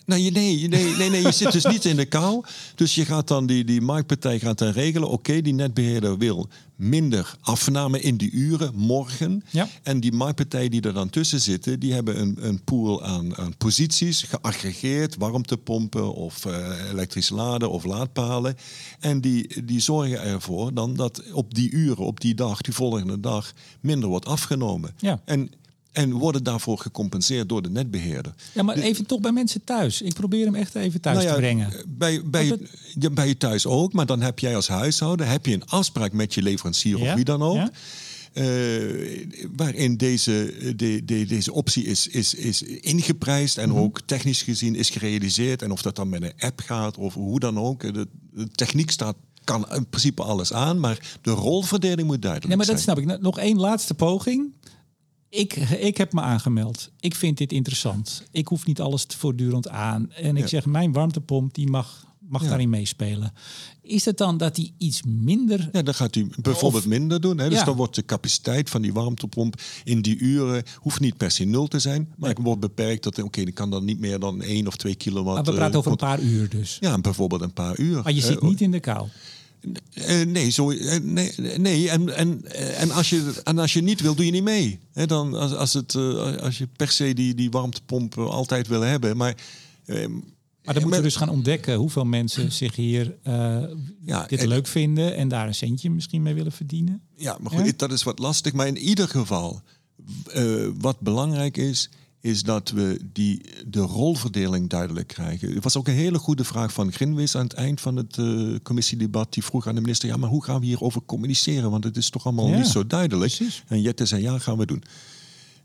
[0.06, 2.44] Nee, nee, nee, nee, nee, je zit dus niet in de kou.
[2.74, 5.08] Dus je gaat dan, die, die marktpartij gaat dan regelen.
[5.08, 9.42] Oké, okay, die netbeheerder wil minder afname in die uren morgen.
[9.50, 9.68] Ja.
[9.82, 13.56] En die marktpartijen die er dan tussen zitten, die hebben een, een pool aan, aan
[13.56, 18.56] posities, geaggregeerd, warmtepompen of uh, elektrisch laden of laadpalen.
[19.00, 23.20] En die, die zorgen ervoor dan dat op die uren, op die dag, die volgende
[23.20, 24.94] dag, minder wordt afgenomen.
[24.98, 25.20] Ja.
[25.24, 25.50] En
[25.96, 28.34] en worden daarvoor gecompenseerd door de netbeheerder.
[28.52, 30.02] Ja, maar even toch bij mensen thuis.
[30.02, 31.72] Ik probeer hem echt even thuis nou ja, te brengen.
[31.86, 32.60] Bij, bij, het...
[32.98, 36.12] ja, bij je thuis ook, maar dan heb jij als huishouden heb je een afspraak
[36.12, 37.08] met je leverancier ja?
[37.08, 37.68] of wie dan ook.
[38.34, 38.44] Uh,
[39.56, 43.84] waarin deze, de, de, deze optie is, is, is ingeprijsd en mm -hmm.
[43.84, 45.62] ook technisch gezien is gerealiseerd.
[45.62, 47.80] En of dat dan met een app gaat of hoe dan ook.
[47.80, 52.48] De, de techniek staat kan in principe alles aan, maar de rolverdeling moet duidelijk zijn.
[52.48, 52.96] Nee, maar dat zijn.
[53.06, 53.22] snap ik.
[53.22, 54.52] Nog één laatste poging.
[55.36, 56.90] Ik, ik heb me aangemeld.
[57.00, 58.22] Ik vind dit interessant.
[58.30, 60.12] Ik hoef niet alles voortdurend aan.
[60.12, 60.48] En ik ja.
[60.48, 62.48] zeg, mijn warmtepomp die mag, mag ja.
[62.48, 63.32] daarin meespelen.
[63.82, 65.68] Is het dan dat hij iets minder...
[65.72, 67.38] Ja, dan gaat hij bijvoorbeeld of, minder doen.
[67.38, 67.48] Hè?
[67.48, 67.64] Dus ja.
[67.64, 70.62] dan wordt de capaciteit van die warmtepomp in die uren...
[70.74, 72.12] hoeft niet per se nul te zijn.
[72.16, 72.44] Maar nee.
[72.44, 73.18] wordt beperkt dat...
[73.18, 75.36] Oké, okay, dan kan dan niet meer dan 1 of 2 kilowatt...
[75.36, 76.76] Maar we praten uh, over een paar uur dus.
[76.80, 78.02] Ja, bijvoorbeeld een paar uur.
[78.02, 79.08] Maar je zit niet in de kou.
[79.94, 81.90] Uh, nee, zo, uh, nee, nee.
[81.90, 82.44] En, en,
[82.76, 84.78] en, als je, en als je niet wil, doe je niet mee.
[84.92, 88.80] He, dan, als, als, het, uh, als je per se die, die warmtepomp altijd wil
[88.80, 89.16] hebben.
[89.16, 89.34] Maar,
[89.86, 93.16] maar dan moeten we dus gaan ontdekken hoeveel mensen zich hier
[94.04, 97.00] ja, dit en, leuk vinden en daar een centje misschien mee willen verdienen.
[97.16, 97.72] Ja, maar goed, ja?
[97.76, 98.52] dat is wat lastig.
[98.52, 99.62] Maar in ieder geval,
[100.78, 101.90] wat belangrijk is,
[102.26, 105.54] is dat we die, de rolverdeling duidelijk krijgen.
[105.54, 108.56] Het was ook een hele goede vraag van Grinwis aan het eind van het uh,
[108.62, 109.32] commissiedebat.
[109.32, 111.70] Die vroeg aan de minister, ja, maar hoe gaan we hierover communiceren?
[111.70, 113.34] Want het is toch allemaal ja, niet zo duidelijk.
[113.34, 113.62] Precies.
[113.66, 114.82] En Jette zei, ja, gaan we doen.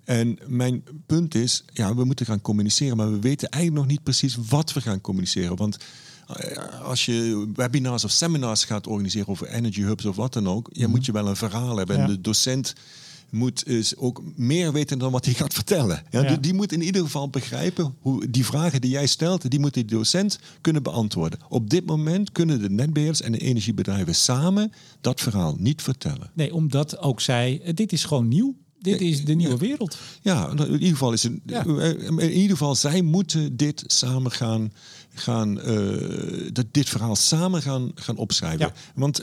[0.03, 4.03] En mijn punt is, ja, we moeten gaan communiceren, maar we weten eigenlijk nog niet
[4.03, 5.55] precies wat we gaan communiceren.
[5.55, 5.77] Want
[6.83, 10.73] als je webinars of seminars gaat organiseren over energy hubs of wat dan ook, mm
[10.73, 10.81] -hmm.
[10.81, 11.95] ja, moet je wel een verhaal hebben.
[11.95, 12.01] Ja.
[12.01, 12.73] En de docent
[13.31, 16.03] moet is ook meer weten dan wat hij gaat vertellen.
[16.09, 16.35] Ja, ja.
[16.35, 19.85] Die moet in ieder geval begrijpen hoe die vragen die jij stelt, die moet die
[19.85, 21.39] docent kunnen beantwoorden.
[21.49, 26.31] Op dit moment kunnen de netbeheerders en de energiebedrijven samen dat verhaal niet vertellen.
[26.33, 28.55] Nee, omdat ook zij, dit is gewoon nieuw.
[28.79, 29.97] Dit is de nieuwe wereld.
[30.21, 31.33] Ja, in ieder geval is het.
[31.45, 31.63] Ja.
[32.17, 34.73] In ieder geval, zij moeten dit samen gaan
[35.13, 38.59] gaan uh, dat dit verhaal samen gaan, gaan opschrijven.
[38.59, 38.73] Ja.
[38.95, 39.21] Want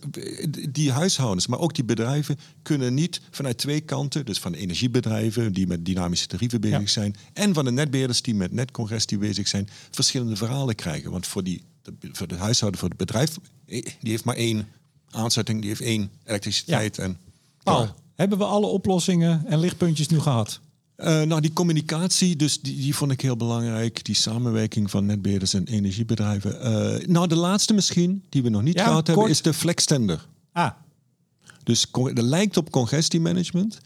[0.71, 5.67] die huishoudens, maar ook die bedrijven, kunnen niet vanuit twee kanten, dus van energiebedrijven die
[5.67, 6.87] met dynamische tarieven bezig ja.
[6.87, 11.11] zijn, en van de netbeheerders die met netcongestie bezig zijn, verschillende verhalen krijgen.
[11.11, 11.63] Want voor, die,
[12.13, 13.37] voor de huishouden, voor het bedrijf,
[13.67, 14.69] die heeft maar één
[15.11, 16.97] aanzetting, die heeft één elektriciteit.
[16.97, 17.03] Ja.
[17.03, 17.19] En,
[17.63, 20.61] Paul, hebben we alle oplossingen en lichtpuntjes nu gehad?
[20.99, 24.05] Uh, nou, die communicatie, dus die, die vond ik heel belangrijk.
[24.05, 26.55] Die samenwerking van netbeheerders en energiebedrijven.
[27.01, 29.07] Uh, nou, de laatste misschien, die we nog niet ja, gehad kort.
[29.07, 30.27] hebben, is de flextender.
[30.53, 30.71] Ah.
[31.63, 33.79] Dus dat lijkt op congestiemanagement.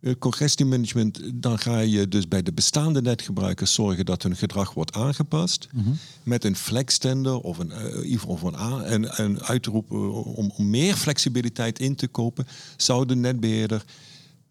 [0.00, 4.94] Uh, congestiemanagement, dan ga je dus bij de bestaande netgebruikers zorgen dat hun gedrag wordt
[4.94, 5.68] aangepast.
[5.72, 5.90] Mhm.
[6.22, 7.72] Met een flextender of een,
[8.04, 13.16] uh, of een, een, een uitroep om, om meer flexibiliteit in te kopen, zou de
[13.16, 13.84] netbeheerder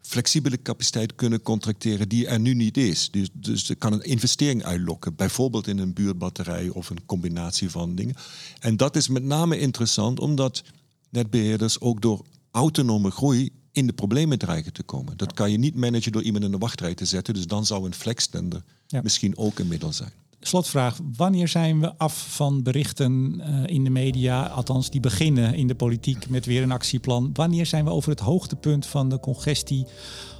[0.08, 3.10] flexibele capaciteit kunnen contracteren die er nu niet is.
[3.10, 7.94] Dus, dus er kan een investering uitlokken, bijvoorbeeld in een buurtbatterij of een combinatie van
[7.94, 8.14] dingen.
[8.60, 10.62] En dat is met name interessant omdat
[11.10, 15.16] netbeheerders ook door autonome groei in de problemen dreigen te komen.
[15.16, 17.34] Dat kan je niet managen door iemand in de wachtrij te zetten.
[17.34, 19.00] Dus dan zou een flextender ja.
[19.02, 20.12] misschien ook een middel zijn.
[20.40, 25.66] Slotvraag, wanneer zijn we af van berichten uh, in de media, althans die beginnen in
[25.66, 27.30] de politiek met weer een actieplan?
[27.32, 29.86] Wanneer zijn we over het hoogtepunt van de congestie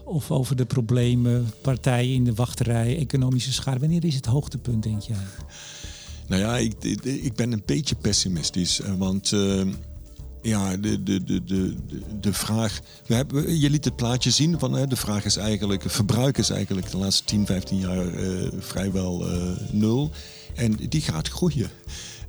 [0.05, 3.79] of over de problemen, partijen in de wachterij, economische schade?
[3.79, 5.17] Wanneer is het hoogtepunt, denk jij?
[6.27, 9.33] Nou ja, ik, ik ben een beetje pessimistisch, want...
[9.33, 9.63] Uh,
[10.43, 11.75] ja, de, de, de, de,
[12.21, 12.81] de vraag.
[13.07, 16.51] We hebben, je liet het plaatje zien van hè, de vraag is eigenlijk, verbruik is
[16.51, 20.11] eigenlijk de laatste 10, 15 jaar uh, vrijwel uh, nul.
[20.55, 21.71] En die gaat groeien.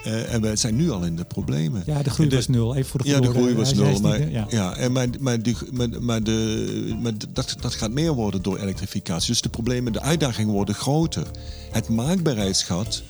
[0.07, 1.83] Uh, en we zijn nu al in de problemen.
[1.85, 2.75] Ja, de groei was nul.
[2.75, 3.99] Even voor de Ja, de groei was nul.
[3.99, 4.45] Maar, ja.
[4.49, 4.75] ja.
[4.75, 9.27] en maar, maar, die, maar, maar, de, maar dat, dat gaat meer worden door elektrificatie.
[9.27, 11.27] Dus de problemen, de uitdagingen worden groter.
[11.71, 13.03] Het maakbaarheidsgat,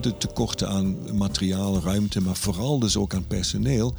[0.00, 3.94] de tekorten aan materiaal, ruimte, maar vooral dus ook aan personeel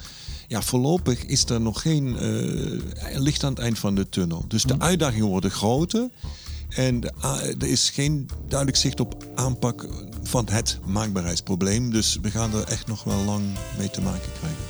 [0.48, 2.82] ja, voorlopig is er nog geen uh,
[3.20, 4.46] licht aan het eind van de tunnel.
[4.48, 6.10] Dus de uitdagingen worden groter.
[6.70, 7.02] En
[7.60, 9.88] er is geen duidelijk zicht op aanpak
[10.24, 11.92] van het maakbaarheidsprobleem.
[11.92, 13.44] Dus we gaan er echt nog wel lang
[13.78, 14.64] mee te maken krijgen.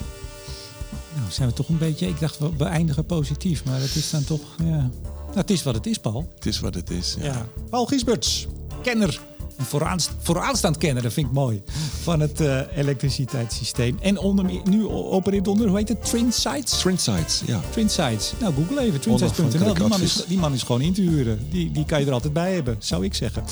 [1.15, 2.07] Nou, zijn we toch een beetje.
[2.07, 4.41] Ik dacht, we eindigen positief, maar het is dan toch.
[4.57, 4.65] Ja.
[4.65, 6.31] Nou, het is wat het is, Paul.
[6.35, 7.15] Het is wat het is.
[7.19, 7.25] Ja.
[7.25, 7.47] ja.
[7.69, 8.47] Paul Giesberts,
[8.81, 9.21] kenner
[9.57, 11.63] een vooraanst vooraanstaand kennen, dat vind ik mooi,
[12.01, 13.97] van het uh, elektriciteitssysteem.
[14.01, 16.79] En onder, nu opereert onder, hoe heet het, Trinsites?
[16.79, 17.61] Trinsites, ja.
[17.69, 18.33] Trinsites.
[18.39, 19.73] Nou, google even, trinsites.nl.
[19.73, 21.47] Die, man is, die man is gewoon in te huren.
[21.49, 23.43] Die, die kan je er altijd bij hebben, zou ik zeggen.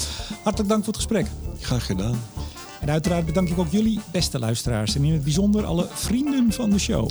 [0.44, 1.28] Hartelijk dank voor het gesprek.
[1.60, 2.20] Graag gedaan.
[2.80, 4.96] En uiteraard bedank ik ook jullie, beste luisteraars.
[4.96, 7.10] En in het bijzonder alle vrienden van de show.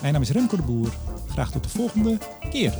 [0.00, 0.92] Mijn naam is Remco de Boer.
[1.28, 2.18] Graag tot de volgende
[2.50, 2.74] keer.